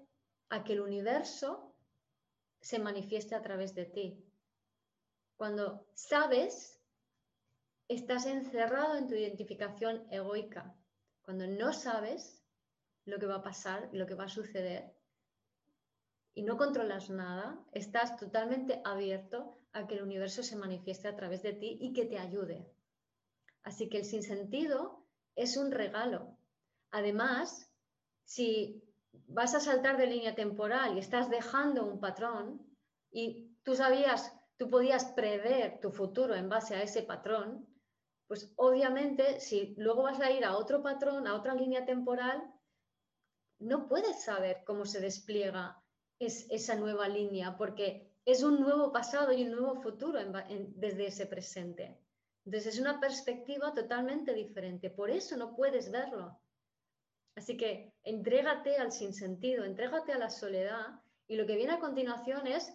a 0.49 0.63
que 0.63 0.73
el 0.73 0.81
universo 0.81 1.75
se 2.61 2.79
manifieste 2.79 3.35
a 3.35 3.41
través 3.41 3.75
de 3.75 3.85
ti. 3.85 4.23
Cuando 5.35 5.87
sabes 5.93 6.77
estás 7.87 8.25
encerrado 8.25 8.97
en 8.97 9.07
tu 9.07 9.15
identificación 9.15 10.05
egoica. 10.11 10.75
Cuando 11.21 11.47
no 11.47 11.73
sabes, 11.73 12.43
lo 13.05 13.19
que 13.19 13.25
va 13.25 13.35
a 13.35 13.43
pasar, 13.43 13.89
lo 13.93 14.05
que 14.05 14.15
va 14.15 14.25
a 14.25 14.29
suceder, 14.29 14.93
y 16.33 16.43
no 16.43 16.57
controlas 16.57 17.09
nada, 17.09 17.65
estás 17.71 18.17
totalmente 18.17 18.81
abierto 18.83 19.56
a 19.77 19.87
que 19.87 19.95
el 19.95 20.03
universo 20.03 20.43
se 20.43 20.55
manifieste 20.55 21.07
a 21.07 21.15
través 21.15 21.41
de 21.43 21.53
ti 21.53 21.77
y 21.79 21.93
que 21.93 22.05
te 22.05 22.17
ayude. 22.17 22.69
Así 23.63 23.89
que 23.89 23.99
el 23.99 24.05
sinsentido 24.05 25.05
es 25.35 25.57
un 25.57 25.71
regalo. 25.71 26.37
Además, 26.91 27.71
si 28.23 28.83
vas 29.27 29.55
a 29.55 29.59
saltar 29.59 29.97
de 29.97 30.07
línea 30.07 30.35
temporal 30.35 30.95
y 30.95 30.99
estás 30.99 31.29
dejando 31.29 31.85
un 31.85 31.99
patrón 31.99 32.65
y 33.11 33.55
tú 33.63 33.75
sabías, 33.75 34.33
tú 34.57 34.69
podías 34.69 35.05
prever 35.05 35.79
tu 35.79 35.91
futuro 35.91 36.35
en 36.35 36.49
base 36.49 36.75
a 36.75 36.83
ese 36.83 37.03
patrón, 37.03 37.67
pues 38.27 38.51
obviamente 38.55 39.39
si 39.39 39.75
luego 39.77 40.03
vas 40.03 40.19
a 40.19 40.31
ir 40.31 40.43
a 40.43 40.57
otro 40.57 40.81
patrón, 40.81 41.27
a 41.27 41.35
otra 41.35 41.53
línea 41.53 41.85
temporal, 41.85 42.43
no 43.59 43.87
puedes 43.87 44.23
saber 44.23 44.63
cómo 44.65 44.85
se 44.85 44.99
despliega 44.99 45.81
es 46.19 46.47
esa 46.49 46.75
nueva 46.75 47.07
línea, 47.07 47.57
porque 47.57 48.06
es 48.27 48.43
un 48.43 48.59
nuevo 48.59 48.91
pasado 48.91 49.31
y 49.31 49.43
un 49.43 49.51
nuevo 49.51 49.81
futuro 49.81 50.19
desde 50.75 51.07
ese 51.07 51.27
presente. 51.27 51.97
Entonces 52.43 52.73
es 52.73 52.79
una 52.81 52.99
perspectiva 52.99 53.73
totalmente 53.73 54.33
diferente, 54.33 54.89
por 54.89 55.09
eso 55.09 55.37
no 55.37 55.55
puedes 55.55 55.89
verlo. 55.91 56.37
Así 57.37 57.55
que 57.55 57.93
entrégate 58.03 58.75
al 58.75 58.91
sinsentido, 58.91 59.63
entrégate 59.63 60.11
a 60.11 60.17
la 60.17 60.29
soledad 60.29 60.99
y 61.25 61.37
lo 61.37 61.45
que 61.45 61.55
viene 61.55 61.71
a 61.71 61.79
continuación 61.79 62.47
es 62.47 62.73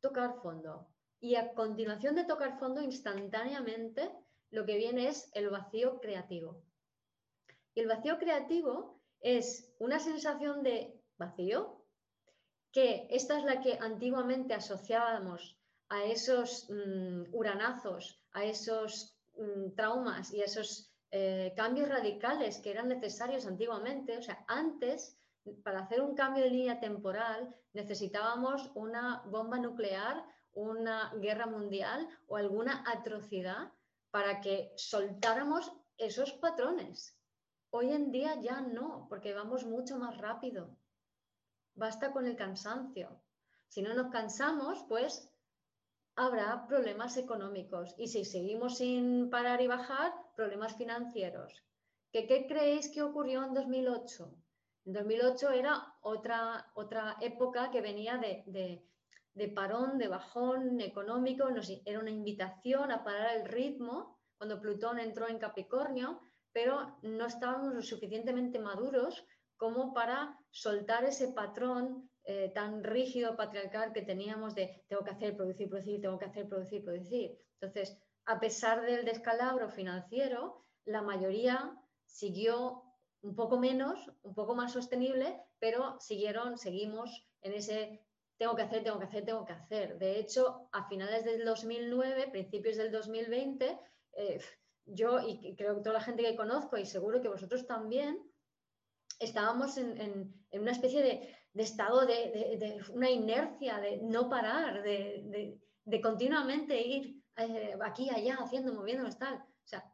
tocar 0.00 0.34
fondo. 0.42 0.88
Y 1.20 1.36
a 1.36 1.54
continuación 1.54 2.16
de 2.16 2.24
tocar 2.24 2.58
fondo, 2.58 2.82
instantáneamente, 2.82 4.10
lo 4.50 4.66
que 4.66 4.78
viene 4.78 5.06
es 5.06 5.30
el 5.34 5.48
vacío 5.48 6.00
creativo. 6.00 6.60
Y 7.72 7.80
el 7.80 7.86
vacío 7.86 8.18
creativo 8.18 9.00
es 9.20 9.72
una 9.78 10.00
sensación 10.00 10.64
de 10.64 11.00
vacío, 11.18 11.77
que 12.78 13.08
esta 13.10 13.36
es 13.36 13.44
la 13.44 13.60
que 13.60 13.76
antiguamente 13.80 14.54
asociábamos 14.54 15.58
a 15.88 16.04
esos 16.04 16.70
mm, 16.70 17.34
uranazos, 17.34 18.22
a 18.30 18.44
esos 18.44 19.18
mm, 19.36 19.74
traumas 19.74 20.32
y 20.32 20.42
a 20.42 20.44
esos 20.44 20.94
eh, 21.10 21.52
cambios 21.56 21.88
radicales 21.88 22.58
que 22.58 22.70
eran 22.70 22.88
necesarios 22.88 23.46
antiguamente. 23.46 24.16
O 24.16 24.22
sea, 24.22 24.44
antes, 24.46 25.18
para 25.64 25.80
hacer 25.80 26.00
un 26.00 26.14
cambio 26.14 26.44
de 26.44 26.50
línea 26.50 26.78
temporal, 26.78 27.52
necesitábamos 27.72 28.70
una 28.76 29.24
bomba 29.26 29.58
nuclear, 29.58 30.24
una 30.52 31.12
guerra 31.16 31.46
mundial 31.46 32.08
o 32.28 32.36
alguna 32.36 32.84
atrocidad 32.86 33.72
para 34.12 34.40
que 34.40 34.72
soltáramos 34.76 35.72
esos 35.96 36.32
patrones. 36.34 37.18
Hoy 37.70 37.90
en 37.90 38.12
día 38.12 38.40
ya 38.40 38.60
no, 38.60 39.08
porque 39.08 39.34
vamos 39.34 39.66
mucho 39.66 39.98
más 39.98 40.16
rápido 40.16 40.77
basta 41.78 42.12
con 42.12 42.26
el 42.26 42.36
cansancio. 42.36 43.08
Si 43.68 43.82
no 43.82 43.94
nos 43.94 44.10
cansamos, 44.10 44.84
pues 44.88 45.32
habrá 46.16 46.66
problemas 46.66 47.16
económicos 47.16 47.94
y 47.96 48.08
si 48.08 48.24
seguimos 48.24 48.78
sin 48.78 49.30
parar 49.30 49.62
y 49.62 49.68
bajar, 49.68 50.12
problemas 50.34 50.76
financieros. 50.76 51.64
¿Qué, 52.12 52.46
creéis 52.48 52.90
que 52.90 53.02
ocurrió 53.02 53.44
en 53.44 53.54
2008? 53.54 54.34
En 54.86 54.92
2008 54.92 55.50
era 55.50 55.94
otra, 56.00 56.72
otra 56.74 57.16
época 57.20 57.70
que 57.70 57.80
venía 57.80 58.16
de, 58.16 58.82
de, 59.34 59.48
parón, 59.48 59.98
de 59.98 60.08
bajón 60.08 60.80
económico, 60.80 61.46
era 61.84 62.00
una 62.00 62.10
invitación 62.10 62.90
a 62.90 63.04
parar 63.04 63.36
el 63.36 63.44
ritmo 63.44 64.18
cuando 64.38 64.60
Plutón 64.60 64.98
entró 64.98 65.28
en 65.28 65.38
Capricornio, 65.38 66.20
pero 66.52 66.98
no 67.02 67.26
estábamos 67.26 67.74
lo 67.74 67.82
suficientemente 67.82 68.58
maduros 68.58 69.24
como 69.56 69.92
para 69.92 70.37
soltar 70.50 71.04
ese 71.04 71.28
patrón 71.28 72.10
eh, 72.24 72.50
tan 72.54 72.84
rígido 72.84 73.36
patriarcal 73.36 73.92
que 73.92 74.02
teníamos 74.02 74.54
de 74.54 74.84
tengo 74.88 75.02
que 75.02 75.10
hacer, 75.10 75.36
producir, 75.36 75.68
producir, 75.68 76.00
tengo 76.00 76.18
que 76.18 76.26
hacer, 76.26 76.48
producir, 76.48 76.84
producir. 76.84 77.38
Entonces, 77.60 77.96
a 78.26 78.38
pesar 78.38 78.82
del 78.82 79.04
descalabro 79.04 79.68
financiero, 79.70 80.64
la 80.84 81.02
mayoría 81.02 81.74
siguió 82.04 82.82
un 83.22 83.34
poco 83.34 83.58
menos, 83.58 84.12
un 84.22 84.34
poco 84.34 84.54
más 84.54 84.72
sostenible, 84.72 85.40
pero 85.58 85.98
siguieron, 86.00 86.58
seguimos 86.58 87.26
en 87.42 87.54
ese 87.54 88.04
tengo 88.38 88.54
que 88.54 88.62
hacer, 88.62 88.84
tengo 88.84 88.98
que 88.98 89.06
hacer, 89.06 89.24
tengo 89.24 89.44
que 89.44 89.52
hacer. 89.52 89.98
De 89.98 90.18
hecho, 90.18 90.68
a 90.72 90.88
finales 90.88 91.24
del 91.24 91.44
2009, 91.44 92.28
principios 92.30 92.76
del 92.76 92.92
2020, 92.92 93.78
eh, 94.12 94.40
yo 94.84 95.20
y 95.20 95.56
creo 95.56 95.74
que 95.76 95.82
toda 95.82 95.94
la 95.94 96.04
gente 96.04 96.22
que 96.22 96.36
conozco 96.36 96.78
y 96.78 96.86
seguro 96.86 97.20
que 97.20 97.28
vosotros 97.28 97.66
también, 97.66 98.22
estábamos 99.18 99.76
en, 99.78 100.34
una 100.52 100.72
especie 100.72 101.02
de, 101.02 101.36
estado 101.54 102.06
de, 102.06 102.80
una 102.92 103.10
inercia, 103.10 103.78
de 103.80 103.98
no 104.02 104.28
parar, 104.28 104.82
de, 104.82 105.60
continuamente 106.02 106.80
ir 106.80 107.22
eh, 107.36 107.76
aquí, 107.82 108.10
allá, 108.10 108.36
haciendo, 108.36 108.74
moviéndonos, 108.74 109.18
tal. 109.18 109.36
O 109.36 109.66
sea, 109.66 109.92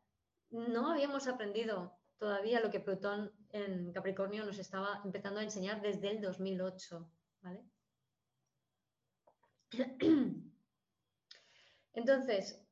no 0.50 0.90
habíamos 0.92 1.26
aprendido 1.26 1.96
todavía 2.18 2.60
lo 2.60 2.70
que 2.70 2.80
Plutón 2.80 3.32
en 3.50 3.92
Capricornio 3.92 4.44
nos 4.44 4.58
estaba 4.58 5.00
empezando 5.04 5.40
a 5.40 5.44
enseñar 5.44 5.80
desde 5.82 6.10
el 6.10 6.20
2008, 6.20 7.10
¿vale? 7.42 7.64
Entonces, 11.92 12.63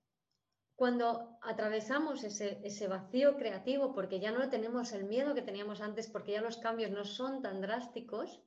cuando 0.76 1.38
atravesamos 1.42 2.24
ese, 2.24 2.88
vacío 2.88 3.36
creativo, 3.36 3.92
porque 3.92 4.20
ya 4.20 4.32
no 4.32 4.48
tenemos 4.48 4.92
el 4.92 5.04
miedo 5.04 5.34
que 5.34 5.42
teníamos 5.42 5.80
antes, 5.80 6.08
porque 6.08 6.32
ya 6.32 6.40
los 6.40 6.56
cambios 6.56 6.90
no 6.90 7.04
son 7.04 7.42
tan 7.42 7.60
drásticos, 7.60 8.42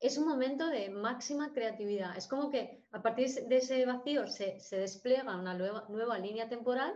es 0.00 0.16
un 0.16 0.28
momento 0.28 0.68
de 0.68 0.90
máxima 0.90 1.52
creatividad. 1.52 2.16
Es 2.16 2.28
como 2.28 2.50
que 2.50 2.84
a 2.92 3.02
partir 3.02 3.28
de 3.28 3.56
ese 3.56 3.84
vacío 3.84 4.28
se, 4.28 4.60
despliega 4.70 5.36
una 5.36 5.54
nueva, 5.54 6.18
línea 6.18 6.48
temporal, 6.48 6.94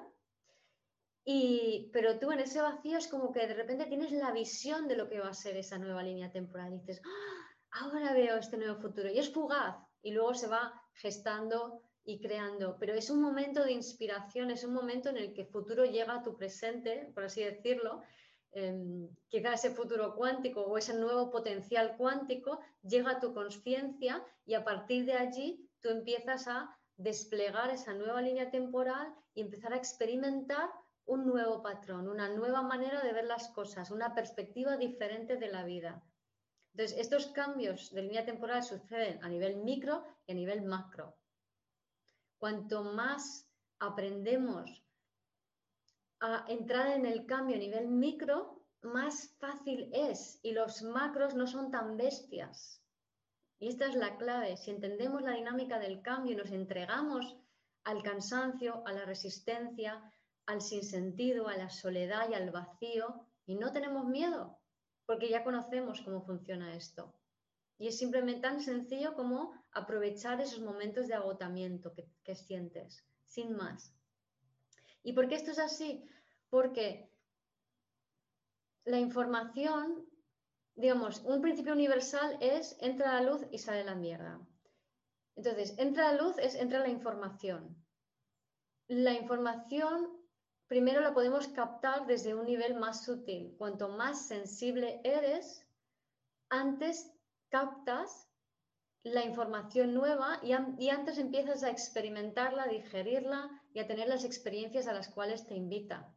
y, 1.25 1.91
pero 1.93 2.19
tú 2.19 2.33
en 2.33 2.41
ese 2.41 2.61
vacío 2.61 2.99
es 2.99 3.09
como 3.09 3.33
que 3.33 3.47
de 3.47 3.55
repente 3.55 3.87
tienes 3.87 4.13
la 4.13 4.33
visión 4.33 4.89
de 4.89 4.97
lo 4.97 5.09
que 5.09 5.21
va 5.21 5.29
a 5.29 5.35
ser 5.35 5.57
esa 5.57 5.79
nueva 5.79 6.03
línea 6.03 6.33
temporal. 6.33 6.73
Y 6.73 6.79
dices, 6.79 7.01
¡Ah! 7.05 7.81
ahora 7.83 8.13
veo 8.13 8.37
este 8.37 8.57
nuevo 8.57 8.81
futuro. 8.81 9.09
Y 9.09 9.19
es 9.19 9.33
fugaz. 9.33 9.77
Y 10.03 10.13
luego 10.13 10.35
se 10.35 10.49
va 10.49 10.73
gestando 10.95 11.83
y 12.05 12.21
creando, 12.21 12.77
pero 12.79 12.95
es 12.95 13.11
un 13.11 13.23
momento 13.23 13.63
de 13.65 13.73
inspiración, 13.73 14.51
es 14.51 14.65
un 14.65 14.75
momento 14.75 15.09
en 15.09 15.17
el 15.17 15.33
que 15.33 15.45
futuro 15.45 15.85
llega 15.85 16.17
a 16.17 16.23
tu 16.23 16.37
presente, 16.37 17.11
por 17.15 17.25
así 17.25 17.45
decirlo, 17.45 18.03
eh, 18.53 19.09
quizá 19.29 19.55
ese 19.55 19.71
futuro 19.71 20.15
cuántico 20.15 20.63
o 20.63 20.77
ese 20.77 20.95
nuevo 20.95 21.31
potencial 21.31 21.97
cuántico 21.97 22.61
llega 22.83 23.13
a 23.13 23.21
tu 23.21 23.33
conciencia 23.33 24.23
y 24.45 24.55
a 24.55 24.65
partir 24.65 25.07
de 25.07 25.15
allí 25.15 25.71
tú 25.81 25.89
empiezas 25.89 26.49
a 26.49 26.77
desplegar 26.97 27.71
esa 27.71 27.95
nueva 27.95 28.21
línea 28.21 28.51
temporal 28.51 29.15
y 29.33 29.41
empezar 29.41 29.73
a 29.73 29.79
experimentar 29.79 30.69
un 31.07 31.27
nuevo 31.27 31.63
patrón, 31.63 32.09
una 32.09 32.29
nueva 32.29 32.63
manera 32.63 33.03
de 33.03 33.13
ver 33.13 33.25
las 33.25 33.49
cosas, 33.49 33.91
una 33.91 34.15
perspectiva 34.15 34.77
diferente 34.77 35.37
de 35.37 35.49
la 35.49 35.65
vida. 35.65 36.03
Entonces, 36.75 36.99
estos 36.99 37.27
cambios 37.29 37.91
de 37.91 38.03
línea 38.03 38.25
temporal 38.25 38.63
suceden 38.63 39.23
a 39.23 39.29
nivel 39.29 39.57
micro 39.57 40.05
y 40.27 40.33
a 40.33 40.35
nivel 40.35 40.63
macro. 40.63 41.17
Cuanto 42.43 42.83
más 42.83 43.49
aprendemos 43.79 44.83
a 46.19 46.45
entrar 46.49 46.89
en 46.89 47.07
el 47.07 47.25
cambio 47.25 47.55
a 47.55 47.61
nivel 47.61 47.87
micro, 47.87 48.61
más 48.83 49.37
fácil 49.39 49.89
es 49.93 50.41
y 50.43 50.51
los 50.51 50.83
macros 50.83 51.37
no 51.37 51.47
son 51.47 51.71
tan 51.71 51.97
bestias. 51.97 52.83
Y 53.61 53.69
esta 53.69 53.87
es 53.87 53.95
la 53.95 54.17
clave. 54.17 54.57
Si 54.57 54.73
entendemos 54.73 55.23
la 55.23 55.35
dinámica 55.35 55.79
del 55.79 56.03
cambio 56.03 56.33
y 56.33 56.37
nos 56.37 56.51
entregamos 56.51 57.37
al 57.85 58.03
cansancio, 58.03 58.83
a 58.89 58.93
la 58.93 59.05
resistencia, 59.05 60.03
al 60.47 60.63
sinsentido, 60.63 61.47
a 61.47 61.57
la 61.57 61.71
soledad 61.71 62.29
y 62.29 62.35
al 62.35 62.51
vacío, 62.51 63.25
y 63.47 63.55
no 63.55 63.71
tenemos 63.71 64.05
miedo, 64.07 64.59
porque 65.07 65.29
ya 65.29 65.45
conocemos 65.45 66.01
cómo 66.01 66.23
funciona 66.23 66.75
esto. 66.75 67.15
Y 67.79 67.87
es 67.87 67.97
simplemente 67.97 68.41
tan 68.41 68.61
sencillo 68.61 69.15
como 69.15 69.62
aprovechar 69.73 70.41
esos 70.41 70.61
momentos 70.61 71.09
de 71.09 71.15
agotamiento 71.15 71.93
que, 71.95 72.35
sientes, 72.35 73.05
sin 73.25 73.57
más. 73.57 73.95
¿Y 75.03 75.13
por 75.13 75.29
qué 75.29 75.35
esto 75.35 75.51
es 75.51 75.59
así? 75.59 76.05
Porque 76.51 77.11
la 78.85 78.99
información, 78.99 80.07
digamos, 80.75 81.23
un 81.25 81.41
principio 81.41 81.73
universal 81.73 82.39
es 82.41 82.77
entra 82.81 83.15
la 83.15 83.31
luz 83.31 83.43
y 83.51 83.59
sale 83.59 83.85
la 83.85 83.95
mierda. 83.95 84.41
Entonces, 85.37 85.75
entra 85.79 86.13
la 86.13 86.23
luz 86.23 86.37
es 86.39 86.55
entra 86.55 86.81
la 86.81 86.89
información. 86.89 87.77
La 88.89 89.15
información 89.15 90.11
primero 90.67 91.01
la 91.01 91.15
podemos 91.15 91.49
captar 91.49 92.07
desde 92.07 92.35
un 92.35 92.47
nivel 92.47 92.75
más 92.75 93.05
sutil. 93.05 93.55
Cuanto 93.57 93.89
más 93.89 94.27
sensible 94.27 95.01
eres, 95.05 95.67
antes 96.49 97.11
captas 97.49 98.32
la 99.05 99.25
información 99.25 99.95
nueva 99.95 100.39
y, 100.43 100.89
antes 100.89 101.19
empiezas 101.19 101.63
a 101.65 101.71
experimentarla, 101.71 102.65
a 102.65 102.69
digerirla 102.69 103.51
y 103.75 103.81
a 103.81 103.87
tener 103.87 104.09
las 104.09 104.25
experiencias 104.25 104.87
a 104.87 104.93
las 104.93 105.09
cuales 105.09 105.47
te 105.47 105.55
invita. 105.55 106.15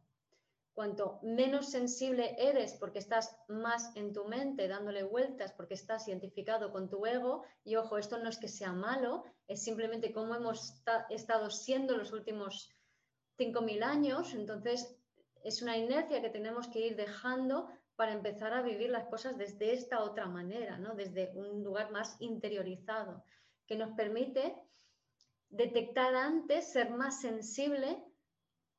cuanto 0.72 1.18
menos 1.22 1.70
sensible 1.70 2.36
eres 2.38 2.74
porque 2.74 2.98
estás 2.98 3.34
más 3.48 3.96
en 3.96 4.12
tu 4.12 4.26
mente 4.26 4.68
dándole 4.68 5.04
vueltas, 5.04 5.52
porque 5.52 5.72
estás 5.72 6.06
identificado 6.06 6.70
con 6.70 6.90
tu 6.90 7.06
ego, 7.06 7.44
y 7.64 7.76
ojo, 7.76 7.96
esto 7.96 8.18
no 8.18 8.28
es 8.28 8.36
que 8.36 8.48
sea 8.48 8.72
malo, 8.72 9.24
es 9.48 9.62
simplemente 9.62 10.12
cómo 10.12 10.34
hemos 10.34 10.84
estado 11.08 11.48
siendo 11.48 11.96
los 11.96 12.12
últimos 12.12 12.76
5.000 13.38 13.82
años, 13.82 14.34
entonces 14.34 14.94
es 15.42 15.62
una 15.62 15.78
inercia 15.78 16.20
que 16.20 16.28
tenemos 16.28 16.68
que 16.68 16.80
ir 16.80 16.96
dejando 16.96 17.68
para 17.96 18.12
empezar 18.12 18.52
a 18.52 18.62
vivir 18.62 18.90
las 18.90 19.08
cosas 19.08 19.36
desde 19.38 19.72
esta 19.72 20.02
otra 20.02 20.26
manera, 20.26 20.78
¿no? 20.78 20.94
desde 20.94 21.32
un 21.34 21.64
lugar 21.64 21.90
más 21.90 22.16
interiorizado, 22.20 23.24
que 23.66 23.76
nos 23.76 23.96
permite 23.96 24.54
detectar 25.48 26.14
antes, 26.14 26.72
ser 26.72 26.90
más 26.90 27.20
sensible 27.20 28.04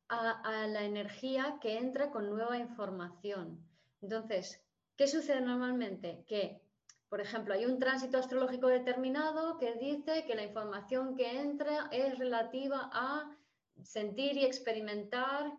a, 0.09 0.67
la 0.67 0.83
energía 0.83 1.57
que 1.61 1.77
entra 1.77 2.11
con 2.11 2.29
nueva 2.29 2.57
información. 2.57 3.59
Entonces, 4.01 4.63
¿qué 4.95 5.07
sucede 5.07 5.41
normalmente? 5.41 6.23
Que, 6.27 6.61
por 7.09 7.19
ejemplo, 7.19 7.53
hay 7.53 7.65
un 7.65 7.79
tránsito 7.79 8.17
astrológico 8.17 8.67
determinado 8.67 9.57
que 9.57 9.73
dice 9.75 10.25
que 10.25 10.35
la 10.35 10.43
información 10.43 11.15
que 11.15 11.39
entra 11.39 11.89
es 11.91 12.17
relativa 12.17 12.89
a 12.93 13.35
sentir 13.83 14.37
y 14.37 14.45
experimentar 14.45 15.51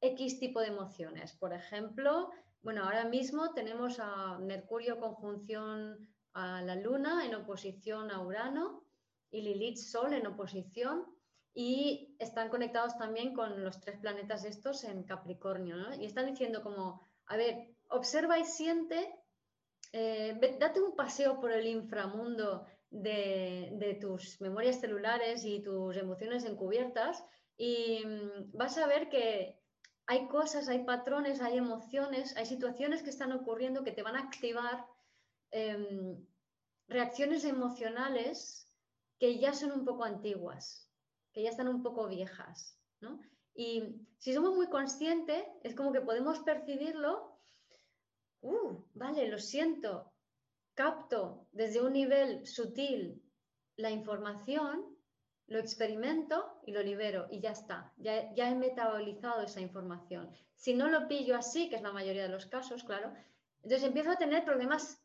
X 0.00 0.38
tipo 0.38 0.60
de 0.60 0.68
emociones. 0.68 1.32
Por 1.32 1.52
ejemplo, 1.52 2.30
bueno, 2.66 2.82
ahora 2.82 3.04
mismo 3.04 3.54
tenemos 3.54 4.00
a 4.00 4.38
Mercurio 4.38 4.98
conjunción 4.98 5.96
a 6.32 6.60
la 6.62 6.74
Luna 6.74 7.24
en 7.24 7.36
oposición 7.36 8.10
a 8.10 8.20
Urano 8.20 8.82
y 9.30 9.40
Lilith 9.40 9.76
Sol 9.76 10.12
en 10.12 10.26
oposición 10.26 11.06
y 11.54 12.16
están 12.18 12.48
conectados 12.48 12.98
también 12.98 13.34
con 13.34 13.62
los 13.62 13.78
tres 13.80 14.00
planetas 14.00 14.44
estos 14.44 14.82
en 14.82 15.04
Capricornio, 15.04 15.76
¿no? 15.76 15.94
Y 15.94 16.06
están 16.06 16.26
diciendo 16.26 16.60
como, 16.64 17.02
a 17.26 17.36
ver, 17.36 17.68
observa 17.88 18.36
y 18.36 18.44
siente, 18.44 19.14
eh, 19.92 20.36
date 20.58 20.80
un 20.80 20.96
paseo 20.96 21.38
por 21.38 21.52
el 21.52 21.68
inframundo 21.68 22.66
de, 22.90 23.96
tus 24.00 24.40
memorias 24.40 24.80
celulares 24.80 25.44
y 25.44 25.62
tus 25.62 25.96
emociones 25.96 26.44
encubiertas 26.44 27.24
y 27.56 28.04
mm, 28.04 28.56
vas 28.58 28.76
a 28.76 28.88
ver 28.88 29.08
que 29.08 29.60
hay 30.06 30.28
cosas, 30.28 30.68
hay 30.68 30.84
patrones, 30.84 31.40
hay 31.40 31.58
emociones, 31.58 32.36
hay 32.36 32.46
situaciones 32.46 33.02
que 33.02 33.10
están 33.10 33.32
ocurriendo 33.32 33.84
que 33.84 33.92
te 33.92 34.02
van 34.02 34.16
a 34.16 34.22
activar 34.22 34.86
em, 35.50 36.24
reacciones 36.88 37.44
emocionales 37.44 38.72
que 39.18 39.38
ya 39.38 39.52
son 39.52 39.72
un 39.72 39.84
poco 39.84 40.04
antiguas 40.04 40.86
que 41.36 41.42
ya 41.42 41.50
están 41.50 41.68
un 41.68 41.82
poco 41.82 42.08
viejas, 42.08 42.80
¿no? 43.02 43.20
Y 43.54 44.06
si 44.16 44.32
somos 44.32 44.54
muy 44.54 44.70
conscientes, 44.70 45.44
es 45.62 45.74
como 45.74 45.92
que 45.92 46.00
podemos 46.00 46.38
percibirlo, 46.38 47.38
uh, 48.40 48.82
vale, 48.94 49.28
lo 49.28 49.38
siento, 49.38 50.14
capto 50.72 51.46
desde 51.52 51.82
un 51.82 51.92
nivel 51.92 52.46
sutil 52.46 53.22
la 53.76 53.90
información, 53.90 54.96
lo 55.48 55.58
experimento 55.58 56.55
y 56.66 56.72
lo 56.72 56.82
libero 56.82 57.26
y 57.30 57.40
ya 57.40 57.52
está, 57.52 57.92
ya, 57.96 58.34
ya 58.34 58.50
he 58.50 58.54
metabolizado 58.54 59.42
esa 59.42 59.60
información. 59.60 60.28
Si 60.56 60.74
no 60.74 60.88
lo 60.88 61.08
pillo 61.08 61.36
así, 61.36 61.70
que 61.70 61.76
es 61.76 61.82
la 61.82 61.92
mayoría 61.92 62.24
de 62.24 62.28
los 62.28 62.46
casos, 62.46 62.84
claro, 62.84 63.12
entonces 63.62 63.88
empiezo 63.88 64.10
a 64.10 64.16
tener 64.16 64.44
problemas 64.44 65.02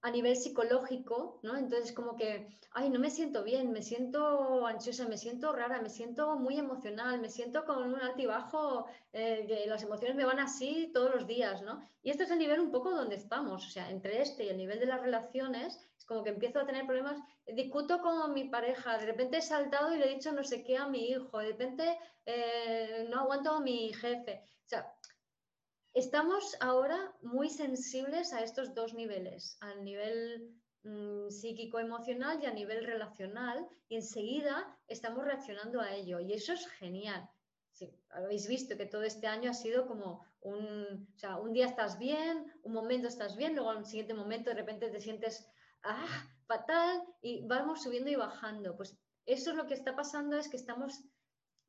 a 0.00 0.10
nivel 0.10 0.36
psicológico, 0.36 1.40
¿no? 1.42 1.56
Entonces 1.56 1.92
como 1.92 2.16
que, 2.16 2.48
ay, 2.72 2.88
no 2.88 3.00
me 3.00 3.10
siento 3.10 3.42
bien, 3.42 3.72
me 3.72 3.82
siento 3.82 4.66
ansiosa, 4.66 5.08
me 5.08 5.18
siento 5.18 5.52
rara, 5.52 5.82
me 5.82 5.90
siento 5.90 6.36
muy 6.36 6.56
emocional, 6.56 7.20
me 7.20 7.28
siento 7.28 7.64
con 7.64 7.82
un 7.92 8.00
altibajo, 8.00 8.86
eh, 9.12 9.64
las 9.66 9.82
emociones 9.82 10.16
me 10.16 10.24
van 10.24 10.38
así 10.38 10.90
todos 10.94 11.12
los 11.12 11.26
días, 11.26 11.62
¿no? 11.62 11.88
Y 12.02 12.10
este 12.10 12.24
es 12.24 12.30
el 12.30 12.38
nivel 12.38 12.60
un 12.60 12.70
poco 12.70 12.90
donde 12.90 13.16
estamos, 13.16 13.66
o 13.66 13.70
sea, 13.70 13.90
entre 13.90 14.22
este 14.22 14.44
y 14.44 14.48
el 14.48 14.56
nivel 14.56 14.78
de 14.78 14.86
las 14.86 15.00
relaciones, 15.00 15.80
es 15.96 16.04
como 16.04 16.22
que 16.22 16.30
empiezo 16.30 16.60
a 16.60 16.66
tener 16.66 16.86
problemas, 16.86 17.18
discuto 17.46 18.00
con 18.00 18.32
mi 18.34 18.48
pareja, 18.48 18.98
de 18.98 19.06
repente 19.06 19.38
he 19.38 19.42
saltado 19.42 19.92
y 19.92 19.98
le 19.98 20.06
he 20.06 20.14
dicho 20.14 20.30
no 20.32 20.44
sé 20.44 20.62
qué 20.62 20.76
a 20.76 20.86
mi 20.86 21.10
hijo, 21.10 21.38
de 21.38 21.48
repente 21.48 21.98
eh, 22.24 23.06
no 23.10 23.20
aguanto 23.20 23.50
a 23.50 23.60
mi 23.60 23.92
jefe, 23.92 24.44
o 24.64 24.68
sea, 24.68 24.94
Estamos 25.98 26.56
ahora 26.60 27.12
muy 27.22 27.50
sensibles 27.50 28.32
a 28.32 28.44
estos 28.44 28.72
dos 28.72 28.94
niveles, 28.94 29.58
al 29.60 29.82
nivel 29.82 30.54
mm, 30.84 31.28
psíquico-emocional 31.28 32.38
y 32.40 32.46
a 32.46 32.52
nivel 32.52 32.84
relacional, 32.84 33.66
y 33.88 33.96
enseguida 33.96 34.78
estamos 34.86 35.24
reaccionando 35.24 35.80
a 35.80 35.92
ello. 35.92 36.20
Y 36.20 36.34
eso 36.34 36.52
es 36.52 36.68
genial. 36.68 37.28
habéis 38.10 38.46
visto 38.46 38.76
que 38.76 38.86
todo 38.86 39.02
este 39.02 39.26
año 39.26 39.50
ha 39.50 39.54
sido 39.54 39.88
como 39.88 40.24
un, 40.40 41.08
o 41.16 41.18
sea, 41.18 41.36
un 41.38 41.52
día 41.52 41.66
estás 41.66 41.98
bien, 41.98 42.46
un 42.62 42.74
momento 42.74 43.08
estás 43.08 43.34
bien, 43.36 43.56
luego 43.56 43.76
un 43.76 43.84
siguiente 43.84 44.14
momento 44.14 44.50
de 44.50 44.56
repente 44.56 44.90
te 44.90 45.00
sientes 45.00 45.50
ah, 45.82 46.30
fatal 46.46 47.02
y 47.20 47.44
vamos 47.44 47.82
subiendo 47.82 48.08
y 48.08 48.14
bajando. 48.14 48.76
Pues 48.76 48.96
eso 49.26 49.50
es 49.50 49.56
lo 49.56 49.66
que 49.66 49.74
está 49.74 49.96
pasando, 49.96 50.38
es 50.38 50.48
que 50.48 50.58
estamos 50.58 51.02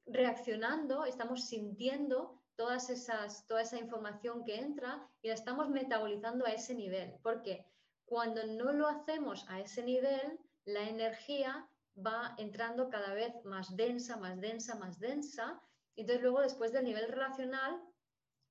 reaccionando, 0.05 1.05
estamos 1.05 1.47
sintiendo 1.47 2.39
todas 2.59 2.89
esas, 2.89 3.47
toda 3.47 3.61
esa 3.61 3.77
información 3.77 4.43
que 4.43 4.59
entra 4.59 5.07
y 5.21 5.29
la 5.29 5.33
estamos 5.33 5.69
metabolizando 5.69 6.45
a 6.45 6.51
ese 6.51 6.75
nivel. 6.75 7.15
Porque 7.23 7.65
cuando 8.03 8.45
no 8.47 8.73
lo 8.73 8.85
hacemos 8.89 9.45
a 9.47 9.61
ese 9.61 9.81
nivel, 9.81 10.37
la 10.65 10.83
energía 10.89 11.69
va 11.95 12.35
entrando 12.37 12.89
cada 12.89 13.13
vez 13.13 13.33
más 13.45 13.77
densa, 13.77 14.17
más 14.17 14.41
densa, 14.41 14.75
más 14.75 14.99
densa. 14.99 15.61
Y 15.95 16.01
entonces 16.01 16.21
luego 16.21 16.41
después 16.41 16.73
del 16.73 16.83
nivel 16.83 17.07
relacional 17.07 17.81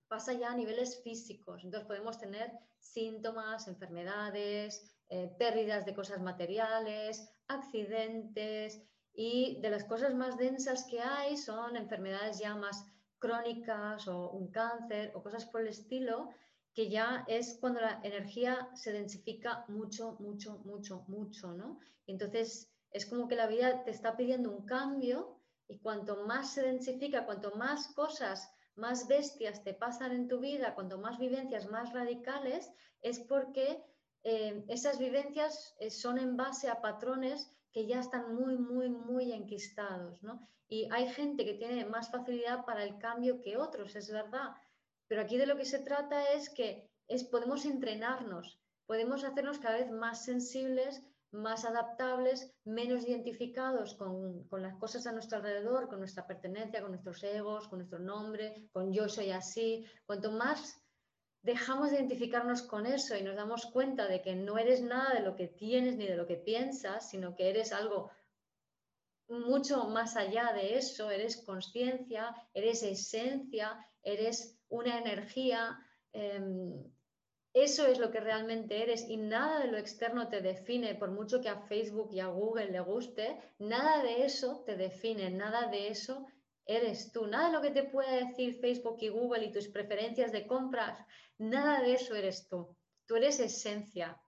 pasa 0.09 0.33
ya 0.33 0.53
a 0.53 0.57
niveles 0.57 1.03
físicos. 1.03 1.63
Entonces 1.63 1.87
podemos 1.87 2.19
tener 2.19 2.51
síntomas, 2.79 3.69
enfermedades, 3.69 4.91
eh, 5.11 5.31
pérdidas 5.39 5.85
de 5.85 5.95
cosas 5.95 6.23
materiales, 6.23 7.29
accidentes 7.47 8.81
y 9.13 9.61
de 9.61 9.69
las 9.69 9.85
cosas 9.85 10.15
más 10.15 10.39
densas 10.39 10.87
que 10.89 11.03
hay 11.03 11.37
son 11.37 11.77
enfermedades 11.77 12.39
ya 12.39 12.55
más 12.55 12.87
crónicas 13.19 14.09
o 14.09 14.31
un 14.31 14.51
cáncer 14.51 15.13
o 15.15 15.23
cosas 15.23 15.47
por 15.47 15.61
el 15.61 15.69
estilo, 15.69 16.31
que 16.75 16.89
ya 16.89 17.25
es 17.27 17.59
cuando 17.61 17.81
la 17.81 18.01
energía 18.03 18.69
se 18.75 18.93
densifica 18.93 19.65
mucho, 19.69 20.17
mucho, 20.21 20.59
mucho, 20.65 21.05
mucho, 21.09 21.53
¿no? 21.53 21.81
entonces 22.07 22.71
es 22.91 23.07
como 23.07 23.29
que 23.29 23.37
la 23.37 23.47
vida 23.47 23.85
te 23.85 23.91
está 23.91 24.17
pidiendo 24.17 24.51
un 24.51 24.65
cambio 24.65 25.39
y 25.69 25.79
cuanto 25.79 26.25
más 26.27 26.55
se 26.55 26.63
densifica, 26.63 27.27
cuanto 27.27 27.55
más 27.57 27.89
cosas, 27.95 28.51
más 28.75 29.09
bestias 29.09 29.63
te 29.63 29.75
pasan 29.75 30.13
en 30.13 30.29
tu 30.29 30.41
vida, 30.41 30.75
cuanto 30.75 30.99
más 30.99 31.19
vivencias 31.19 31.69
más 31.71 31.93
radicales, 31.93 32.71
es 33.03 33.21
porque 33.21 33.85
eh, 34.23 34.65
esas 34.69 34.99
vivencias 34.99 35.77
eh, 35.81 35.91
son 35.91 36.19
en 36.19 36.37
base 36.37 36.69
a 36.69 36.81
patrones 36.81 37.53
que 37.73 37.87
ya 37.87 38.01
están 38.01 38.35
muy, 38.35 38.57
muy, 38.57 38.89
muy 38.89 39.33
enquistados, 39.33 40.23
¿no? 40.23 40.49
Y 40.69 40.89
hay 40.93 41.09
gente 41.09 41.45
que 41.45 41.55
tiene 41.55 41.85
más 41.87 42.11
facilidad 42.11 42.65
para 42.65 42.85
el 42.85 42.99
cambio 42.99 43.41
que 43.41 43.57
otros, 43.57 43.97
es 43.97 44.11
verdad. 44.11 44.53
Pero 45.07 45.23
aquí 45.23 45.39
de 45.39 45.47
lo 45.47 45.57
que 45.57 45.65
se 45.65 45.79
trata 45.79 46.33
es 46.33 46.51
que 46.51 46.91
es, 47.09 47.25
podemos 47.25 47.65
entrenarnos, 47.65 48.61
podemos 48.87 49.25
hacernos 49.25 49.59
cada 49.59 49.79
vez 49.79 49.91
más 49.91 50.25
sensibles, 50.25 51.03
más 51.31 51.65
adaptables, 51.65 52.55
menos 52.65 53.07
identificados 53.07 53.95
con, 53.95 54.45
con, 54.49 54.63
las 54.63 54.77
cosas 54.77 55.07
a 55.07 55.13
nuestro 55.13 55.39
alrededor, 55.39 55.89
con 55.89 55.99
nuestra 55.99 56.27
pertenencia, 56.27 56.81
con 56.81 56.91
nuestros 56.91 57.23
egos, 57.23 57.69
con 57.69 57.79
nuestro 57.79 57.99
nombre, 57.99 58.69
con 58.73 58.93
yo 58.93 59.09
soy 59.09 59.31
así. 59.31 59.85
Cuanto 60.07 60.31
más 60.33 60.83
dejamos 61.49 61.91
de 61.91 61.97
identificarnos 61.97 62.61
con 62.61 62.85
eso 62.85 63.17
y 63.17 63.23
nos 63.23 63.35
damos 63.35 63.65
cuenta 63.65 64.07
de 64.07 64.21
que 64.21 64.35
no 64.37 64.59
eres 64.59 64.83
nada 64.83 65.15
de 65.15 65.21
lo 65.21 65.35
que 65.35 65.49
tienes 65.49 65.97
ni 65.97 66.07
de 66.07 66.15
lo 66.15 66.27
que 66.27 66.37
piensas, 66.37 67.09
sino 67.09 67.35
que 67.35 67.49
eres 67.49 67.73
algo 67.73 68.11
mucho 69.29 69.85
más 69.85 70.17
allá 70.17 70.53
de 70.53 70.77
eso, 70.77 71.11
eres 71.11 71.39
conciencia, 71.39 72.35
eres 72.53 72.83
esencia, 72.83 73.83
eres 74.03 74.59
una 74.69 74.99
energía. 74.99 75.79
Em, 76.13 76.85
eso 77.55 77.87
es 77.87 77.99
lo 77.99 78.11
que 78.11 78.21
realmente 78.21 78.83
eres 78.83 79.09
y 79.09 79.17
nada 79.17 79.61
de 79.61 79.69
lo 79.73 79.79
externo 79.79 80.29
te 80.29 80.43
define, 80.43 80.97
por 80.97 81.11
mucho 81.11 81.41
que 81.41 81.49
a 81.49 81.63
Facebook 81.63 82.11
y 82.13 82.21
a 82.21 82.27
Google 82.27 82.71
le 82.71 82.81
guste, 82.81 83.39
nada 83.59 84.03
de 84.03 84.27
eso 84.27 84.63
te 84.67 84.77
define, 84.77 85.31
nada 85.31 85.69
de 85.69 85.89
eso 85.89 86.27
eres 86.69 87.11
tú. 87.11 87.27
Nada 87.27 87.47
de 87.49 87.53
lo 87.55 87.63
que 87.63 87.71
te 87.71 87.83
pueda 87.83 88.13
decir 88.13 88.61
Facebook 88.61 88.99
y 89.01 89.09
Google 89.09 89.47
y 89.47 89.53
tus 89.53 89.67
preferencias 89.69 90.31
de 90.31 90.47
compras, 90.47 91.05
nada 91.39 91.81
de 91.81 91.95
eso 91.95 92.15
eres 92.15 92.47
tú. 92.47 92.77
Tú 93.07 93.17
eres 93.17 93.41
esencia, 93.41 94.21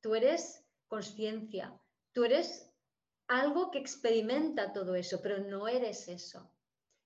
tú 0.00 0.14
eres 0.14 0.64
conciencia, 0.88 1.78
tú 2.12 2.24
eres 2.24 2.72
algo 3.28 3.70
que 3.70 3.78
experimenta 3.78 4.72
todo 4.72 4.94
eso, 4.94 5.20
pero 5.22 5.38
no 5.38 5.68
eres 5.68 6.08
eso. 6.08 6.50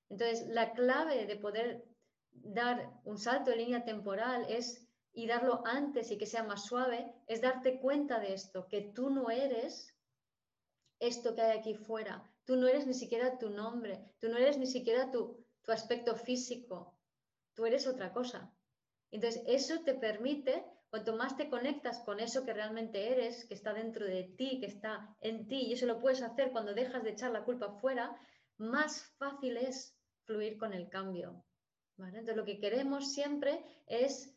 Entonces, 0.09 0.47
la 0.49 0.73
clave 0.73 1.27
de 1.27 1.37
poder 1.37 1.85
dar 2.31 2.93
un 3.05 3.19
salto 3.19 3.51
de 3.51 3.57
línea 3.57 3.85
temporal 3.85 4.47
es 4.49 4.87
y 5.13 5.27
darlo 5.27 5.63
antes 5.67 6.13
y 6.13 6.19
que 6.19 6.27
sea 6.27 6.45
más 6.45 6.67
suave, 6.67 7.13
es 7.27 7.41
darte 7.41 7.81
cuenta 7.81 8.21
de 8.21 8.35
esto, 8.35 8.69
que 8.69 8.93
tú 8.95 9.11
no 9.11 9.31
eres 9.31 9.97
esto 11.01 11.35
que 11.35 11.43
hay 11.43 11.59
aquí 11.59 11.75
fuera, 11.75 12.30
Tú 12.51 12.57
no 12.57 12.67
eres 12.67 12.85
ni 12.85 12.95
siquiera 12.95 13.39
tu 13.39 13.49
nombre, 13.49 14.11
tú 14.19 14.29
no 14.29 14.37
eres 14.37 14.59
ni 14.59 14.67
siquiera 14.67 15.13
tu, 15.13 15.47
aspecto 15.69 16.17
físico. 16.17 16.99
tú 17.55 17.65
eres 17.65 17.87
otra 17.87 18.13
cosa. 18.13 18.53
Entonces, 19.13 19.45
eso 19.47 19.85
te 19.85 19.95
permite, 19.95 20.65
cuanto 20.91 21.15
más 21.15 21.37
te 21.37 21.49
conectas 21.49 22.01
con 22.01 22.19
eso 22.19 22.45
que 22.45 22.53
realmente 22.53 23.13
eres, 23.13 23.45
que 23.45 23.55
está 23.55 23.73
dentro 23.73 24.05
de 24.05 24.25
ti, 24.37 24.59
que 24.59 24.67
está 24.67 25.17
en 25.21 25.47
ti, 25.47 25.67
y 25.69 25.75
eso 25.75 25.87
lo 25.87 26.01
puedes 26.01 26.23
hacer 26.23 26.51
cuando 26.51 26.75
dejas 26.75 27.05
de 27.05 27.11
echar 27.11 27.31
la 27.31 27.45
culpa 27.45 27.71
fuera, 27.79 28.21
más 28.59 29.01
fácil 29.17 29.57
es 29.57 29.97
fluir 30.25 30.59
con 30.59 30.73
el 30.73 30.89
cambio. 30.89 31.45
Entonces, 31.99 32.35
lo 32.35 32.45
que 32.45 32.59
queremos 32.59 33.13
siempre 33.13 33.65
es 33.87 34.37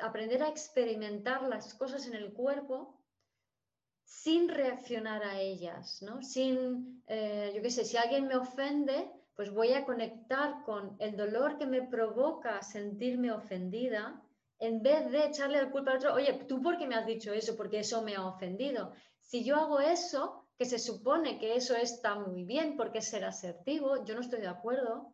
aprender 0.00 0.42
a 0.42 0.48
experimentar 0.48 1.44
las 1.44 1.72
cosas 1.74 2.08
en 2.08 2.14
el 2.14 2.32
cuerpo 2.32 3.00
sin 4.12 4.48
reaccionar 4.48 5.24
a 5.24 5.40
ellas, 5.40 6.02
¿no? 6.02 6.22
Sin, 6.22 7.02
eh, 7.06 7.50
yo 7.56 7.62
qué 7.62 7.70
sé, 7.70 7.84
si 7.84 7.96
alguien 7.96 8.28
me 8.28 8.36
ofende, 8.36 9.10
pues 9.34 9.50
voy 9.50 9.72
a 9.72 9.84
conectar 9.84 10.62
con 10.64 10.96
el 11.00 11.16
dolor 11.16 11.56
que 11.58 11.66
me 11.66 11.82
provoca 11.82 12.62
sentirme 12.62 13.32
ofendida, 13.32 14.22
en 14.58 14.82
vez 14.82 15.10
de 15.10 15.26
echarle 15.26 15.62
la 15.62 15.70
culpa 15.70 15.92
al 15.92 15.96
otro, 15.96 16.14
oye, 16.14 16.32
¿tú 16.46 16.62
por 16.62 16.76
qué 16.76 16.86
me 16.86 16.94
has 16.94 17.06
dicho 17.06 17.32
eso? 17.32 17.56
Porque 17.56 17.80
eso 17.80 18.02
me 18.02 18.14
ha 18.14 18.26
ofendido. 18.26 18.92
Si 19.18 19.42
yo 19.42 19.56
hago 19.56 19.80
eso, 19.80 20.46
que 20.58 20.66
se 20.66 20.78
supone 20.78 21.38
que 21.38 21.56
eso 21.56 21.74
está 21.74 22.14
muy 22.14 22.44
bien 22.44 22.76
porque 22.76 23.00
ser 23.00 23.24
asertivo, 23.24 24.04
yo 24.04 24.14
no 24.14 24.20
estoy 24.20 24.40
de 24.40 24.48
acuerdo, 24.48 25.11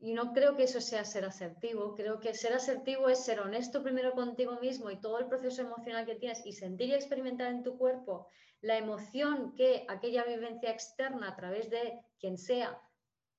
y 0.00 0.14
no 0.14 0.32
creo 0.32 0.56
que 0.56 0.62
eso 0.64 0.80
sea 0.80 1.04
ser 1.04 1.26
asertivo, 1.26 1.94
creo 1.94 2.20
que 2.20 2.34
ser 2.34 2.54
asertivo 2.54 3.10
es 3.10 3.22
ser 3.22 3.40
honesto 3.40 3.82
primero 3.82 4.12
contigo 4.12 4.58
mismo 4.58 4.90
y 4.90 4.98
todo 4.98 5.18
el 5.18 5.26
proceso 5.26 5.60
emocional 5.60 6.06
que 6.06 6.14
tienes 6.14 6.44
y 6.46 6.52
sentir 6.52 6.88
y 6.88 6.94
experimentar 6.94 7.48
en 7.52 7.62
tu 7.62 7.76
cuerpo 7.76 8.26
la 8.62 8.78
emoción 8.78 9.54
que 9.54 9.84
aquella 9.88 10.24
vivencia 10.24 10.70
externa 10.70 11.28
a 11.28 11.36
través 11.36 11.68
de 11.70 12.00
quien 12.18 12.38
sea 12.38 12.80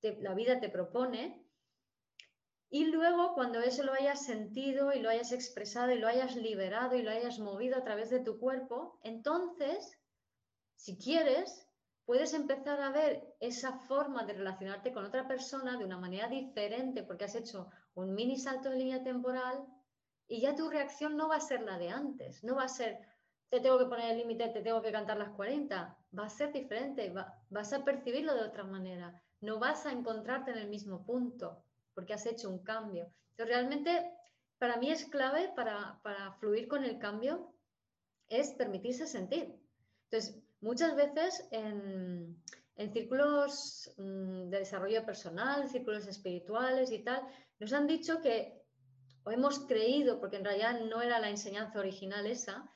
la 0.02 0.34
vida 0.34 0.60
te 0.60 0.68
propone. 0.68 1.44
Y 2.70 2.86
luego 2.86 3.34
cuando 3.34 3.60
eso 3.60 3.82
lo 3.82 3.92
hayas 3.92 4.24
sentido 4.24 4.92
y 4.92 5.00
lo 5.00 5.10
hayas 5.10 5.32
expresado 5.32 5.92
y 5.92 5.98
lo 5.98 6.08
hayas 6.08 6.36
liberado 6.36 6.96
y 6.96 7.02
lo 7.02 7.10
hayas 7.10 7.38
movido 7.38 7.76
a 7.76 7.84
través 7.84 8.08
de 8.10 8.20
tu 8.20 8.38
cuerpo, 8.38 8.98
entonces, 9.02 9.98
si 10.76 10.96
quieres, 10.96 11.68
puedes 12.04 12.34
empezar 12.34 12.80
a 12.80 12.90
ver 12.90 13.34
esa 13.40 13.72
forma 13.72 14.24
de 14.24 14.34
relacionarte 14.34 14.92
con 14.92 15.04
otra 15.04 15.26
persona 15.26 15.76
de 15.76 15.84
una 15.84 15.98
manera 15.98 16.28
diferente 16.28 17.02
porque 17.02 17.24
has 17.24 17.34
hecho 17.34 17.70
un 17.94 18.14
mini 18.14 18.38
salto 18.38 18.70
de 18.70 18.76
línea 18.76 19.02
temporal 19.02 19.64
y 20.26 20.40
ya 20.40 20.54
tu 20.54 20.68
reacción 20.68 21.16
no 21.16 21.28
va 21.28 21.36
a 21.36 21.40
ser 21.40 21.62
la 21.62 21.78
de 21.78 21.90
antes, 21.90 22.42
no 22.42 22.56
va 22.56 22.64
a 22.64 22.68
ser 22.68 22.98
te 23.52 23.60
tengo 23.60 23.78
que 23.78 23.84
poner 23.84 24.12
el 24.12 24.16
límite, 24.16 24.48
te 24.48 24.62
tengo 24.62 24.80
que 24.80 24.90
cantar 24.90 25.18
las 25.18 25.28
40, 25.30 25.98
va 26.18 26.24
a 26.24 26.30
ser 26.30 26.52
diferente, 26.52 27.12
vas 27.50 27.72
a 27.74 27.84
percibirlo 27.84 28.34
de 28.34 28.44
otra 28.44 28.64
manera, 28.64 29.22
no 29.42 29.58
vas 29.58 29.84
a 29.84 29.92
encontrarte 29.92 30.52
en 30.52 30.56
el 30.56 30.70
mismo 30.70 31.04
punto 31.04 31.62
porque 31.92 32.14
has 32.14 32.24
hecho 32.24 32.48
un 32.48 32.64
cambio. 32.64 33.12
Entonces, 33.32 33.54
realmente 33.54 34.10
para 34.56 34.78
mí 34.78 34.90
es 34.90 35.04
clave 35.04 35.52
para, 35.54 36.00
para 36.02 36.32
fluir 36.38 36.66
con 36.66 36.82
el 36.82 36.98
cambio, 36.98 37.52
es 38.30 38.54
permitirse 38.54 39.06
sentir. 39.06 39.54
Entonces, 40.04 40.42
Muchas 40.62 40.94
veces 40.94 41.48
en, 41.50 42.40
círculos 42.92 43.92
mm, 43.98 44.48
de 44.48 44.58
desarrollo 44.60 45.04
personal, 45.04 45.68
círculos 45.68 46.06
espirituales 46.06 46.92
y 46.92 47.00
tal, 47.00 47.22
nos 47.58 47.72
han 47.72 47.88
dicho 47.88 48.20
que, 48.20 48.62
o 49.24 49.30
hemos 49.32 49.66
creído, 49.66 50.20
porque 50.20 50.36
en 50.36 50.44
realidad 50.44 50.80
no 50.80 51.02
era 51.02 51.18
la 51.18 51.30
enseñanza 51.30 51.80
original 51.80 52.26
esa, 52.26 52.70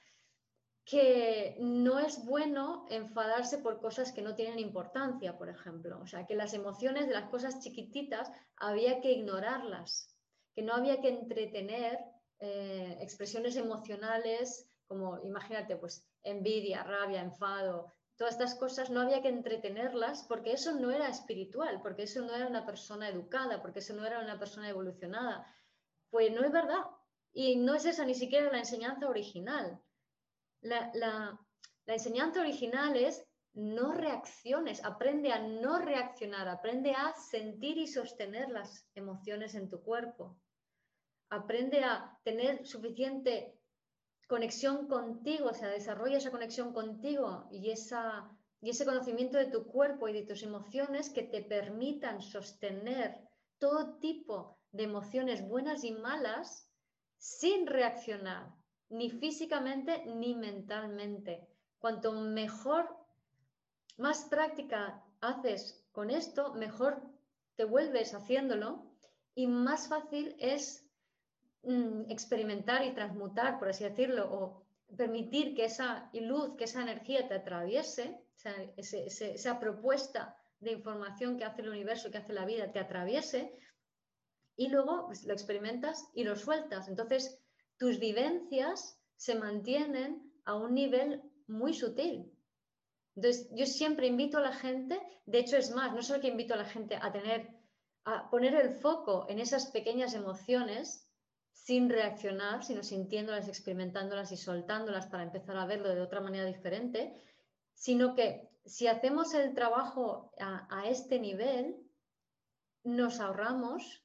que 0.85 1.57
no 1.61 2.01
es 2.01 2.25
bueno 2.25 2.87
enfadarse 2.89 3.59
por 3.59 3.81
cosas 3.81 4.13
que 4.13 4.23
no 4.23 4.35
tienen 4.35 4.59
importancia, 4.59 5.39
por 5.39 5.49
ejemplo. 5.49 6.01
O 6.01 6.07
sea, 6.07 6.27
que 6.27 6.35
las 6.35 6.55
emociones 6.55 7.07
de 7.07 7.15
las 7.15 7.29
cosas 7.29 7.61
chiquititas 7.61 8.31
había 8.57 9.01
que 9.01 9.13
ignorarlas, 9.13 10.13
que 10.55 10.63
no 10.63 10.75
había 10.75 11.01
que 11.01 11.09
entretener 11.09 11.99
eh, 12.41 12.99
expresiones 13.01 13.57
emocionales 13.57 14.69
como, 14.87 15.19
imagínate, 15.25 15.77
pues 15.77 16.07
envidia, 16.27 16.83
rabia, 16.83 17.23
enfado, 17.23 17.93
todas 18.17 18.35
estas 18.35 18.55
cosas 18.55 18.91
no 18.91 19.01
había 19.01 19.23
que 19.23 19.29
entretenerlas 19.29 20.25
porque 20.25 20.53
eso 20.53 20.73
no 20.73 20.91
era 20.91 21.09
espiritual, 21.09 21.81
porque 21.83 22.05
eso 22.05 22.23
no 22.23 22.35
era 22.35 22.47
una 22.47 22.65
persona 22.65 23.09
educada, 23.09 23.63
porque 23.63 23.81
eso 23.81 23.95
no 23.95 24.05
era 24.05 24.21
una 24.21 24.39
persona 24.39 24.69
evolucionada. 24.69 25.47
Pues 26.11 26.33
no 26.33 26.45
es 26.45 26.53
verdad. 26.53 26.85
Y 27.33 27.57
no 27.57 27.75
es 27.75 27.85
esa 27.85 28.05
ni 28.05 28.15
siquiera 28.15 28.51
la 28.51 28.59
enseñanza 28.59 29.09
original. 29.09 29.81
La, 30.63 30.91
la 30.95 31.39
enseñanza 31.87 32.41
original 32.41 32.97
es 32.97 33.27
no 33.57 33.93
reacciones, 33.93 34.85
aprende 34.85 35.33
a 35.33 35.39
no 35.39 35.79
reaccionar, 35.79 36.47
aprende 36.49 36.93
a 36.93 37.15
sentir 37.15 37.79
y 37.79 37.87
sostener 37.87 38.51
las 38.51 38.87
emociones 38.95 39.55
en 39.55 39.71
tu 39.71 39.83
cuerpo. 39.83 40.39
Aprende 41.31 41.83
a 41.83 42.19
tener 42.23 42.67
suficiente 42.67 43.56
conexión 44.27 44.89
contigo, 44.89 45.51
o 45.51 45.55
sea, 45.55 45.69
desarrolla 45.69 46.19
esa 46.19 46.31
conexión 46.31 46.73
contigo 46.73 47.49
y, 47.51 47.71
esa, 47.71 48.29
y 48.61 48.71
ese 48.71 48.85
conocimiento 48.85 49.39
de 49.39 49.47
tu 49.47 49.67
cuerpo 49.67 50.09
y 50.09 50.13
de 50.13 50.27
tus 50.27 50.43
emociones 50.43 51.11
que 51.11 51.23
te 51.23 51.43
permitan 51.43 52.21
sostener 52.21 53.17
todo 53.59 53.99
tipo 53.99 54.59
de 54.73 54.85
emociones 54.85 55.47
buenas 55.47 55.85
y 55.85 55.93
malas 55.93 56.71
sin 57.19 57.67
reaccionar, 57.67 58.53
ni 58.89 59.11
físicamente 59.11 60.05
ni 60.07 60.35
mentalmente. 60.35 61.49
Cuanto 61.79 62.13
mejor, 62.13 62.95
más 63.97 64.25
práctica 64.25 65.03
haces 65.21 65.87
con 65.93 66.11
esto, 66.11 66.53
mejor 66.55 67.03
te 67.55 67.65
vuelves 67.65 68.13
haciéndolo 68.13 68.93
y 69.35 69.47
más 69.47 69.89
fácil 69.89 70.37
es 70.39 70.86
Mm, 71.69 72.09
experimentar 72.13 72.85
y 72.85 72.95
transmutar, 72.95 73.59
por 73.59 73.69
así 73.69 73.83
decirlo, 73.83 74.33
o 74.33 74.63
permitir 74.97 75.53
que 75.57 75.65
esa 75.65 76.09
luz, 76.13 76.55
que 76.57 76.63
esa 76.63 76.81
energía 76.81 77.27
te 77.27 77.35
atraviese, 77.35 78.21
esa 78.77 79.59
propuesta 79.59 80.37
de 80.61 80.71
información 80.71 81.37
que 81.37 81.45
hace 81.45 81.63
el 81.63 81.71
universo, 81.71 82.13
que 82.13 82.19
hace 82.19 82.33
la 82.33 82.45
vida, 82.45 82.71
te 82.71 82.79
atraviese, 82.79 83.59
y 84.55 84.69
luego 84.69 85.07
pues, 85.07 85.25
lo 85.25 85.33
experimentas 85.33 86.09
y 86.15 86.23
lo 86.23 86.37
sueltas. 86.37 86.87
Entonces, 86.87 87.37
tus 87.79 87.99
vivencias 87.99 89.01
se 89.17 89.35
mantienen 89.35 90.33
a 90.45 90.55
un 90.55 90.73
nivel 90.73 91.21
muy 91.49 91.75
sutil. 91.75 92.33
Entonces, 93.17 93.49
yo 93.51 93.67
siempre 93.67 94.07
invito 94.07 94.39
a 94.39 94.43
la 94.43 94.53
gente, 94.53 95.01
de 95.25 95.41
hecho 95.41 95.57
es 95.57 95.73
más, 95.73 95.93
no 95.93 96.03
solo 96.05 96.21
que 96.21 96.29
invito 96.29 96.55
a 96.55 96.59
la 96.59 96.65
gente 96.65 96.95
a 96.95 97.11
tener, 97.11 97.51
a 98.05 98.31
poner 98.31 98.55
el 98.55 98.71
foco 98.71 99.27
en 99.29 99.41
esas 99.41 99.67
pequeñas 99.73 100.15
emociones, 100.15 101.06
sin 101.57 101.89
reaccionar, 101.89 102.63
sino 102.63 102.83
sintiéndolas, 102.83 103.49
experimentándolas 103.49 104.31
y 104.31 104.37
soltándolas 104.37 105.07
para 105.07 105.23
empezar 105.25 105.57
a 105.57 105.67
verlo 105.67 105.89
de 105.89 106.03
otra 106.03 106.21
manera 106.21 106.45
diferente, 106.45 107.21
sino 107.73 108.15
que 108.15 108.51
si 108.65 108.87
hacemos 108.87 109.33
el 109.35 109.55
trabajo 109.55 110.31
a, 110.39 110.87
este 110.87 111.19
nivel, 111.19 111.77
nos 112.85 113.21
ahorramos 113.21 114.05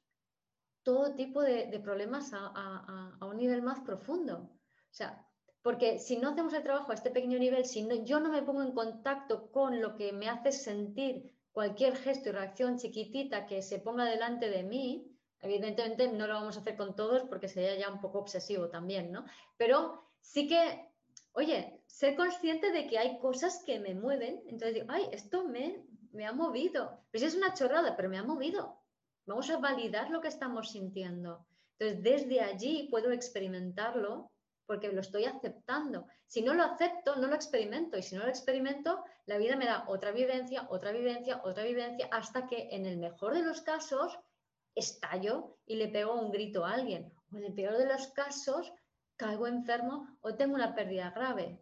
todo 0.82 1.14
tipo 1.14 1.42
de, 1.42 1.80
problemas 1.84 2.32
a, 2.34 3.18
un 3.22 3.38
nivel 3.38 3.62
más 3.62 3.82
profundo. 3.82 4.50
O 4.90 4.94
sea, 4.94 5.28
porque 5.62 6.00
si 6.00 6.18
no 6.18 6.30
hacemos 6.30 6.54
el 6.54 6.64
trabajo 6.64 6.92
a 6.92 6.96
este 6.96 7.12
pequeño 7.12 7.38
nivel, 7.38 7.66
si 7.66 7.86
yo 8.06 8.20
no 8.20 8.32
me 8.32 8.42
pongo 8.42 8.64
en 8.64 8.72
contacto 8.72 9.52
con 9.52 9.82
lo 9.82 9.96
que 9.96 10.14
me 10.14 10.30
hace 10.30 10.52
sentir 10.52 11.36
cualquier 11.52 11.96
gesto 11.98 12.30
y 12.30 12.32
reacción 12.32 12.78
chiquitita 12.78 13.46
que 13.46 13.62
se 13.62 13.78
ponga 13.78 14.06
delante 14.06 14.50
de 14.50 14.64
mí, 14.64 15.11
Evidentemente 15.42 16.08
no 16.08 16.28
lo 16.28 16.36
vamos 16.36 16.58
a 16.58 16.60
hacer 16.62 16.78
con 16.78 16.96
todos 16.96 17.24
porque 17.24 17.48
sería 17.48 17.76
ya 17.76 17.90
un 17.90 18.00
poco 18.00 18.20
obsesivo 18.20 18.70
también, 18.70 19.12
¿no? 19.12 19.26
Pero 19.58 20.04
sí 20.20 20.48
que, 20.48 20.92
oye, 21.34 21.82
ser 21.88 22.16
consciente 22.16 22.72
de 22.72 22.88
que 22.88 23.00
hay 23.00 23.18
cosas 23.20 23.64
que 23.66 23.80
me 23.80 23.96
mueven, 23.96 24.44
entonces 24.46 24.76
digo, 24.76 24.88
ay, 24.90 25.08
esto 25.12 25.44
me, 25.48 25.84
me 26.12 26.26
ha 26.26 26.34
movido. 26.34 27.04
Pues 27.10 27.24
es 27.24 27.36
una 27.36 27.54
chorrada, 27.54 27.96
pero 27.96 28.10
me 28.10 28.18
ha 28.18 28.24
movido. 28.24 28.78
Vamos 29.26 29.50
a 29.50 29.58
validar 29.58 30.10
lo 30.10 30.22
que 30.22 30.28
estamos 30.28 30.72
sintiendo. 30.72 31.46
Entonces, 31.80 32.04
desde 32.04 32.42
allí 32.42 32.88
puedo 32.92 33.12
experimentarlo 33.12 34.32
porque 34.68 34.92
lo 34.92 35.02
estoy 35.02 35.26
aceptando. 35.26 36.08
Si 36.28 36.42
no 36.42 36.54
lo 36.54 36.64
acepto, 36.64 37.16
no 37.16 37.28
lo 37.28 37.36
experimento. 37.36 37.98
Y 37.98 38.04
si 38.04 38.16
no 38.16 38.24
lo 38.24 38.30
experimento, 38.30 39.04
la 39.26 39.38
vida 39.38 39.56
me 39.56 39.66
da 39.66 39.86
otra 39.88 40.12
vivencia, 40.12 40.68
otra 40.70 40.92
vivencia, 40.92 41.42
otra 41.44 41.64
vivencia, 41.64 42.08
hasta 42.12 42.48
que 42.48 42.70
en 42.72 42.86
el 42.86 42.98
mejor 42.98 43.34
de 43.34 43.44
los 43.44 43.62
casos 43.62 44.18
estallo 44.76 45.58
y 45.66 45.76
le 45.76 45.88
pego 45.88 46.20
un 46.20 46.32
grito 46.32 46.66
a 46.66 46.74
alguien. 46.74 47.12
O 47.32 47.38
en 47.38 47.46
el 47.46 47.54
peor 47.54 47.78
de 47.78 47.86
los 47.86 48.08
casos, 48.08 48.74
caigo 49.16 49.48
enfermo 49.48 50.08
o 50.22 50.36
tengo 50.36 50.56
una 50.56 50.74
pérdida 50.76 51.12
grave. 51.12 51.60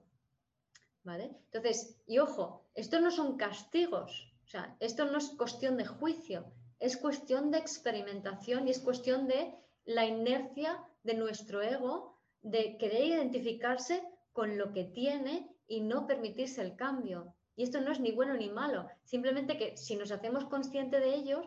¿Vale? 1.04 1.32
Entonces, 1.52 1.98
y 2.08 2.20
ojo, 2.20 2.70
esto 2.74 3.00
no 3.00 3.12
son 3.12 3.38
castigos, 3.38 4.34
o 4.46 4.48
sea, 4.48 4.76
esto 4.80 5.06
no 5.06 5.18
es 5.18 5.30
cuestión 5.38 5.78
de 5.78 5.86
juicio, 5.86 6.52
es 6.80 6.98
cuestión 6.98 7.52
de 7.52 7.58
experimentación 7.58 8.68
y 8.68 8.72
es 8.72 8.80
cuestión 8.80 9.28
de 9.28 9.54
la 9.86 10.06
inercia 10.06 10.84
de 11.04 11.16
nuestro 11.16 11.62
ego 11.62 12.18
de 12.42 12.78
querer 12.78 13.04
identificarse 13.06 14.04
con 14.32 14.58
lo 14.58 14.72
que 14.72 14.86
tiene 14.86 15.50
y 15.68 15.82
no 15.82 16.08
permitirse 16.08 16.62
el 16.62 16.76
cambio. 16.76 17.36
Y 17.56 17.64
esto 17.64 17.82
no 17.82 17.92
es 17.92 18.00
ni 18.00 18.12
bueno 18.12 18.36
ni 18.36 18.50
malo, 18.50 18.88
simplemente 19.04 19.58
que 19.58 19.76
si 19.76 19.96
nos 19.98 20.12
hacemos 20.12 20.46
consciente 20.46 21.00
de 21.00 21.14
ellos, 21.14 21.46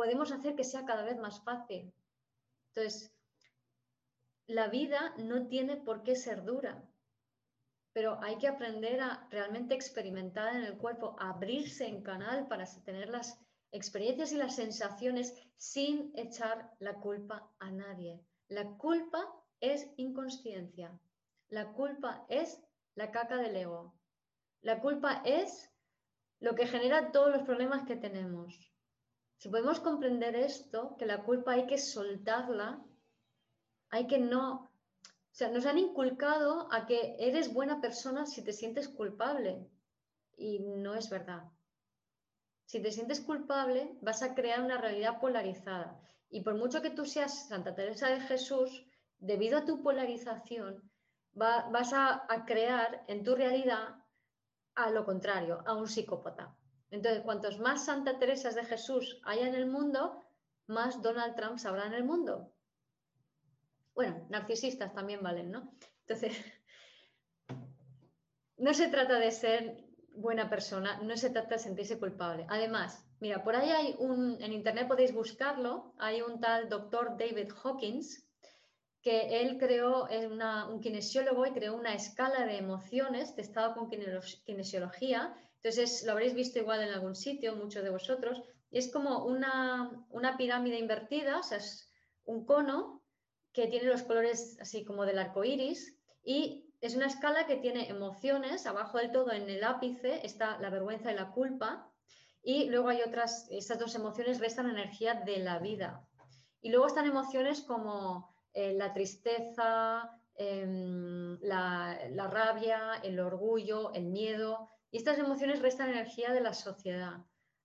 podemos 0.00 0.32
hacer 0.32 0.56
que 0.56 0.64
sea 0.64 0.86
cada 0.86 1.02
vez 1.02 1.18
más 1.18 1.44
fácil. 1.44 1.92
Entonces, 2.68 3.12
la 4.46 4.68
vida 4.68 5.14
no 5.18 5.46
tiene 5.46 5.76
por 5.76 6.02
qué 6.02 6.16
ser 6.16 6.42
dura, 6.42 6.82
pero 7.92 8.18
hay 8.22 8.38
que 8.38 8.48
aprender 8.48 9.02
a 9.02 9.28
realmente 9.30 9.74
experimentar 9.74 10.56
en 10.56 10.62
el 10.62 10.78
cuerpo, 10.78 11.16
abrirse 11.20 11.86
en 11.86 12.02
canal 12.02 12.48
para 12.48 12.64
tener 12.82 13.10
las 13.10 13.38
experiencias 13.72 14.32
y 14.32 14.38
las 14.38 14.56
sensaciones 14.56 15.34
sin 15.58 16.12
echar 16.16 16.74
la 16.78 16.94
culpa 16.94 17.52
a 17.58 17.70
nadie. 17.70 18.24
La 18.48 18.78
culpa 18.78 19.30
es 19.60 19.86
inconsciencia. 19.98 20.98
La 21.50 21.74
culpa 21.74 22.24
es 22.30 22.58
la 22.94 23.10
caca 23.10 23.36
del 23.36 23.54
ego. 23.54 23.92
La 24.62 24.80
culpa 24.80 25.20
es 25.26 25.70
lo 26.38 26.54
que 26.54 26.66
genera 26.66 27.12
todos 27.12 27.30
los 27.30 27.42
problemas 27.42 27.86
que 27.86 27.96
tenemos. 27.96 28.69
Si 29.40 29.48
podemos 29.48 29.80
comprender 29.80 30.36
esto, 30.36 30.96
que 30.98 31.06
la 31.06 31.22
culpa 31.22 31.52
hay 31.52 31.66
que 31.66 31.78
soltarla, 31.78 32.84
hay 33.88 34.06
que 34.06 34.18
no... 34.18 34.70
O 35.32 35.32
sea, 35.32 35.48
nos 35.48 35.64
han 35.64 35.78
inculcado 35.78 36.70
a 36.70 36.84
que 36.84 37.16
eres 37.18 37.50
buena 37.50 37.80
persona 37.80 38.26
si 38.26 38.44
te 38.44 38.52
sientes 38.52 38.86
culpable. 38.86 39.66
Y 40.36 40.58
no 40.58 40.94
es 40.94 41.08
verdad. 41.08 41.44
Si 42.66 42.82
te 42.82 42.92
sientes 42.92 43.22
culpable, 43.22 43.96
vas 44.02 44.22
a 44.22 44.34
crear 44.34 44.60
una 44.60 44.76
realidad 44.76 45.18
polarizada. 45.20 45.98
Y 46.28 46.42
por 46.42 46.56
mucho 46.56 46.82
que 46.82 46.90
tú 46.90 47.06
seas 47.06 47.48
Santa 47.48 47.74
Teresa 47.74 48.10
de 48.10 48.20
Jesús, 48.20 48.86
debido 49.20 49.56
a 49.56 49.64
tu 49.64 49.82
polarización, 49.82 50.82
vas 51.32 51.94
a, 51.94 52.44
crear 52.46 53.06
en 53.08 53.24
tu 53.24 53.34
realidad 53.34 54.04
a 54.74 54.90
lo 54.90 55.06
contrario, 55.06 55.62
a 55.64 55.72
un 55.72 55.88
psicópata. 55.88 56.54
Entonces, 56.90 57.22
cuantos 57.22 57.58
más 57.58 57.84
Santa 57.84 58.18
Teresa 58.18 58.50
de 58.50 58.64
Jesús 58.64 59.20
haya 59.24 59.46
en 59.46 59.54
el 59.54 59.66
mundo, 59.66 60.24
más 60.66 61.02
Donald 61.02 61.34
Trump 61.36 61.58
habrá 61.64 61.86
en 61.86 61.94
el 61.94 62.04
mundo. 62.04 62.52
Bueno, 63.94 64.26
narcisistas 64.28 64.92
también 64.94 65.22
valen, 65.22 65.50
¿no? 65.50 65.72
Entonces, 66.00 66.36
no 68.56 68.74
se 68.74 68.88
trata 68.88 69.18
de 69.18 69.30
ser 69.30 69.84
buena 70.14 70.48
persona, 70.50 71.00
no 71.02 71.16
se 71.16 71.30
trata 71.30 71.56
de 71.56 71.58
sentirse 71.58 71.98
culpable. 71.98 72.46
Además, 72.48 73.04
mira, 73.20 73.42
por 73.42 73.56
ahí 73.56 73.70
hay 73.70 73.96
un, 73.98 74.42
en 74.42 74.52
internet 74.52 74.88
podéis 74.88 75.12
buscarlo, 75.12 75.94
hay 75.98 76.22
un 76.22 76.40
tal 76.40 76.68
doctor 76.68 77.16
David 77.16 77.52
Hawkins, 77.62 78.26
que 79.02 79.40
él 79.40 79.56
creó, 79.58 80.08
es 80.08 80.26
un 80.26 80.80
kinesiólogo 80.80 81.46
y 81.46 81.52
creó 81.52 81.74
una 81.74 81.94
escala 81.94 82.44
de 82.44 82.58
emociones 82.58 83.34
testado 83.34 83.74
con 83.74 83.88
kinesiología. 83.88 85.34
Entonces, 85.62 86.04
lo 86.04 86.12
habréis 86.12 86.34
visto 86.34 86.58
igual 86.58 86.82
en 86.82 86.90
algún 86.90 87.14
sitio, 87.14 87.56
muchos 87.56 87.82
de 87.82 87.90
vosotros. 87.90 88.42
es 88.70 88.90
como 88.92 89.24
una, 89.26 90.06
una 90.10 90.36
pirámide 90.36 90.78
invertida, 90.78 91.40
es 91.50 91.90
un 92.24 92.46
cono 92.46 93.02
que 93.52 93.66
tiene 93.66 93.88
los 93.88 94.02
colores 94.02 94.56
así 94.60 94.84
como 94.84 95.04
del 95.04 95.18
arco 95.18 95.44
iris 95.44 95.98
y 96.22 96.70
es 96.80 96.94
una 96.94 97.06
escala 97.06 97.46
que 97.46 97.56
tiene 97.56 97.88
emociones. 97.88 98.66
Abajo 98.66 98.98
del 98.98 99.12
todo, 99.12 99.32
en 99.32 99.48
el 99.50 99.64
ápice, 99.64 100.24
está 100.24 100.58
la 100.58 100.70
vergüenza 100.70 101.12
y 101.12 101.16
la 101.16 101.30
culpa. 101.30 101.90
Y 102.42 102.70
luego 102.70 102.88
hay 102.88 103.02
otras, 103.02 103.48
estas 103.50 103.78
dos 103.78 103.94
emociones 103.94 104.40
restan 104.40 104.70
energía 104.70 105.14
de 105.14 105.38
la 105.38 105.58
vida. 105.58 106.06
Y 106.62 106.70
luego 106.70 106.86
están 106.86 107.06
emociones 107.06 107.60
como 107.62 108.34
eh, 108.54 108.72
la 108.72 108.92
tristeza, 108.94 110.10
em, 110.34 111.38
la, 111.42 112.28
rabia, 112.30 112.94
el 113.02 113.20
orgullo, 113.20 113.92
el 113.92 114.06
miedo. 114.06 114.70
Y 114.90 114.98
estas 114.98 115.18
emociones 115.18 115.60
restan 115.60 115.90
energía 115.90 116.32
de 116.32 116.40
la 116.40 116.52
sociedad. 116.52 117.24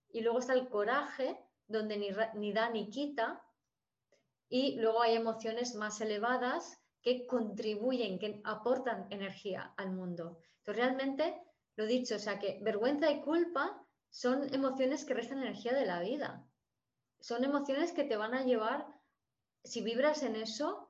Y 0.09 0.21
luego 0.21 0.39
está 0.39 0.53
el 0.53 0.69
coraje, 0.69 1.39
donde 1.67 1.97
ni, 1.97 2.09
ni 2.36 2.53
da 2.53 2.69
ni 2.69 2.89
quita. 2.89 3.43
Y 4.49 4.76
luego 4.80 5.01
hay 5.01 5.15
emociones 5.15 5.76
más 5.76 5.99
elevadas 6.01 6.80
que 7.01 7.26
contribuyen, 7.28 8.19
que 8.19 8.41
aportan 8.43 9.07
energía 9.09 9.73
al 9.78 9.91
mundo. 9.91 10.39
Entonces, 10.59 10.84
realmente, 10.84 11.41
lo 11.76 11.86
dicho, 11.86 12.15
o 12.15 12.19
sea, 12.19 12.39
que 12.39 12.59
vergüenza 12.63 13.11
y 13.11 13.21
culpa 13.21 13.86
son 14.09 14.53
emociones 14.53 15.05
que 15.05 15.13
restan 15.13 15.39
energía 15.39 15.73
de 15.73 15.86
la 15.86 15.99
vida. 15.99 16.47
Son 17.19 17.43
emociones 17.43 17.91
que 17.91 18.03
te 18.03 18.17
van 18.17 18.34
a 18.34 18.43
llevar 18.43 18.88
si 19.65 19.82
vibras 19.82 20.23
en 20.23 20.36
eso, 20.36 20.89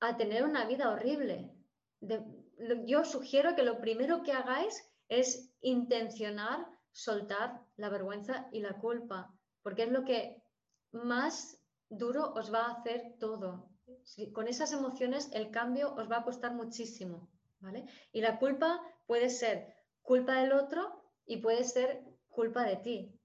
a 0.00 0.16
tener 0.16 0.44
una 0.44 0.66
vida 0.66 0.90
horrible. 0.90 1.50
yo 2.86 3.04
sugiero 3.04 3.54
que 3.54 3.62
lo 3.62 3.80
primero 3.80 4.22
que 4.22 4.32
hagáis 4.32 4.89
es 5.10 5.52
intencionar 5.60 6.66
soltar 6.92 7.60
la 7.76 7.90
vergüenza 7.90 8.48
y 8.52 8.60
la 8.60 8.78
culpa, 8.78 9.34
porque 9.62 9.82
es 9.82 9.90
lo 9.90 10.04
que 10.04 10.42
más 10.92 11.60
duro 11.88 12.32
os 12.32 12.52
va 12.52 12.66
a 12.66 12.72
hacer 12.72 13.16
todo. 13.18 13.68
con 14.32 14.48
esas 14.48 14.72
emociones 14.72 15.28
el 15.32 15.50
cambio 15.50 15.94
os 15.94 16.10
va 16.10 16.18
a 16.18 16.24
costar 16.24 16.54
muchísimo, 16.54 17.28
¿vale? 17.58 17.84
Y 18.12 18.20
la 18.20 18.38
culpa 18.38 18.80
puede 19.06 19.28
ser 19.28 19.74
culpa 20.02 20.40
del 20.40 20.52
otro 20.52 21.02
y 21.26 21.38
puede 21.38 21.64
ser 21.64 22.04
culpa 22.28 22.64
de 22.64 22.76
ti, 22.76 23.20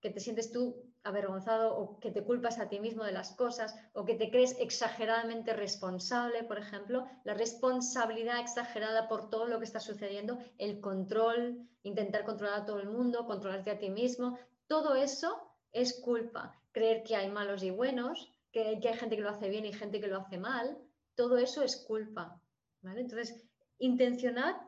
que 0.00 0.10
te 0.10 0.20
sientes 0.20 0.52
tú 0.52 0.89
avergonzado 1.02 1.76
o 1.76 1.98
que 1.98 2.10
te 2.10 2.24
culpas 2.24 2.58
a 2.58 2.68
ti 2.68 2.78
mismo 2.78 3.04
de 3.04 3.12
las 3.12 3.34
cosas 3.34 3.74
o 3.92 4.04
que 4.04 4.14
te 4.14 4.30
crees 4.30 4.56
exageradamente 4.58 5.54
responsable, 5.54 6.44
por 6.44 6.58
ejemplo, 6.58 7.06
la 7.24 7.34
responsabilidad 7.34 8.40
exagerada 8.40 9.08
por 9.08 9.30
todo 9.30 9.46
lo 9.46 9.58
que 9.58 9.64
está 9.64 9.80
sucediendo, 9.80 10.38
el 10.58 10.80
control, 10.80 11.66
intentar 11.82 12.24
controlar 12.24 12.60
a 12.60 12.64
todo 12.66 12.80
el 12.80 12.88
mundo, 12.88 13.26
controlarte 13.26 13.70
a 13.70 13.78
ti 13.78 13.90
mismo, 13.90 14.38
todo 14.66 14.94
eso 14.94 15.50
es 15.72 16.00
culpa. 16.00 16.60
Creer 16.72 17.02
que 17.02 17.16
hay 17.16 17.30
malos 17.30 17.62
y 17.62 17.70
buenos, 17.70 18.32
que, 18.52 18.80
hay 18.82 18.94
gente 18.94 19.16
que 19.16 19.22
lo 19.22 19.30
hace 19.30 19.48
bien 19.48 19.64
y 19.64 19.72
gente 19.72 20.00
que 20.00 20.06
lo 20.06 20.18
hace 20.18 20.38
mal, 20.38 20.78
todo 21.14 21.38
eso 21.38 21.62
es 21.62 21.76
culpa. 21.76 22.40
Entonces, 22.82 23.42
intencionar 23.78 24.60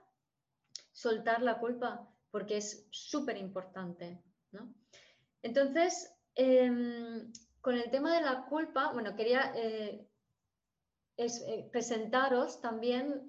soltar 0.93 1.43
la 1.43 1.59
culpa 1.59 2.09
porque 2.31 2.57
es 2.57 2.87
súper 2.91 3.37
importante. 3.37 4.23
Entonces, 5.43 6.13
Em, 6.35 7.33
con 7.61 7.75
el 7.75 7.91
tema 7.91 8.15
de 8.15 8.23
la 8.23 8.47
culpa, 8.47 8.93
bueno, 8.93 9.15
quería 9.15 9.53
eh, 9.55 10.09
eh, 11.17 11.69
presentaros 11.71 12.61
también, 12.61 13.27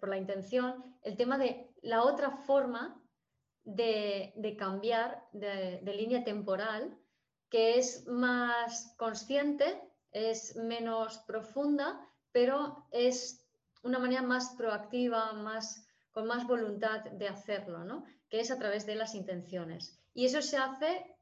por 0.00 0.08
la 0.08 0.16
intención, 0.16 0.96
el 1.02 1.16
tema 1.16 1.38
de 1.38 1.70
la 1.82 2.02
otra 2.02 2.30
forma 2.30 3.00
de, 3.64 4.56
cambiar 4.58 5.22
de, 5.32 5.80
línea 5.84 6.24
temporal, 6.24 6.98
que 7.50 7.78
es 7.78 8.06
más 8.06 8.94
consciente, 8.98 9.80
es 10.12 10.56
menos 10.56 11.18
profunda, 11.26 12.00
pero 12.32 12.86
es 12.90 13.46
una 13.82 13.98
manera 13.98 14.22
más 14.22 14.54
proactiva, 14.56 15.32
más, 15.32 15.86
con 16.12 16.26
más 16.26 16.46
voluntad 16.46 17.04
de 17.04 17.28
hacerlo, 17.28 17.84
¿no? 17.84 18.04
que 18.28 18.40
es 18.40 18.50
a 18.50 18.58
través 18.58 18.86
de 18.86 18.96
las 18.96 19.14
intenciones. 19.14 20.00
Y 20.14 20.26
eso 20.26 20.40
se 20.42 20.56
hace 20.56 21.13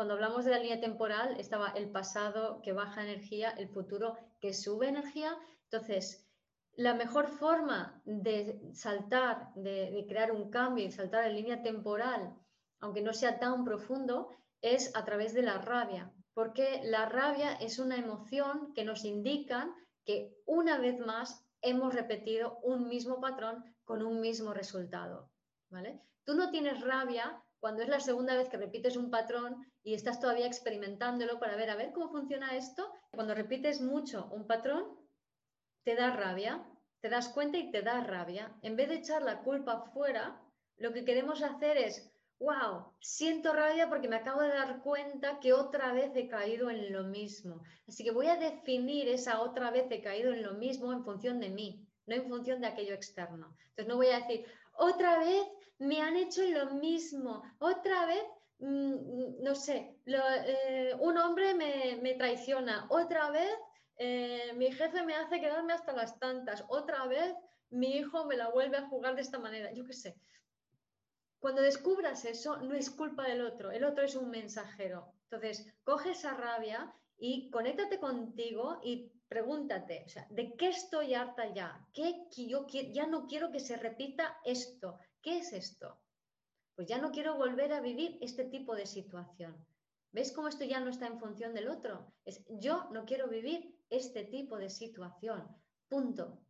cuando 0.00 0.14
hablamos 0.14 0.46
de 0.46 0.52
la 0.52 0.58
línea 0.60 0.80
temporal, 0.80 1.38
estaba 1.38 1.72
el 1.72 1.90
pasado 1.90 2.62
que 2.62 2.72
baja 2.72 3.02
energía, 3.02 3.50
el 3.50 3.68
futuro 3.68 4.16
que 4.40 4.54
sube 4.54 4.88
energía. 4.88 5.36
Entonces, 5.64 6.26
la 6.72 6.94
mejor 6.94 7.28
forma 7.28 8.00
de 8.06 8.62
saltar, 8.72 9.52
de, 9.56 10.06
crear 10.08 10.32
un 10.32 10.48
cambio 10.48 10.86
y 10.86 10.90
saltar 10.90 11.26
en 11.26 11.36
línea 11.36 11.62
temporal, 11.62 12.34
aunque 12.80 13.02
no 13.02 13.12
sea 13.12 13.38
tan 13.38 13.62
profundo, 13.62 14.30
es 14.62 14.90
a 14.96 15.04
través 15.04 15.34
de 15.34 15.42
la 15.42 15.58
rabia, 15.58 16.10
porque 16.32 16.80
la 16.82 17.04
rabia 17.04 17.52
es 17.56 17.78
una 17.78 17.96
emoción 17.96 18.72
que 18.72 18.86
nos 18.86 19.04
indica 19.04 19.70
que 20.06 20.34
una 20.46 20.78
vez 20.78 20.98
más 20.98 21.44
hemos 21.60 21.92
repetido 21.92 22.58
un 22.62 22.88
mismo 22.88 23.20
patrón 23.20 23.62
con 23.84 24.02
un 24.02 24.22
mismo 24.22 24.54
resultado. 24.54 25.28
¿vale? 25.68 26.00
Tú 26.24 26.32
no 26.36 26.50
tienes 26.50 26.80
rabia 26.80 27.42
cuando 27.60 27.82
es 27.82 27.88
la 27.88 28.00
segunda 28.00 28.34
vez 28.34 28.48
que 28.48 28.56
repites 28.56 28.96
un 28.96 29.10
patrón 29.10 29.66
y 29.82 29.94
estás 29.94 30.18
todavía 30.18 30.46
experimentándolo 30.46 31.38
para 31.38 31.56
ver 31.56 31.70
a 31.70 31.76
ver 31.76 31.92
cómo 31.92 32.10
funciona 32.10 32.56
esto, 32.56 32.90
cuando 33.12 33.34
repites 33.34 33.80
mucho 33.80 34.28
un 34.32 34.46
patrón, 34.46 34.98
te 35.84 35.94
da 35.94 36.10
rabia, 36.10 36.66
te 37.00 37.08
das 37.08 37.28
cuenta 37.28 37.58
y 37.58 37.70
te 37.70 37.82
da 37.82 38.02
rabia. 38.02 38.54
En 38.62 38.76
vez 38.76 38.88
de 38.88 38.96
echar 38.96 39.22
la 39.22 39.42
culpa 39.42 39.84
fuera, 39.92 40.40
lo 40.76 40.92
que 40.92 41.04
queremos 41.04 41.42
hacer 41.42 41.76
es, 41.76 42.10
wow, 42.38 42.94
siento 43.00 43.52
rabia 43.52 43.88
porque 43.88 44.08
me 44.08 44.16
acabo 44.16 44.40
de 44.40 44.48
dar 44.48 44.82
cuenta 44.82 45.38
que 45.40 45.52
otra 45.52 45.92
vez 45.92 46.10
he 46.14 46.28
caído 46.28 46.70
en 46.70 46.92
lo 46.92 47.04
mismo. 47.04 47.62
Así 47.86 48.02
que 48.02 48.10
voy 48.10 48.28
a 48.28 48.36
definir 48.36 49.08
esa 49.08 49.42
otra 49.42 49.70
vez 49.70 49.86
he 49.90 50.00
caído 50.00 50.32
en 50.32 50.42
lo 50.42 50.54
mismo 50.54 50.92
en 50.92 51.04
función 51.04 51.38
de 51.40 51.50
mí, 51.50 51.86
no 52.06 52.14
en 52.14 52.28
función 52.28 52.62
de 52.62 52.68
aquello 52.68 52.94
externo. 52.94 53.54
Entonces 53.68 53.86
no 53.86 53.96
voy 53.96 54.08
a 54.08 54.20
decir, 54.20 54.46
otra 54.72 55.18
vez 55.18 55.46
me 55.80 56.00
han 56.02 56.16
hecho 56.16 56.42
lo 56.44 56.74
mismo. 56.74 57.42
Otra 57.58 58.06
vez, 58.06 58.22
mm, 58.58 59.42
no 59.42 59.54
sé, 59.54 59.96
eh, 60.06 60.94
un 61.00 61.16
hombre 61.18 61.54
me, 61.54 62.14
traiciona. 62.14 62.86
Otra 62.90 63.30
vez, 63.30 63.50
eh, 63.96 64.52
mi 64.56 64.70
jefe 64.72 65.02
me 65.02 65.14
hace 65.14 65.40
quedarme 65.40 65.72
hasta 65.72 65.92
las 65.92 66.18
tantas. 66.18 66.64
Otra 66.68 67.06
vez, 67.06 67.34
mi 67.70 67.96
hijo 67.96 68.26
me 68.26 68.36
la 68.36 68.50
vuelve 68.50 68.76
a 68.76 68.88
jugar 68.88 69.14
de 69.14 69.22
esta 69.22 69.38
manera. 69.38 69.72
Yo 69.72 69.86
qué 69.86 69.94
sé. 69.94 70.16
Cuando 71.38 71.62
descubras 71.62 72.26
eso, 72.26 72.58
no 72.58 72.74
es 72.74 72.90
culpa 72.90 73.24
del 73.26 73.40
otro. 73.40 73.70
El 73.70 73.84
otro 73.84 74.04
es 74.04 74.14
un 74.16 74.28
mensajero. 74.28 75.14
Entonces, 75.30 75.66
coge 75.82 76.10
esa 76.10 76.34
rabia 76.34 76.94
y 77.16 77.50
conéctate 77.50 77.98
contigo 77.98 78.80
y 78.82 79.10
pregúntate, 79.28 80.02
o 80.04 80.08
sea, 80.08 80.26
¿de 80.28 80.56
qué 80.56 80.68
estoy 80.68 81.14
harta 81.14 81.54
ya? 81.54 81.86
¿Qué 81.94 82.26
yo 82.36 82.66
ya 82.66 83.06
no 83.06 83.26
quiero 83.26 83.52
que 83.52 83.60
se 83.60 83.76
repita 83.76 84.36
esto? 84.44 84.98
¿Qué 85.22 85.38
es 85.38 85.52
esto? 85.52 86.00
Pues 86.74 86.88
ya 86.88 86.98
no 86.98 87.10
quiero 87.10 87.36
volver 87.36 87.72
a 87.72 87.80
vivir 87.80 88.16
este 88.22 88.44
tipo 88.44 88.74
de 88.74 88.86
situación. 88.86 89.54
¿Ves 90.12 90.32
cómo 90.32 90.48
esto 90.48 90.64
ya 90.64 90.80
no 90.80 90.90
está 90.90 91.06
en 91.06 91.20
función 91.20 91.52
del 91.52 91.68
otro? 91.68 92.12
Es 92.24 92.44
yo 92.48 92.88
no 92.90 93.04
quiero 93.04 93.28
vivir 93.28 93.78
este 93.90 94.24
tipo 94.24 94.56
de 94.56 94.70
situación. 94.70 95.46
Punto. 95.88 96.40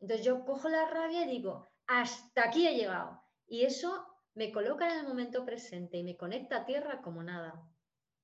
Entonces 0.00 0.26
yo 0.26 0.44
cojo 0.44 0.68
la 0.68 0.88
rabia 0.88 1.24
y 1.24 1.30
digo, 1.30 1.70
hasta 1.86 2.44
aquí 2.44 2.66
he 2.66 2.76
llegado. 2.76 3.22
Y 3.46 3.62
eso 3.62 4.06
me 4.34 4.52
coloca 4.52 4.92
en 4.92 5.00
el 5.00 5.08
momento 5.08 5.44
presente 5.44 5.96
y 5.96 6.04
me 6.04 6.16
conecta 6.16 6.58
a 6.58 6.66
tierra 6.66 7.00
como 7.00 7.22
nada. 7.22 7.66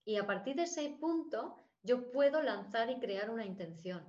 Y 0.04 0.16
a 0.16 0.26
partir 0.26 0.56
de 0.56 0.62
ese 0.64 0.96
punto 1.00 1.56
yo 1.82 2.10
puedo 2.10 2.42
lanzar 2.42 2.90
y 2.90 2.98
crear 3.00 3.30
una 3.30 3.46
intención. 3.46 4.04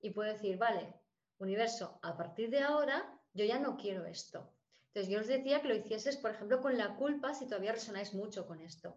Y 0.00 0.10
puedo 0.10 0.32
decir, 0.32 0.56
vale, 0.56 0.94
universo, 1.38 1.98
a 2.02 2.16
partir 2.16 2.50
de 2.50 2.60
ahora 2.60 3.20
yo 3.34 3.44
ya 3.44 3.58
no 3.58 3.76
quiero 3.76 4.06
esto. 4.06 4.52
Entonces 4.94 5.10
yo 5.10 5.20
os 5.20 5.26
decía 5.26 5.62
que 5.62 5.68
lo 5.68 5.74
hicieses, 5.74 6.18
por 6.18 6.32
ejemplo, 6.32 6.60
con 6.60 6.76
la 6.76 6.96
culpa 6.96 7.32
si 7.32 7.46
todavía 7.46 7.72
resonáis 7.72 8.12
mucho 8.12 8.46
con 8.46 8.60
esto. 8.60 8.94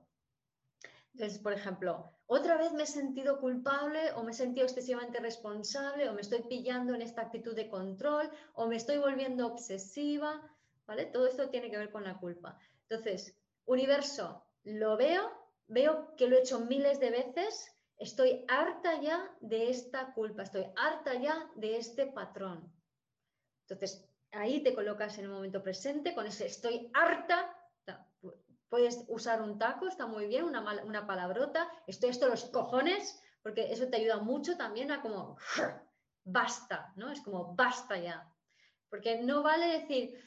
Entonces, 1.13 1.39
por 1.39 1.53
ejemplo, 1.53 2.11
otra 2.27 2.57
vez 2.57 2.73
me 2.73 2.83
he 2.83 2.87
sentido 2.87 3.39
culpable 3.39 4.11
o 4.15 4.23
me 4.23 4.31
he 4.31 4.33
sentido 4.33 4.65
excesivamente 4.65 5.21
responsable 5.21 6.09
o 6.09 6.13
me 6.13 6.19
estoy 6.19 6.41
pillando 6.41 6.93
en 6.93 7.01
esta 7.01 7.21
actitud 7.21 7.55
de 7.55 7.69
control 7.69 8.29
o 8.55 8.67
me 8.67 8.75
estoy 8.75 8.97
volviendo 8.97 9.47
obsesiva, 9.47 10.41
¿vale? 10.85 11.05
Todo 11.05 11.27
esto 11.27 11.49
tiene 11.49 11.71
que 11.71 11.77
ver 11.77 11.91
con 11.91 12.03
la 12.03 12.19
culpa. 12.19 12.59
Entonces, 12.89 13.39
universo, 13.63 14.43
lo 14.65 14.97
veo, 14.97 15.31
veo 15.67 16.13
que 16.17 16.27
lo 16.27 16.35
he 16.35 16.41
hecho 16.41 16.59
miles 16.59 16.99
de 16.99 17.11
veces, 17.11 17.71
estoy 17.97 18.43
harta 18.49 18.99
ya 18.99 19.33
de 19.39 19.69
esta 19.69 20.13
culpa, 20.13 20.43
estoy 20.43 20.65
harta 20.75 21.13
ya 21.13 21.49
de 21.55 21.77
este 21.77 22.07
patrón. 22.07 22.69
Entonces, 23.61 24.05
ahí 24.35 24.61
te 24.63 24.73
colocas 24.73 25.17
en 25.17 25.25
el 25.25 25.31
momento 25.31 25.63
presente 25.63 26.13
con 26.13 26.25
ese 26.27 26.45
estoy 26.45 26.89
harta 26.93 27.55
Puedes 28.69 29.05
usar 29.07 29.41
un 29.41 29.57
taco, 29.57 29.87
está 29.87 30.07
muy 30.07 30.27
bien, 30.27 30.43
una, 30.43 30.61
una 30.83 31.05
palabrota, 31.07 31.71
esto, 31.87 32.07
esto, 32.07 32.27
los 32.27 32.45
cojones, 32.45 33.21
porque 33.41 33.71
eso 33.71 33.87
te 33.87 33.97
ayuda 33.97 34.17
mucho 34.17 34.57
también 34.57 34.91
a 34.91 35.01
como, 35.01 35.37
basta, 36.23 36.91
¿no? 36.95 37.11
Es 37.11 37.21
como, 37.21 37.55
basta 37.55 37.97
ya. 37.97 38.29
Porque 38.89 39.21
no 39.21 39.43
vale 39.43 39.79
decir, 39.79 40.19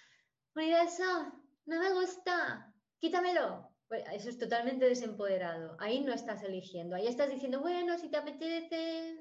eso 0.54 1.32
no 1.66 1.78
me 1.78 1.92
gusta, 1.92 2.72
quítamelo. 2.98 3.68
Pues 3.88 4.04
eso 4.12 4.28
es 4.28 4.38
totalmente 4.38 4.86
desempoderado. 4.86 5.76
Ahí 5.80 6.00
no 6.00 6.12
estás 6.12 6.42
eligiendo. 6.42 6.94
Ahí 6.94 7.06
estás 7.06 7.30
diciendo, 7.30 7.60
bueno, 7.60 7.98
si 7.98 8.10
te 8.10 8.18
apetece, 8.18 9.18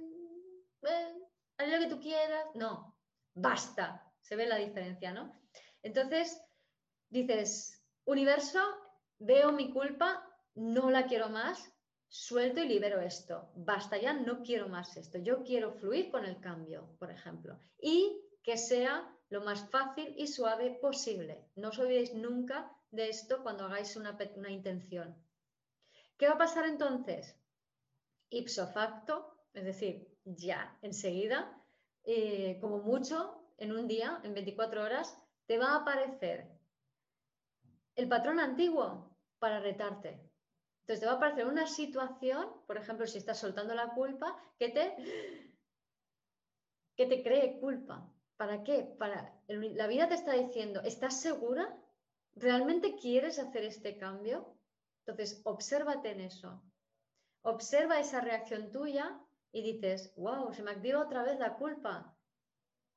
haz 1.58 1.70
lo 1.70 1.80
que 1.80 1.88
tú 1.88 2.00
quieras. 2.00 2.46
No, 2.54 2.98
basta. 3.34 4.07
Se 4.28 4.36
ve 4.36 4.45
la 4.45 4.57
diferencia, 4.57 5.13
¿no? 5.13 5.32
Entonces, 5.82 6.38
dices, 7.09 7.82
universo, 8.03 8.59
veo 9.19 9.53
mi 9.53 9.71
culpa, 9.71 10.21
no 10.53 10.91
la 10.91 11.05
quiero 11.05 11.30
más, 11.30 11.71
suelto 12.09 12.59
y 12.59 12.67
libero 12.67 12.99
esto. 12.99 13.49
Basta 13.55 13.97
ya, 13.97 14.11
no 14.11 14.43
quiero 14.43 14.67
más 14.67 14.97
esto. 14.97 15.17
Yo 15.17 15.43
quiero 15.43 15.71
fluir 15.71 16.11
con 16.11 16.25
el 16.25 16.41
cambio, 16.41 16.93
por 16.99 17.09
ejemplo. 17.09 17.57
Y 17.80 18.21
que 18.43 18.57
sea 18.57 19.09
lo 19.30 19.45
más 19.45 19.69
fácil 19.69 20.13
y 20.17 20.28
suave 20.28 20.78
posible. 20.82 21.45
No 21.55 21.69
os 21.69 21.80
olvidéis 21.80 22.13
nunca 22.13 22.69
de 22.91 23.07
esto 23.07 23.43
cuando 23.43 23.63
hagáis 23.63 23.95
una, 23.95 24.17
una 24.36 24.51
intención. 24.51 25.15
¿Qué 26.17 26.28
va 26.28 26.34
a 26.34 26.38
pasar 26.38 26.65
entonces? 26.65 27.34
Ipso 28.30 28.67
facto, 28.67 29.38
es 29.53 29.63
decir, 29.63 30.09
ya, 30.25 30.78
enseguida, 30.82 31.63
eh, 32.03 32.57
como 32.59 32.80
mucho, 32.80 33.37
en 33.58 33.72
un 33.72 33.88
día, 33.88 34.22
en 34.24 34.34
24 34.34 34.84
horas, 34.84 35.18
te 35.47 35.58
va 35.58 35.72
a 35.72 35.78
aparecer 35.78 36.47
el 37.95 38.08
patrón 38.08 38.39
antiguo 38.39 39.18
para 39.39 39.60
retarte. 39.60 40.22
Entonces 40.82 40.99
te 40.99 41.05
va 41.05 41.14
a 41.14 41.16
aparecer 41.16 41.45
una 41.45 41.68
situación, 41.68 42.47
por 42.66 42.78
ejemplo, 42.78 43.08
si 43.08 43.18
estás 43.18 43.39
soltando 43.39 43.74
la 43.74 43.93
culpa, 43.93 44.38
que 44.58 44.70
te, 44.70 44.95
que 46.95 47.05
te 47.05 47.24
cree 47.24 47.60
culpa. 47.60 48.10
¿Para 48.38 48.64
qué? 48.64 48.84
Para, 48.97 49.34
la 49.47 49.88
vida 49.88 50.08
te 50.08 50.14
está 50.14 50.34
diciendo, 50.34 50.82
¿estás 50.82 51.20
segura? 51.20 51.76
¿Realmente 52.36 52.95
quieres 52.95 53.39
hacer 53.39 53.64
este 53.64 53.97
cambio? 53.97 54.55
Entonces, 55.05 55.41
obsérvate 55.43 56.12
en 56.12 56.22
eso. 56.22 56.64
Observa 57.41 57.99
esa 57.99 58.22
reacción 58.22 58.72
tuya 58.72 59.20
y 59.51 59.64
dices, 59.64 60.14
wow, 60.16 60.53
se 60.53 60.64
me 60.64 60.72
activa 60.72 61.01
otra 61.01 61.24
vez 61.24 61.39
la 61.39 61.55
culpa. 61.55 62.16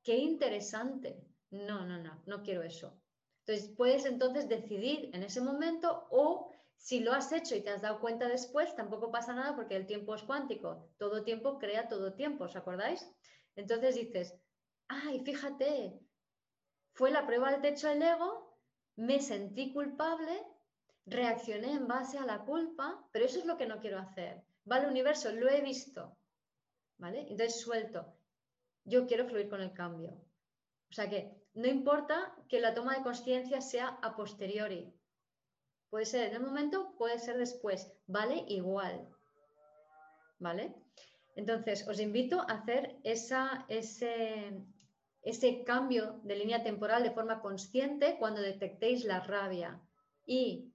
Qué 0.03 0.17
interesante. 0.17 1.23
No, 1.51 1.85
no, 1.85 1.99
no, 1.99 2.23
no 2.27 2.43
quiero 2.43 2.63
eso. 2.63 3.01
Entonces, 3.47 3.75
puedes 3.77 4.05
entonces 4.05 4.49
decidir 4.49 5.11
en 5.13 5.23
ese 5.23 5.41
momento 5.41 6.07
o 6.11 6.51
si 6.77 7.01
lo 7.01 7.13
has 7.13 7.33
hecho 7.33 7.55
y 7.55 7.63
te 7.63 7.71
has 7.71 7.83
dado 7.83 8.01
cuenta 8.01 8.27
después, 8.29 8.75
tampoco 8.75 9.11
pasa 9.11 9.35
nada 9.35 9.55
porque 9.55 9.77
el 9.77 9.87
tiempo 9.87 10.15
es 10.15 10.23
cuántico. 10.23 10.89
Todo 10.99 11.25
tiempo 11.25 11.59
crea 11.59 11.89
todo 11.89 12.15
tiempo, 12.15 12.45
¿os 12.45 12.57
acordáis? 12.57 13.07
Entonces 13.55 13.97
dices, 13.97 14.35
ay, 14.89 15.21
fíjate, 15.21 16.01
fue 16.95 17.11
la 17.11 17.27
prueba 17.27 17.53
del 17.53 17.61
techo 17.61 17.89
del 17.89 18.03
ego, 18.03 18.57
me 18.97 19.21
sentí 19.21 19.73
culpable, 19.73 20.43
reaccioné 21.05 21.73
en 21.73 21.87
base 21.87 22.19
a 22.19 22.25
la 22.25 22.45
culpa, 22.45 23.07
pero 23.13 23.27
eso 23.27 23.39
es 23.39 23.47
lo 23.47 23.57
que 23.57 23.67
no 23.67 23.81
quiero 23.81 23.99
hacer. 23.99 24.43
Vale, 24.65 24.89
universo, 24.89 25.33
lo 25.33 25.49
he 25.49 25.61
visto. 25.61 26.17
¿Vale? 26.99 27.21
Entonces 27.23 27.61
suelto. 27.61 28.20
Yo 28.85 29.07
quiero 29.07 29.27
fluir 29.27 29.49
con 29.49 29.61
el 29.61 29.73
cambio. 29.73 30.11
O 30.91 30.93
sea 30.93 31.09
que 31.09 31.41
no 31.55 31.69
importa 31.69 32.35
que 32.49 32.61
la 32.61 32.75
toma 32.75 32.97
de 32.97 33.03
conciencia 33.03 33.61
sea 33.61 33.99
a 34.03 34.17
posteriori. 34.17 34.93
Puede 35.89 36.07
ser 36.07 36.29
en 36.29 36.37
el 36.37 36.43
momento, 36.43 36.95
puede 36.97 37.19
ser 37.19 37.37
después. 37.37 37.93
Vale 38.07 38.45
igual. 38.49 39.09
¿Vale? 40.39 40.75
Entonces, 41.37 41.87
os 41.89 42.01
invito 42.01 42.41
a 42.41 42.55
hacer 42.55 42.99
esa, 43.03 43.65
ese, 43.69 44.63
ese 45.23 45.65
cambio 45.65 46.21
de 46.23 46.37
línea 46.37 46.63
temporal 46.63 47.03
de 47.03 47.11
forma 47.11 47.41
consciente 47.41 48.17
cuando 48.19 48.41
detectéis 48.41 49.05
la 49.05 49.21
rabia. 49.21 49.81
Y 50.27 50.73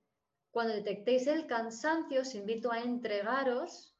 cuando 0.51 0.73
detectéis 0.73 1.27
el 1.27 1.47
cansancio, 1.47 2.21
os 2.21 2.35
invito 2.35 2.71
a 2.71 2.79
entregaros 2.79 3.95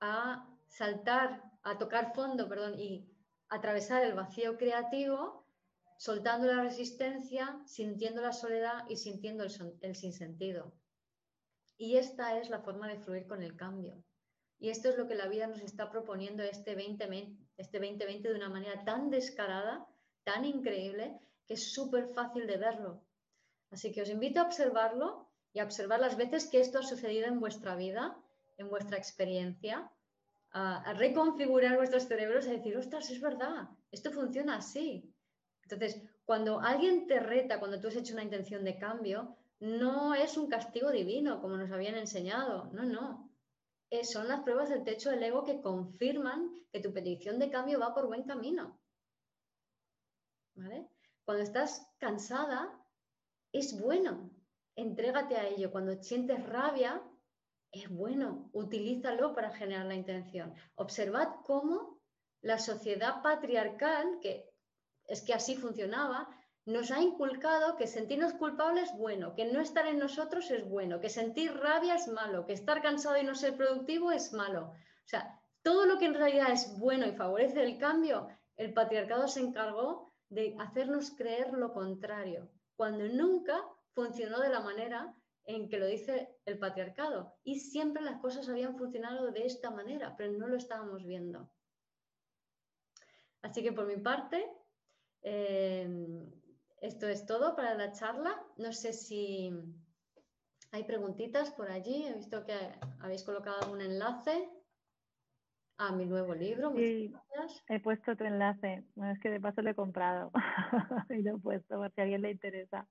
a 0.00 0.48
saltar, 0.66 1.42
a 1.62 1.78
tocar 1.78 2.14
fondo, 2.14 2.48
perdón, 2.48 2.78
y 2.78 3.07
atravesar 3.48 4.04
el 4.04 4.14
vacío 4.14 4.56
creativo, 4.56 5.46
soltando 5.96 6.46
la 6.46 6.62
resistencia, 6.62 7.60
sintiendo 7.66 8.22
la 8.22 8.32
soledad 8.32 8.84
y 8.88 8.96
sintiendo 8.96 9.44
el, 9.44 9.96
sinsentido. 9.96 10.72
Y 11.76 11.96
esta 11.96 12.38
es 12.38 12.50
la 12.50 12.60
forma 12.60 12.88
de 12.88 12.98
fluir 12.98 13.26
con 13.26 13.42
el 13.42 13.56
cambio. 13.56 14.02
Y 14.58 14.70
esto 14.70 14.88
es 14.88 14.96
lo 14.96 15.06
que 15.06 15.14
la 15.14 15.28
vida 15.28 15.46
nos 15.46 15.60
está 15.60 15.90
proponiendo 15.90 16.42
este 16.42 16.74
2020, 16.74 17.36
este 17.56 17.78
2020 17.78 18.28
de 18.28 18.34
una 18.34 18.48
manera 18.48 18.84
tan 18.84 19.10
descarada, 19.10 19.86
tan 20.24 20.44
increíble, 20.44 21.18
que 21.46 21.54
es 21.54 21.72
súper 21.72 22.08
fácil 22.08 22.46
de 22.46 22.56
verlo. 22.56 23.04
Así 23.70 23.92
que 23.92 24.02
os 24.02 24.10
invito 24.10 24.40
a 24.40 24.44
observarlo 24.44 25.30
y 25.52 25.60
a 25.60 25.64
observar 25.64 26.00
las 26.00 26.16
veces 26.16 26.48
que 26.48 26.60
esto 26.60 26.78
ha 26.78 26.82
sucedido 26.82 27.26
en 27.26 27.40
vuestra 27.40 27.76
vida, 27.76 28.16
en 28.56 28.68
vuestra 28.68 28.98
experiencia, 28.98 29.90
a, 30.52 30.92
reconfigurar 30.94 31.76
vuestros 31.76 32.04
cerebros 32.04 32.46
y 32.46 32.50
decir, 32.50 32.76
ostras, 32.76 33.10
es 33.10 33.20
verdad, 33.20 33.68
esto 33.90 34.10
funciona 34.10 34.56
así. 34.56 35.12
Entonces, 35.62 36.02
cuando 36.24 36.60
alguien 36.60 37.06
te 37.06 37.20
reta, 37.20 37.58
cuando 37.58 37.80
tú 37.80 37.88
has 37.88 37.96
hecho 37.96 38.14
una 38.14 38.22
intención 38.22 38.64
de 38.64 38.78
cambio, 38.78 39.36
no 39.60 40.14
es 40.14 40.36
un 40.36 40.48
castigo 40.48 40.90
divino, 40.90 41.40
como 41.40 41.56
nos 41.56 41.70
habían 41.70 41.96
enseñado, 41.96 42.70
no, 42.72 42.84
no. 42.84 43.30
Eh, 43.90 44.04
son 44.04 44.28
las 44.28 44.40
pruebas 44.40 44.68
del 44.68 44.84
techo 44.84 45.10
del 45.10 45.22
ego 45.22 45.44
que 45.44 45.60
confirman 45.60 46.50
que 46.70 46.80
tu 46.80 46.92
petición 46.92 47.38
de 47.38 47.50
cambio 47.50 47.80
va 47.80 47.94
por 47.94 48.06
buen 48.06 48.24
camino. 48.24 48.78
¿Vale? 50.54 50.88
Cuando 51.24 51.42
estás 51.42 51.86
cansada, 51.98 52.70
es 53.52 53.78
bueno, 53.80 54.30
entrégate 54.76 55.36
a 55.36 55.46
ello. 55.48 55.70
Cuando 55.70 55.94
sientes 56.02 56.42
rabia, 56.46 57.02
es 57.72 57.88
bueno, 57.88 58.50
utilízalo 58.52 59.34
para 59.34 59.50
generar 59.50 59.86
la 59.86 59.94
intención. 59.94 60.54
Observad 60.74 61.28
cómo 61.44 62.00
la 62.40 62.58
sociedad 62.58 63.22
patriarcal, 63.22 64.18
que 64.20 64.48
es 65.04 65.22
que 65.22 65.34
así 65.34 65.56
funcionaba, 65.56 66.28
nos 66.64 66.90
ha 66.90 67.00
inculcado 67.00 67.76
que 67.76 67.86
sentirnos 67.86 68.34
culpables 68.34 68.90
es 68.90 68.98
bueno, 68.98 69.34
que 69.34 69.46
no 69.46 69.60
estar 69.60 69.86
en 69.86 69.98
nosotros 69.98 70.50
es 70.50 70.68
bueno, 70.68 71.00
que 71.00 71.08
sentir 71.08 71.54
rabia 71.54 71.94
es 71.94 72.08
malo, 72.08 72.44
que 72.44 72.52
estar 72.52 72.82
cansado 72.82 73.16
y 73.16 73.24
no 73.24 73.34
ser 73.34 73.56
productivo 73.56 74.12
es 74.12 74.32
malo. 74.32 74.72
O 74.72 75.08
sea, 75.08 75.40
todo 75.62 75.86
lo 75.86 75.98
que 75.98 76.04
en 76.04 76.14
realidad 76.14 76.52
es 76.52 76.78
bueno 76.78 77.06
y 77.06 77.12
favorece 77.12 77.62
el 77.62 77.78
cambio, 77.78 78.28
el 78.56 78.74
patriarcado 78.74 79.28
se 79.28 79.40
encargó 79.40 80.12
de 80.28 80.54
hacernos 80.58 81.10
creer 81.12 81.54
lo 81.54 81.72
contrario, 81.72 82.50
cuando 82.76 83.08
nunca 83.08 83.58
funcionó 83.94 84.40
de 84.40 84.50
la 84.50 84.60
manera 84.60 85.14
en 85.48 85.70
que 85.70 85.78
lo 85.78 85.86
dice 85.86 86.28
el 86.44 86.58
patriarcado. 86.58 87.34
Y 87.42 87.58
siempre 87.58 88.02
las 88.02 88.20
cosas 88.20 88.48
habían 88.50 88.76
funcionado 88.76 89.32
de 89.32 89.46
esta 89.46 89.70
manera, 89.70 90.14
pero 90.16 90.30
no 90.32 90.46
lo 90.46 90.56
estábamos 90.56 91.06
viendo. 91.06 91.50
Así 93.40 93.62
que 93.62 93.72
por 93.72 93.86
mi 93.86 93.96
parte, 93.96 94.46
em, 95.22 96.30
esto 96.82 97.08
es 97.08 97.24
todo 97.24 97.56
para 97.56 97.74
la 97.74 97.92
charla. 97.92 98.38
No 98.58 98.74
sé 98.74 98.92
si 98.92 99.50
hay 100.70 100.84
preguntitas 100.84 101.50
por 101.52 101.70
allí. 101.70 102.04
He 102.04 102.12
visto 102.12 102.44
que 102.44 102.54
habéis 103.00 103.24
colocado 103.24 103.72
un 103.72 103.80
enlace 103.80 104.50
a 105.78 105.92
mi 105.92 106.04
nuevo 106.04 106.34
libro. 106.34 106.74
Sí, 106.76 107.10
he 107.68 107.80
puesto 107.80 108.14
tu 108.16 108.24
enlace. 108.24 108.84
Bueno, 108.96 109.14
es 109.14 109.20
que 109.20 109.30
de 109.30 109.40
paso 109.40 109.62
lo 109.62 109.70
he 109.70 109.74
comprado 109.74 110.30
y 111.08 111.22
lo 111.22 111.36
he 111.36 111.40
puesto 111.40 111.76
por 111.76 111.90
si 111.94 112.00
a 112.02 112.04
alguien 112.04 112.20
le 112.20 112.32
interesa. 112.32 112.86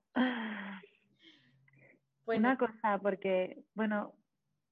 Una 2.28 2.58
cosa, 2.58 3.00
porque, 3.02 3.64
bueno, 3.74 4.14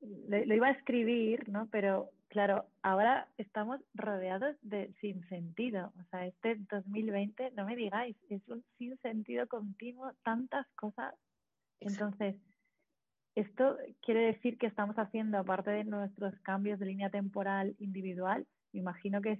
lo, 0.01 0.53
iba 0.53 0.67
a 0.67 0.71
escribir, 0.71 1.47
¿no? 1.49 1.67
Pero, 1.71 2.11
claro, 2.27 2.65
ahora 2.81 3.27
estamos 3.37 3.79
rodeados 3.93 4.55
de 4.61 4.93
sin 4.99 5.27
sentido. 5.29 5.93
O 5.99 6.03
sea, 6.09 6.25
este 6.25 6.55
2020, 6.69 7.51
no 7.51 7.65
me 7.65 7.75
digáis, 7.75 8.17
es 8.29 8.47
un 8.47 8.63
sin 8.77 8.97
sentido 8.99 9.47
continuo, 9.47 10.11
tantas 10.23 10.67
cosas. 10.75 11.15
Entonces, 11.79 12.35
esto 13.35 13.77
quiere 14.01 14.21
decir 14.21 14.57
que 14.57 14.67
estamos 14.67 14.97
haciendo, 14.97 15.37
aparte 15.37 15.71
de 15.71 15.83
nuestros 15.83 16.37
cambios 16.39 16.79
de 16.79 16.85
línea 16.87 17.09
temporal 17.09 17.75
individual, 17.79 18.47
me 18.71 18.79
imagino 18.79 19.21
que 19.21 19.33
es 19.33 19.39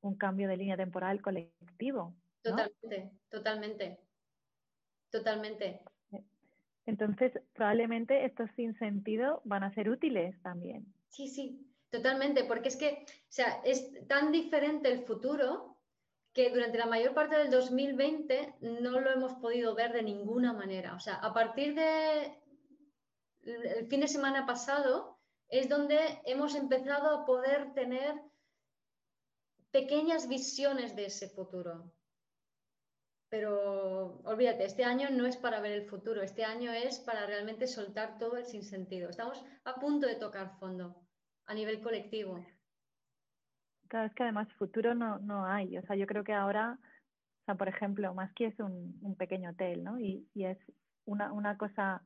un 0.00 0.16
cambio 0.16 0.48
de 0.48 0.56
línea 0.56 0.76
temporal 0.76 1.20
colectivo. 1.20 2.14
Totalmente, 2.42 3.10
totalmente, 3.28 3.98
totalmente. 5.10 5.80
Entonces, 6.86 7.32
probablemente 7.52 8.24
estos 8.24 8.48
sin 8.56 8.78
sentido 8.78 9.42
van 9.44 9.64
a 9.64 9.74
ser 9.74 9.90
útiles 9.90 10.40
también. 10.42 10.86
Sí, 11.08 11.28
sí, 11.28 11.66
totalmente, 11.90 12.44
porque 12.44 12.68
es 12.68 12.76
que, 12.76 13.04
o 13.04 13.32
sea, 13.32 13.60
es 13.64 14.06
tan 14.06 14.30
diferente 14.30 14.90
el 14.90 15.04
futuro 15.04 15.76
que 16.32 16.50
durante 16.50 16.78
la 16.78 16.86
mayor 16.86 17.14
parte 17.14 17.36
del 17.36 17.50
2020 17.50 18.56
no 18.60 19.00
lo 19.00 19.10
hemos 19.10 19.32
podido 19.34 19.74
ver 19.74 19.92
de 19.92 20.02
ninguna 20.02 20.52
manera. 20.52 20.94
O 20.94 21.00
sea, 21.00 21.14
a 21.14 21.32
partir 21.32 21.74
de 21.74 22.38
el 23.46 23.86
fin 23.86 24.00
de 24.00 24.08
semana 24.08 24.44
pasado 24.44 25.18
es 25.48 25.68
donde 25.68 25.98
hemos 26.24 26.54
empezado 26.54 27.08
a 27.10 27.24
poder 27.24 27.72
tener 27.72 28.20
pequeñas 29.70 30.28
visiones 30.28 30.94
de 30.94 31.06
ese 31.06 31.28
futuro. 31.28 31.92
Pero 33.28 34.20
olvídate, 34.24 34.64
este 34.64 34.84
año 34.84 35.08
no 35.10 35.26
es 35.26 35.36
para 35.36 35.60
ver 35.60 35.72
el 35.72 35.86
futuro, 35.86 36.22
este 36.22 36.44
año 36.44 36.72
es 36.72 37.00
para 37.00 37.26
realmente 37.26 37.66
soltar 37.66 38.18
todo 38.18 38.36
el 38.36 38.44
sinsentido. 38.44 39.10
Estamos 39.10 39.44
a 39.64 39.74
punto 39.74 40.06
de 40.06 40.14
tocar 40.14 40.58
fondo 40.58 40.94
a 41.46 41.54
nivel 41.54 41.80
colectivo. 41.80 42.44
Claro, 43.88 44.06
es 44.06 44.14
que 44.14 44.22
además 44.22 44.52
futuro 44.54 44.94
no, 44.94 45.18
no 45.18 45.44
hay. 45.44 45.76
O 45.78 45.82
sea, 45.82 45.96
yo 45.96 46.06
creo 46.06 46.24
que 46.24 46.32
ahora, 46.32 46.78
o 46.80 47.44
sea, 47.44 47.54
por 47.56 47.68
ejemplo, 47.68 48.14
más 48.14 48.32
que 48.34 48.46
es 48.46 48.58
un, 48.60 48.98
un 49.02 49.16
pequeño 49.16 49.50
hotel, 49.50 49.82
¿no? 49.82 49.98
Y, 49.98 50.28
y 50.34 50.44
es 50.44 50.58
una, 51.04 51.32
una 51.32 51.56
cosa 51.56 52.02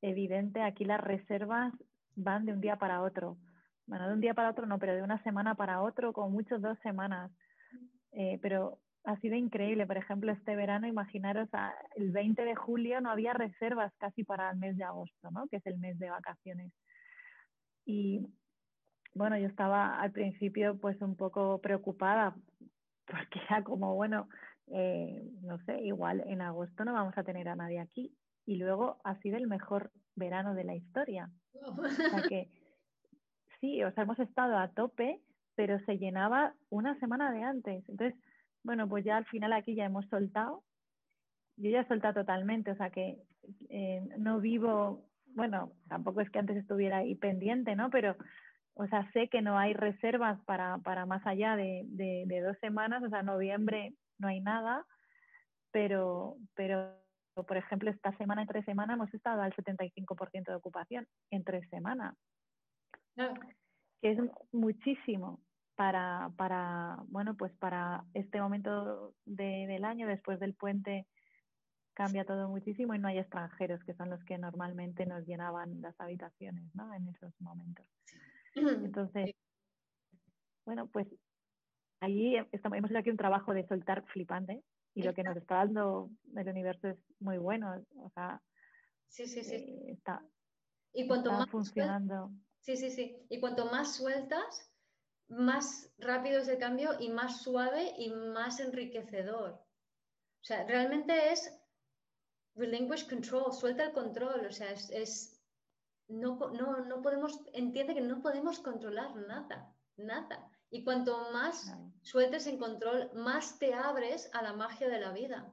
evidente, 0.00 0.62
aquí 0.62 0.84
las 0.84 1.00
reservas 1.00 1.72
van 2.14 2.46
de 2.46 2.52
un 2.52 2.60
día 2.60 2.76
para 2.76 3.02
otro. 3.02 3.36
Bueno, 3.86 4.08
de 4.08 4.14
un 4.14 4.20
día 4.20 4.34
para 4.34 4.50
otro 4.50 4.66
no, 4.66 4.78
pero 4.78 4.94
de 4.94 5.02
una 5.02 5.22
semana 5.22 5.54
para 5.54 5.82
otro, 5.82 6.12
como 6.12 6.30
mucho 6.30 6.58
dos 6.58 6.78
semanas. 6.80 7.30
Eh, 8.12 8.38
pero 8.40 8.78
ha 9.04 9.16
sido 9.20 9.36
increíble. 9.36 9.86
Por 9.86 9.98
ejemplo, 9.98 10.32
este 10.32 10.56
verano, 10.56 10.86
imaginaros, 10.86 11.48
el 11.96 12.10
20 12.10 12.44
de 12.44 12.54
julio 12.54 13.00
no 13.00 13.10
había 13.10 13.32
reservas 13.32 13.92
casi 13.98 14.24
para 14.24 14.50
el 14.50 14.58
mes 14.58 14.76
de 14.76 14.84
agosto, 14.84 15.30
¿no? 15.30 15.46
que 15.48 15.56
es 15.56 15.66
el 15.66 15.78
mes 15.78 15.98
de 15.98 16.10
vacaciones. 16.10 16.72
Y 17.84 18.26
bueno, 19.14 19.38
yo 19.38 19.46
estaba 19.46 20.00
al 20.00 20.10
principio 20.10 20.78
pues 20.78 21.00
un 21.02 21.16
poco 21.16 21.60
preocupada 21.60 22.34
porque 23.06 23.40
era 23.48 23.62
como, 23.62 23.94
bueno, 23.94 24.28
eh, 24.68 25.22
no 25.42 25.58
sé, 25.64 25.82
igual 25.82 26.22
en 26.26 26.40
agosto 26.40 26.84
no 26.84 26.94
vamos 26.94 27.16
a 27.18 27.24
tener 27.24 27.48
a 27.48 27.56
nadie 27.56 27.80
aquí 27.80 28.16
y 28.46 28.56
luego 28.56 28.98
ha 29.04 29.18
sido 29.20 29.36
el 29.36 29.46
mejor 29.46 29.90
verano 30.16 30.54
de 30.54 30.64
la 30.64 30.74
historia. 30.74 31.30
O 31.52 31.88
sea 31.88 32.22
que 32.30 32.48
sí, 33.60 33.82
o 33.84 33.92
sea, 33.92 34.04
hemos 34.04 34.18
estado 34.18 34.56
a 34.58 34.68
tope, 34.68 35.20
pero 35.54 35.78
se 35.80 35.98
llenaba 35.98 36.54
una 36.70 36.98
semana 36.98 37.30
de 37.32 37.42
antes. 37.42 37.88
Entonces, 37.88 38.18
bueno, 38.64 38.88
pues 38.88 39.04
ya 39.04 39.16
al 39.16 39.26
final 39.26 39.52
aquí 39.52 39.74
ya 39.74 39.84
hemos 39.84 40.06
soltado. 40.06 40.64
Yo 41.56 41.70
ya 41.70 41.82
he 41.82 41.88
soltado 41.88 42.14
totalmente, 42.14 42.72
o 42.72 42.76
sea 42.76 42.90
que 42.90 43.22
eh, 43.68 44.02
no 44.18 44.40
vivo, 44.40 45.04
bueno, 45.34 45.72
tampoco 45.88 46.20
es 46.20 46.30
que 46.30 46.40
antes 46.40 46.56
estuviera 46.56 46.98
ahí 46.98 47.14
pendiente, 47.14 47.76
¿no? 47.76 47.90
Pero, 47.90 48.16
o 48.74 48.86
sea, 48.88 49.08
sé 49.12 49.28
que 49.28 49.42
no 49.42 49.56
hay 49.56 49.72
reservas 49.74 50.40
para, 50.46 50.78
para 50.78 51.06
más 51.06 51.24
allá 51.26 51.54
de, 51.54 51.82
de, 51.86 52.24
de 52.26 52.40
dos 52.40 52.58
semanas, 52.58 53.02
o 53.04 53.08
sea, 53.08 53.22
noviembre 53.22 53.94
no 54.18 54.26
hay 54.26 54.40
nada, 54.40 54.84
pero, 55.70 56.36
pero 56.54 56.96
por 57.42 57.56
ejemplo, 57.56 57.90
esta 57.90 58.16
semana, 58.16 58.42
en 58.42 58.48
tres 58.48 58.64
semanas, 58.64 58.94
hemos 58.94 59.12
estado 59.12 59.42
al 59.42 59.54
75% 59.54 60.44
de 60.46 60.54
ocupación 60.54 61.06
en 61.30 61.44
tres 61.44 61.68
semanas. 61.68 62.14
Que 64.00 64.12
es 64.12 64.18
muchísimo 64.52 65.40
para, 65.76 66.30
para, 66.36 66.98
bueno, 67.08 67.36
pues 67.36 67.52
para 67.54 68.04
este 68.14 68.40
momento 68.40 69.14
del 69.24 69.84
año, 69.84 70.06
después 70.06 70.38
del 70.40 70.54
puente, 70.54 71.06
cambia 71.94 72.24
todo 72.24 72.48
muchísimo 72.48 72.94
y 72.94 72.98
no 72.98 73.08
hay 73.08 73.18
extranjeros, 73.18 73.82
que 73.84 73.94
son 73.94 74.10
los 74.10 74.22
que 74.24 74.38
normalmente 74.38 75.06
nos 75.06 75.26
llenaban 75.26 75.80
las 75.80 75.98
habitaciones, 76.00 76.74
¿no? 76.74 76.92
En 76.94 77.08
esos 77.08 77.32
momentos. 77.40 77.86
Entonces, 78.54 79.34
bueno, 80.64 80.86
pues 80.88 81.06
allí 82.00 82.36
estamos, 82.52 82.78
hemos 82.78 82.90
hecho 82.90 82.98
aquí 82.98 83.10
un 83.10 83.16
trabajo 83.16 83.54
de 83.54 83.66
soltar 83.66 84.04
flipante, 84.06 84.62
y 84.96 85.02
lo 85.02 85.12
que 85.12 85.24
nos 85.24 85.36
está 85.36 85.56
dando 85.56 86.08
el 86.36 86.48
universo 86.48 86.88
es 86.88 86.98
muy 87.18 87.36
bueno. 87.36 87.84
O 87.96 88.10
sea, 88.10 88.40
sí, 89.08 89.26
sí, 89.26 89.42
sí. 89.42 89.56
Eh, 89.56 89.92
está, 89.92 90.24
y 90.92 91.08
cuanto 91.08 91.32
más 91.32 91.50
funcionando. 91.50 92.30
Sí, 92.60 92.76
sí, 92.76 92.90
sí. 92.90 93.26
Y 93.28 93.40
cuanto 93.40 93.66
más 93.66 93.96
sueltas, 93.96 94.72
más 95.34 95.92
rápido 95.98 96.40
es 96.40 96.48
el 96.48 96.58
cambio 96.58 96.90
y 96.98 97.08
más 97.10 97.42
suave 97.42 97.94
y 97.98 98.10
más 98.10 98.60
enriquecedor. 98.60 99.50
O 99.50 100.44
sea, 100.44 100.64
realmente 100.64 101.32
es 101.32 101.52
relinquish 102.54 103.08
control, 103.08 103.52
suelta 103.52 103.84
el 103.84 103.92
control. 103.92 104.46
O 104.46 104.52
sea, 104.52 104.70
es, 104.70 104.90
es 104.90 105.42
no, 106.08 106.36
no, 106.50 106.84
no 106.84 107.02
podemos, 107.02 107.40
entiende 107.52 107.94
que 107.94 108.00
no 108.00 108.20
podemos 108.20 108.60
controlar 108.60 109.16
nada, 109.16 109.74
nada. 109.96 110.50
Y 110.70 110.84
cuanto 110.84 111.30
más 111.30 111.72
sueltes 112.02 112.46
en 112.46 112.58
control, 112.58 113.10
más 113.14 113.58
te 113.58 113.74
abres 113.74 114.28
a 114.32 114.42
la 114.42 114.52
magia 114.52 114.88
de 114.88 115.00
la 115.00 115.12
vida. 115.12 115.52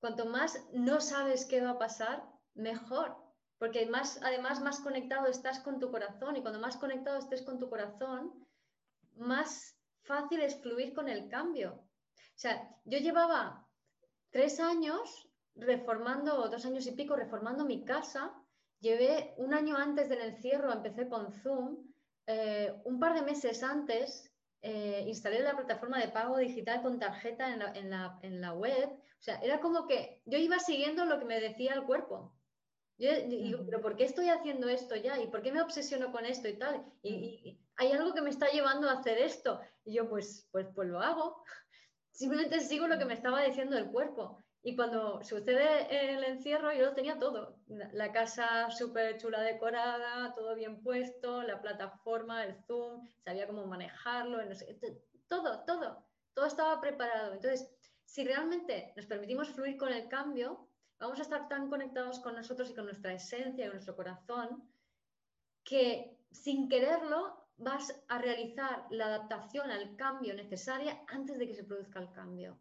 Cuanto 0.00 0.26
más 0.26 0.64
no 0.72 1.00
sabes 1.00 1.44
qué 1.44 1.60
va 1.60 1.70
a 1.70 1.78
pasar, 1.78 2.24
mejor. 2.54 3.16
Porque 3.58 3.86
más, 3.86 4.20
además 4.22 4.60
más 4.60 4.80
conectado 4.80 5.26
estás 5.26 5.60
con 5.60 5.80
tu 5.80 5.90
corazón 5.90 6.36
y 6.36 6.42
cuando 6.42 6.60
más 6.60 6.76
conectado 6.76 7.18
estés 7.18 7.42
con 7.42 7.58
tu 7.58 7.68
corazón, 7.68 8.32
más 9.16 9.76
fácil 10.02 10.40
es 10.40 10.60
fluir 10.60 10.94
con 10.94 11.08
el 11.08 11.28
cambio. 11.28 11.72
O 11.72 12.38
sea, 12.38 12.70
yo 12.84 12.98
llevaba 12.98 13.66
tres 14.30 14.60
años 14.60 15.28
reformando, 15.56 16.48
dos 16.48 16.64
años 16.66 16.86
y 16.86 16.92
pico 16.92 17.16
reformando 17.16 17.64
mi 17.64 17.84
casa. 17.84 18.32
Llevé 18.80 19.34
un 19.38 19.54
año 19.54 19.76
antes 19.76 20.08
del 20.08 20.20
encierro, 20.20 20.72
empecé 20.72 21.08
con 21.08 21.32
Zoom 21.32 21.88
eh, 22.26 22.74
un 22.84 23.00
par 23.00 23.14
de 23.14 23.22
meses 23.22 23.62
antes 23.62 24.30
eh, 24.60 25.04
instalé 25.06 25.40
la 25.40 25.56
plataforma 25.56 25.98
de 25.98 26.08
pago 26.08 26.36
digital 26.36 26.82
con 26.82 26.98
tarjeta 26.98 27.48
en 27.48 28.40
la, 28.40 28.52
web. 28.52 28.90
O 28.90 29.22
sea, 29.22 29.36
era 29.40 29.60
como 29.60 29.86
que 29.86 30.20
yo 30.26 30.36
iba 30.36 30.58
siguiendo 30.58 31.04
lo 31.04 31.18
que 31.18 31.24
me 31.24 31.40
decía 31.40 31.74
el 31.74 31.84
cuerpo. 31.84 32.34
Yo 32.98 33.10
digo, 33.28 33.64
pero 33.64 33.80
¿por 33.80 33.94
qué 33.94 34.04
estoy 34.04 34.28
haciendo 34.28 34.68
esto 34.68 34.96
ya? 34.96 35.20
¿Y 35.20 35.28
por 35.28 35.40
qué 35.40 35.52
me 35.52 35.62
obsesiono 35.62 36.10
con 36.10 36.26
esto 36.26 36.48
y 36.48 36.58
tal? 36.58 36.84
Y, 37.02 37.58
hay 37.76 37.92
algo 37.92 38.12
que 38.12 38.22
me 38.22 38.30
está 38.30 38.48
llevando 38.48 38.90
a 38.90 38.94
hacer 38.94 39.18
esto. 39.18 39.60
Y 39.84 39.94
yo, 39.94 40.08
pues, 40.08 40.48
pues, 40.50 40.66
pues 40.74 40.88
lo 40.88 41.00
hago. 41.00 41.44
Simplemente 42.10 42.58
sigo 42.58 42.88
lo 42.88 42.98
que 42.98 43.04
me 43.04 43.14
estaba 43.14 43.42
diciendo 43.42 43.78
el 43.78 43.92
cuerpo. 43.92 44.42
Y 44.62 44.74
cuando 44.74 45.22
sucede 45.22 46.12
el 46.12 46.24
encierro, 46.24 46.72
yo 46.72 46.86
lo 46.86 46.94
tenía 46.94 47.18
todo. 47.18 47.56
La 47.68 48.10
casa 48.10 48.68
súper 48.72 49.16
chula 49.18 49.42
decorada, 49.42 50.34
todo 50.34 50.56
bien 50.56 50.82
puesto, 50.82 51.42
la 51.42 51.62
plataforma, 51.62 52.44
el 52.44 52.56
Zoom, 52.64 53.06
sabía 53.24 53.46
cómo 53.46 53.64
manejarlo, 53.66 54.40
todo, 55.28 55.64
todo, 55.64 56.04
todo 56.34 56.46
estaba 56.46 56.80
preparado. 56.80 57.34
Entonces, 57.34 57.70
si 58.04 58.24
realmente 58.24 58.92
nos 58.96 59.06
permitimos 59.06 59.50
fluir 59.50 59.76
con 59.76 59.92
el 59.92 60.08
cambio, 60.08 60.67
vamos 60.98 61.18
a 61.18 61.22
estar 61.22 61.48
tan 61.48 61.68
conectados 61.68 62.20
con 62.20 62.34
nosotros 62.34 62.70
y 62.70 62.74
con 62.74 62.84
nuestra 62.84 63.12
esencia 63.12 63.64
y 63.64 63.68
con 63.68 63.76
nuestro 63.76 63.96
corazón, 63.96 64.68
que 65.64 66.18
sin 66.30 66.68
quererlo 66.68 67.48
vas 67.56 68.04
a 68.08 68.18
realizar 68.18 68.86
la 68.90 69.06
adaptación 69.06 69.70
al 69.70 69.96
cambio 69.96 70.34
necesaria 70.34 71.02
antes 71.08 71.38
de 71.38 71.46
que 71.46 71.54
se 71.54 71.64
produzca 71.64 71.98
el 72.00 72.12
cambio. 72.12 72.58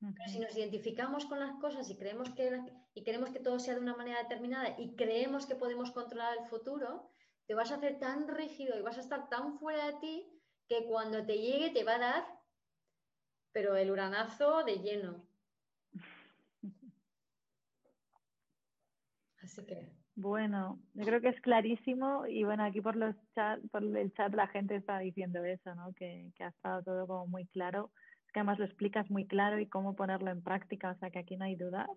Pero 0.00 0.28
si 0.28 0.40
nos 0.40 0.56
identificamos 0.56 1.26
con 1.26 1.38
las 1.38 1.52
cosas 1.60 1.88
y, 1.88 1.96
creemos 1.96 2.30
que, 2.30 2.60
y 2.92 3.04
queremos 3.04 3.30
que 3.30 3.38
todo 3.38 3.60
sea 3.60 3.74
de 3.74 3.80
una 3.80 3.94
manera 3.94 4.20
determinada 4.20 4.74
y 4.76 4.96
creemos 4.96 5.46
que 5.46 5.54
podemos 5.54 5.92
controlar 5.92 6.36
el 6.38 6.46
futuro, 6.46 7.08
te 7.46 7.54
vas 7.54 7.70
a 7.70 7.76
hacer 7.76 8.00
tan 8.00 8.26
rígido 8.26 8.76
y 8.76 8.82
vas 8.82 8.98
a 8.98 9.02
estar 9.02 9.28
tan 9.28 9.58
fuera 9.60 9.86
de 9.86 9.98
ti 10.00 10.42
que 10.66 10.86
cuando 10.86 11.24
te 11.24 11.38
llegue 11.38 11.70
te 11.70 11.84
va 11.84 11.94
a 11.94 11.98
dar, 11.98 12.26
pero 13.52 13.76
el 13.76 13.92
uranazo 13.92 14.64
de 14.64 14.80
lleno. 14.80 15.24
Así 19.52 19.64
que. 19.66 19.88
Bueno, 20.14 20.78
yo 20.94 21.04
creo 21.04 21.20
que 21.20 21.28
es 21.28 21.40
clarísimo 21.40 22.26
y 22.26 22.44
bueno, 22.44 22.64
aquí 22.64 22.80
por 22.80 22.96
los 22.96 23.14
chat, 23.34 23.60
por 23.70 23.82
el 23.82 24.12
chat 24.12 24.34
la 24.34 24.46
gente 24.48 24.76
está 24.76 24.98
diciendo 24.98 25.42
eso, 25.44 25.74
¿no? 25.74 25.92
Que, 25.94 26.30
que 26.36 26.44
ha 26.44 26.48
estado 26.48 26.82
todo 26.82 27.06
como 27.06 27.26
muy 27.26 27.46
claro 27.46 27.90
que 28.32 28.40
además 28.40 28.58
lo 28.58 28.64
explicas 28.64 29.08
muy 29.10 29.26
claro 29.26 29.60
y 29.60 29.68
cómo 29.68 29.94
ponerlo 29.94 30.30
en 30.30 30.42
práctica, 30.42 30.90
o 30.90 30.98
sea 30.98 31.10
que 31.10 31.18
aquí 31.18 31.36
no 31.36 31.44
hay 31.44 31.56
dudas. 31.56 31.88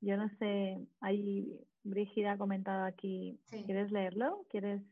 Yo 0.00 0.16
no 0.16 0.28
sé, 0.38 0.78
ahí 1.00 1.60
Brígida 1.84 2.32
ha 2.32 2.38
comentado 2.38 2.84
aquí, 2.84 3.38
¿quieres 3.66 3.90
leerlo? 3.90 4.46
¿Quieres? 4.48 4.82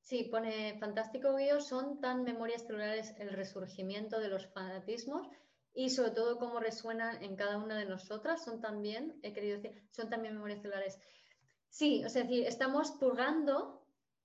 Sí, 0.00 0.28
pone 0.30 0.78
fantástico 0.78 1.36
Guío, 1.36 1.60
son 1.60 2.00
tan 2.00 2.22
memorias 2.22 2.66
celulares 2.66 3.14
el 3.18 3.30
resurgimiento 3.30 4.20
de 4.20 4.28
los 4.28 4.46
fanatismos 4.46 5.28
y 5.74 5.90
sobre 5.90 6.10
todo 6.10 6.38
cómo 6.38 6.60
resuenan 6.60 7.22
en 7.22 7.36
cada 7.36 7.58
una 7.58 7.78
de 7.78 7.86
nosotras, 7.86 8.44
son 8.44 8.60
también, 8.60 9.18
he 9.22 9.32
querido 9.32 9.60
decir, 9.60 9.82
son 9.90 10.10
también 10.10 10.34
memorias 10.34 10.60
celulares. 10.60 10.98
Sí, 11.68 12.04
o 12.04 12.08
sea, 12.08 12.22
es 12.22 12.28
decir, 12.28 12.46
estamos 12.46 12.92
purgando 12.92 13.78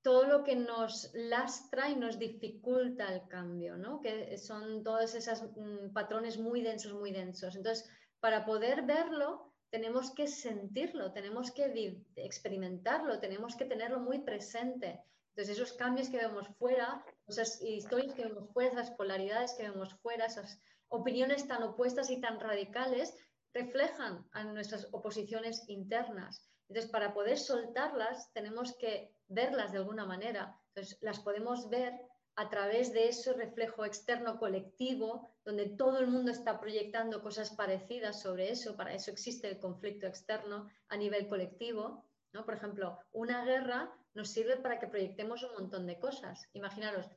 todo 0.03 0.25
lo 0.25 0.43
que 0.43 0.55
nos 0.55 1.09
lastra 1.13 1.89
y 1.89 1.95
nos 1.95 2.19
dificulta 2.19 3.13
el 3.13 3.27
cambio, 3.27 3.77
¿no? 3.77 4.01
que 4.01 4.37
son 4.37 4.83
todos 4.83 5.15
esos 5.15 5.43
mm, 5.55 5.93
patrones 5.93 6.37
muy 6.37 6.61
densos, 6.61 6.93
muy 6.93 7.11
densos. 7.11 7.55
Entonces, 7.55 7.89
para 8.19 8.45
poder 8.45 8.83
verlo, 8.83 9.53
tenemos 9.69 10.13
que 10.13 10.27
sentirlo, 10.27 11.13
tenemos 11.13 11.51
que 11.51 12.03
experimentarlo, 12.17 13.19
tenemos 13.19 13.55
que 13.55 13.65
tenerlo 13.65 14.01
muy 14.01 14.19
presente. 14.19 15.01
Entonces, 15.29 15.57
esos 15.57 15.73
cambios 15.73 16.09
que 16.09 16.17
vemos 16.17 16.47
fuera, 16.59 17.03
esas 17.27 17.61
historias 17.61 18.13
que 18.13 18.25
vemos 18.25 18.49
fuera, 18.53 18.73
esas 18.73 18.91
polaridades 18.91 19.53
que 19.53 19.63
vemos 19.63 19.95
fuera, 19.95 20.25
esas 20.25 20.61
opiniones 20.93 21.47
tan 21.47 21.63
opuestas 21.63 22.11
y 22.11 22.21
tan 22.21 22.39
radicales, 22.39 23.15
reflejan 23.51 24.27
a 24.31 24.43
nuestras 24.43 24.87
oposiciones 24.91 25.67
internas. 25.67 26.47
Entonces, 26.69 26.91
para 26.91 27.13
poder 27.13 27.37
soltarlas, 27.37 28.31
tenemos 28.33 28.77
que 28.77 29.11
verlas 29.27 29.71
de 29.71 29.79
alguna 29.79 30.05
manera. 30.05 30.55
Entonces, 30.69 30.97
las 31.01 31.19
podemos 31.19 31.69
ver 31.69 31.99
a 32.35 32.49
través 32.49 32.93
de 32.93 33.07
ese 33.09 33.33
reflejo 33.33 33.85
externo 33.85 34.37
colectivo, 34.37 35.35
donde 35.43 35.67
todo 35.69 35.99
el 35.99 36.07
mundo 36.07 36.31
está 36.31 36.59
proyectando 36.59 37.21
cosas 37.21 37.51
parecidas 37.51 38.21
sobre 38.21 38.51
eso, 38.51 38.75
para 38.75 38.93
eso 38.93 39.11
existe 39.11 39.47
el 39.47 39.59
conflicto 39.59 40.05
externo 40.07 40.69
a 40.89 40.97
nivel 40.97 41.27
colectivo. 41.27 42.05
¿no? 42.33 42.45
Por 42.45 42.53
ejemplo, 42.55 42.99
una 43.11 43.45
guerra 43.45 43.91
nos 44.13 44.29
sirve 44.29 44.57
para 44.57 44.79
que 44.79 44.87
proyectemos 44.87 45.43
un 45.43 45.53
montón 45.53 45.87
de 45.87 45.99
cosas. 45.99 46.47
Imaginaros, 46.53 47.07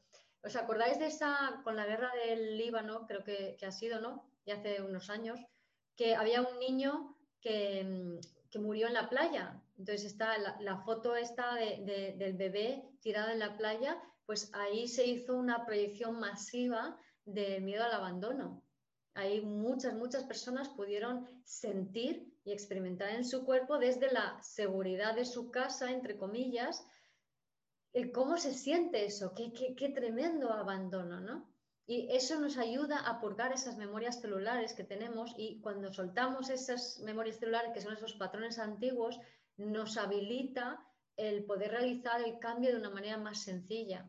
¿os 0.46 0.56
acordáis 0.56 0.98
de 0.98 1.06
esa, 1.06 1.60
con 1.64 1.76
la 1.76 1.86
guerra 1.86 2.10
del 2.24 2.56
Líbano, 2.56 3.06
creo 3.06 3.22
que, 3.24 3.56
ha 3.66 3.72
sido, 3.72 4.00
¿no? 4.00 4.24
Y 4.44 4.52
hace 4.52 4.80
unos 4.80 5.10
años, 5.10 5.40
que 5.96 6.14
había 6.14 6.42
un 6.42 6.58
niño 6.58 7.16
que, 7.40 7.84
mm, 7.84 8.20
que 8.50 8.58
murió 8.58 8.86
en 8.86 8.94
la 8.94 9.08
playa. 9.08 9.60
Entonces 9.78 10.04
está 10.04 10.38
la, 10.38 10.78
foto 10.78 11.16
esta 11.16 11.54
del 11.54 12.32
bebé 12.34 12.88
tirado 13.00 13.30
en 13.30 13.38
la 13.38 13.56
playa, 13.56 14.00
pues 14.24 14.50
ahí 14.54 14.88
se 14.88 15.06
hizo 15.06 15.36
una 15.36 15.66
proyección 15.66 16.18
masiva 16.18 16.96
de 17.24 17.60
miedo 17.60 17.84
al 17.84 17.92
abandono. 17.92 18.62
Ahí 19.14 19.40
muchas, 19.40 19.94
muchas 19.94 20.24
personas 20.24 20.68
pudieron 20.68 21.26
sentir 21.44 22.32
y 22.44 22.52
experimentar 22.52 23.10
en 23.10 23.24
su 23.24 23.44
cuerpo 23.44 23.78
desde 23.78 24.10
la 24.12 24.40
seguridad 24.42 25.14
de 25.14 25.24
su 25.24 25.50
casa, 25.50 25.90
entre 25.90 26.16
comillas, 26.16 26.86
el 27.96 28.12
cómo 28.12 28.36
se 28.36 28.52
siente 28.52 29.06
eso, 29.06 29.32
qué, 29.34 29.88
tremendo 29.88 30.52
abandono, 30.52 31.18
¿no? 31.18 31.48
Y 31.86 32.06
eso 32.10 32.38
nos 32.38 32.58
ayuda 32.58 32.98
a 32.98 33.18
purgar 33.20 33.52
esas 33.52 33.78
memorias 33.78 34.20
celulares 34.20 34.74
que 34.74 34.84
tenemos 34.84 35.32
y 35.38 35.62
cuando 35.62 35.90
soltamos 35.90 36.50
esas 36.50 37.00
memorias 37.00 37.38
celulares, 37.38 37.72
que 37.72 37.80
son 37.80 37.94
esos 37.94 38.12
patrones 38.12 38.58
antiguos, 38.58 39.18
nos 39.56 39.96
habilita 39.96 40.84
el 41.16 41.46
poder 41.46 41.70
realizar 41.70 42.20
el 42.20 42.38
cambio 42.38 42.70
de 42.72 42.80
una 42.80 42.90
manera 42.90 43.16
más 43.16 43.40
sencilla. 43.40 44.06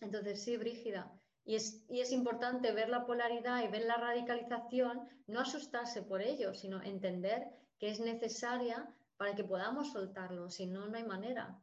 Entonces, 0.00 0.44
sí, 0.44 0.56
Brígida. 0.56 1.12
Y 1.44 1.56
es, 1.56 1.84
y 1.88 1.98
es 1.98 2.12
importante 2.12 2.70
ver 2.70 2.90
la 2.90 3.06
polaridad 3.06 3.60
y 3.64 3.66
ver 3.66 3.86
la 3.86 3.96
radicalización, 3.96 5.08
no 5.26 5.40
asustarse 5.40 6.02
por 6.02 6.22
ello, 6.22 6.54
sino 6.54 6.80
entender 6.84 7.48
que 7.80 7.90
es 7.90 7.98
necesaria 7.98 8.88
para 9.16 9.34
que 9.34 9.42
podamos 9.42 9.90
soltarlo, 9.90 10.48
si 10.48 10.66
no, 10.66 10.86
no 10.86 10.96
hay 10.96 11.04
manera. 11.04 11.58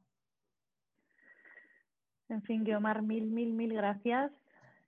En 2.29 2.41
fin, 2.43 2.63
Guiomar, 2.63 3.01
mil, 3.01 3.27
mil, 3.27 3.53
mil 3.53 3.73
gracias 3.73 4.31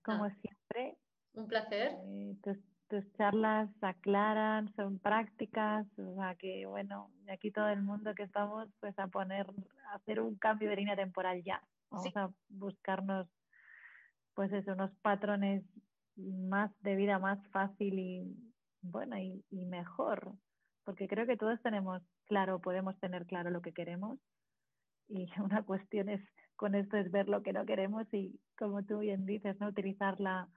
como 0.03 0.26
ah. 0.26 0.35
siempre. 0.41 0.97
Un 1.34 1.47
placer. 1.47 1.95
Eh, 2.03 2.35
tus, 2.41 2.57
charlas 3.18 3.69
aclaran, 3.81 4.73
son 4.76 4.97
prácticas, 4.99 5.85
o 5.99 6.15
sea 6.15 6.35
que 6.35 6.65
bueno, 6.65 7.11
aquí 7.30 7.51
todo 7.51 7.68
el 7.68 7.81
mundo 7.81 8.15
que 8.15 8.23
estamos 8.23 8.69
pues 8.80 8.97
a 8.97 9.07
poner, 9.07 9.45
a 9.91 9.95
hacer 9.95 10.22
un 10.22 10.35
cambio 10.35 10.69
de 10.69 10.77
línea 10.77 10.95
temporal 10.95 11.43
ya. 11.43 11.61
Vamos 11.91 12.15
a 12.15 12.31
buscarnos 12.47 13.27
pues 14.34 14.53
eso, 14.53 14.72
unos 14.72 14.91
patrones 15.01 15.64
más 16.15 16.72
de 16.81 16.95
vida 16.95 17.19
más 17.19 17.45
fácil 17.49 17.99
y 17.99 18.23
bueno 18.81 19.18
y, 19.18 19.43
y 19.49 19.65
mejor, 19.65 20.34
porque 20.85 21.09
creo 21.09 21.27
que 21.27 21.38
todos 21.38 21.61
tenemos 21.61 22.01
claro, 22.26 22.59
podemos 22.59 22.97
tener 22.99 23.26
claro 23.26 23.49
lo 23.49 23.61
que 23.61 23.73
queremos 23.73 24.18
y 25.09 25.27
una 25.41 25.64
cuestión 25.64 26.07
es 26.07 26.22
con 26.57 26.75
esto 26.75 26.97
es 26.97 27.09
ver 27.11 27.29
lo 27.29 27.43
que 27.43 27.53
no 27.53 27.65
queremos 27.65 28.11
y 28.13 28.39
como 28.57 28.84
tú 28.84 28.99
bien 28.99 29.25
dices, 29.25 29.57
¿no? 29.59 29.67
Utilizar 29.67 30.19
la, 30.19 30.49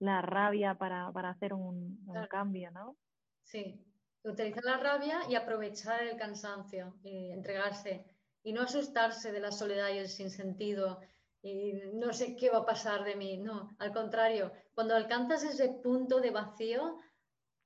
rabia 0.00 0.76
para, 0.76 1.08
hacer 1.28 1.52
un, 1.52 2.02
cambio, 2.30 2.70
¿no? 2.70 2.96
Sí, 3.42 3.84
utilizar 4.24 4.64
la 4.64 4.78
rabia 4.78 5.20
y 5.28 5.34
aprovechar 5.34 6.02
el 6.02 6.16
cansancio 6.16 6.96
y 7.02 7.30
entregarse 7.30 8.06
y 8.42 8.52
no 8.52 8.62
asustarse 8.62 9.30
de 9.32 9.40
la 9.40 9.52
soledad 9.52 9.90
y 9.90 9.98
el 9.98 10.08
sinsentido 10.08 11.00
y 11.42 11.72
no 11.94 12.12
sé 12.12 12.36
qué 12.36 12.50
va 12.50 12.58
a 12.58 12.66
pasar 12.66 13.04
de 13.04 13.16
mí, 13.16 13.36
no, 13.36 13.76
al 13.80 13.92
contrario, 13.92 14.52
cuando 14.74 14.94
alcanzas 14.94 15.42
ese 15.42 15.68
punto 15.82 16.20
de 16.20 16.30
vacío, 16.30 17.00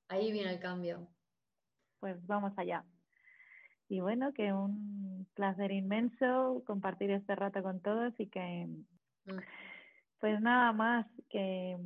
ahí 0.07 0.31
viene 0.31 0.51
el 0.51 0.59
cambio. 0.59 1.07
Pues 1.99 2.25
vamos 2.25 2.53
allá. 2.57 2.83
Y 3.89 4.01
bueno, 4.01 4.33
que 4.33 4.51
un 4.53 5.27
placer 5.33 5.71
inmenso 5.71 6.63
compartir 6.65 7.11
este 7.11 7.35
rato 7.35 7.63
con 7.63 7.81
todos 7.81 8.13
y 8.19 8.27
que, 8.27 8.67
mm. 9.25 9.39
pues 10.19 10.41
nada 10.41 10.73
más, 10.73 11.05
que 11.29 11.77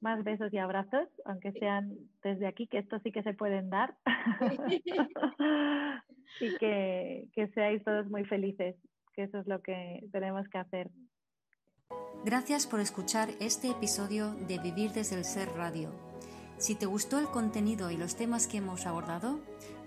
más 0.00 0.22
besos 0.22 0.52
y 0.52 0.58
abrazos, 0.58 1.08
aunque 1.24 1.52
sean 1.52 1.94
desde 2.22 2.46
aquí, 2.46 2.66
que 2.66 2.78
estos 2.78 3.02
sí 3.02 3.12
que 3.12 3.22
se 3.22 3.34
pueden 3.34 3.70
dar. 3.70 3.96
y 6.40 6.56
que, 6.58 7.28
que 7.32 7.48
seáis 7.54 7.82
todos 7.84 8.08
muy 8.08 8.24
felices, 8.24 8.76
que 9.14 9.24
eso 9.24 9.38
es 9.38 9.46
lo 9.46 9.62
que 9.62 10.06
tenemos 10.12 10.48
que 10.48 10.58
hacer. 10.58 10.90
Gracias 12.24 12.66
por 12.66 12.80
escuchar 12.80 13.28
este 13.40 13.68
episodio 13.68 14.32
de 14.48 14.58
Vivir 14.58 14.92
desde 14.92 15.16
el 15.16 15.24
Ser 15.24 15.48
Radio. 15.56 15.90
Si 16.56 16.74
te 16.74 16.86
gustó 16.86 17.18
el 17.18 17.26
contenido 17.26 17.90
y 17.90 17.96
los 17.96 18.16
temas 18.16 18.46
que 18.46 18.58
hemos 18.58 18.86
abordado, 18.86 19.40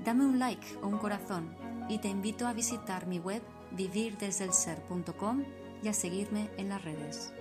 dame 0.03 0.25
un 0.25 0.39
like 0.39 0.77
o 0.81 0.87
un 0.87 0.97
corazón 0.97 1.55
y 1.89 1.99
te 1.99 2.07
invito 2.07 2.47
a 2.47 2.53
visitar 2.53 3.07
mi 3.07 3.19
web 3.19 3.41
vivirdesdelser.com 3.71 5.43
y 5.83 5.87
a 5.87 5.93
seguirme 5.93 6.49
en 6.57 6.69
las 6.69 6.83
redes. 6.83 7.33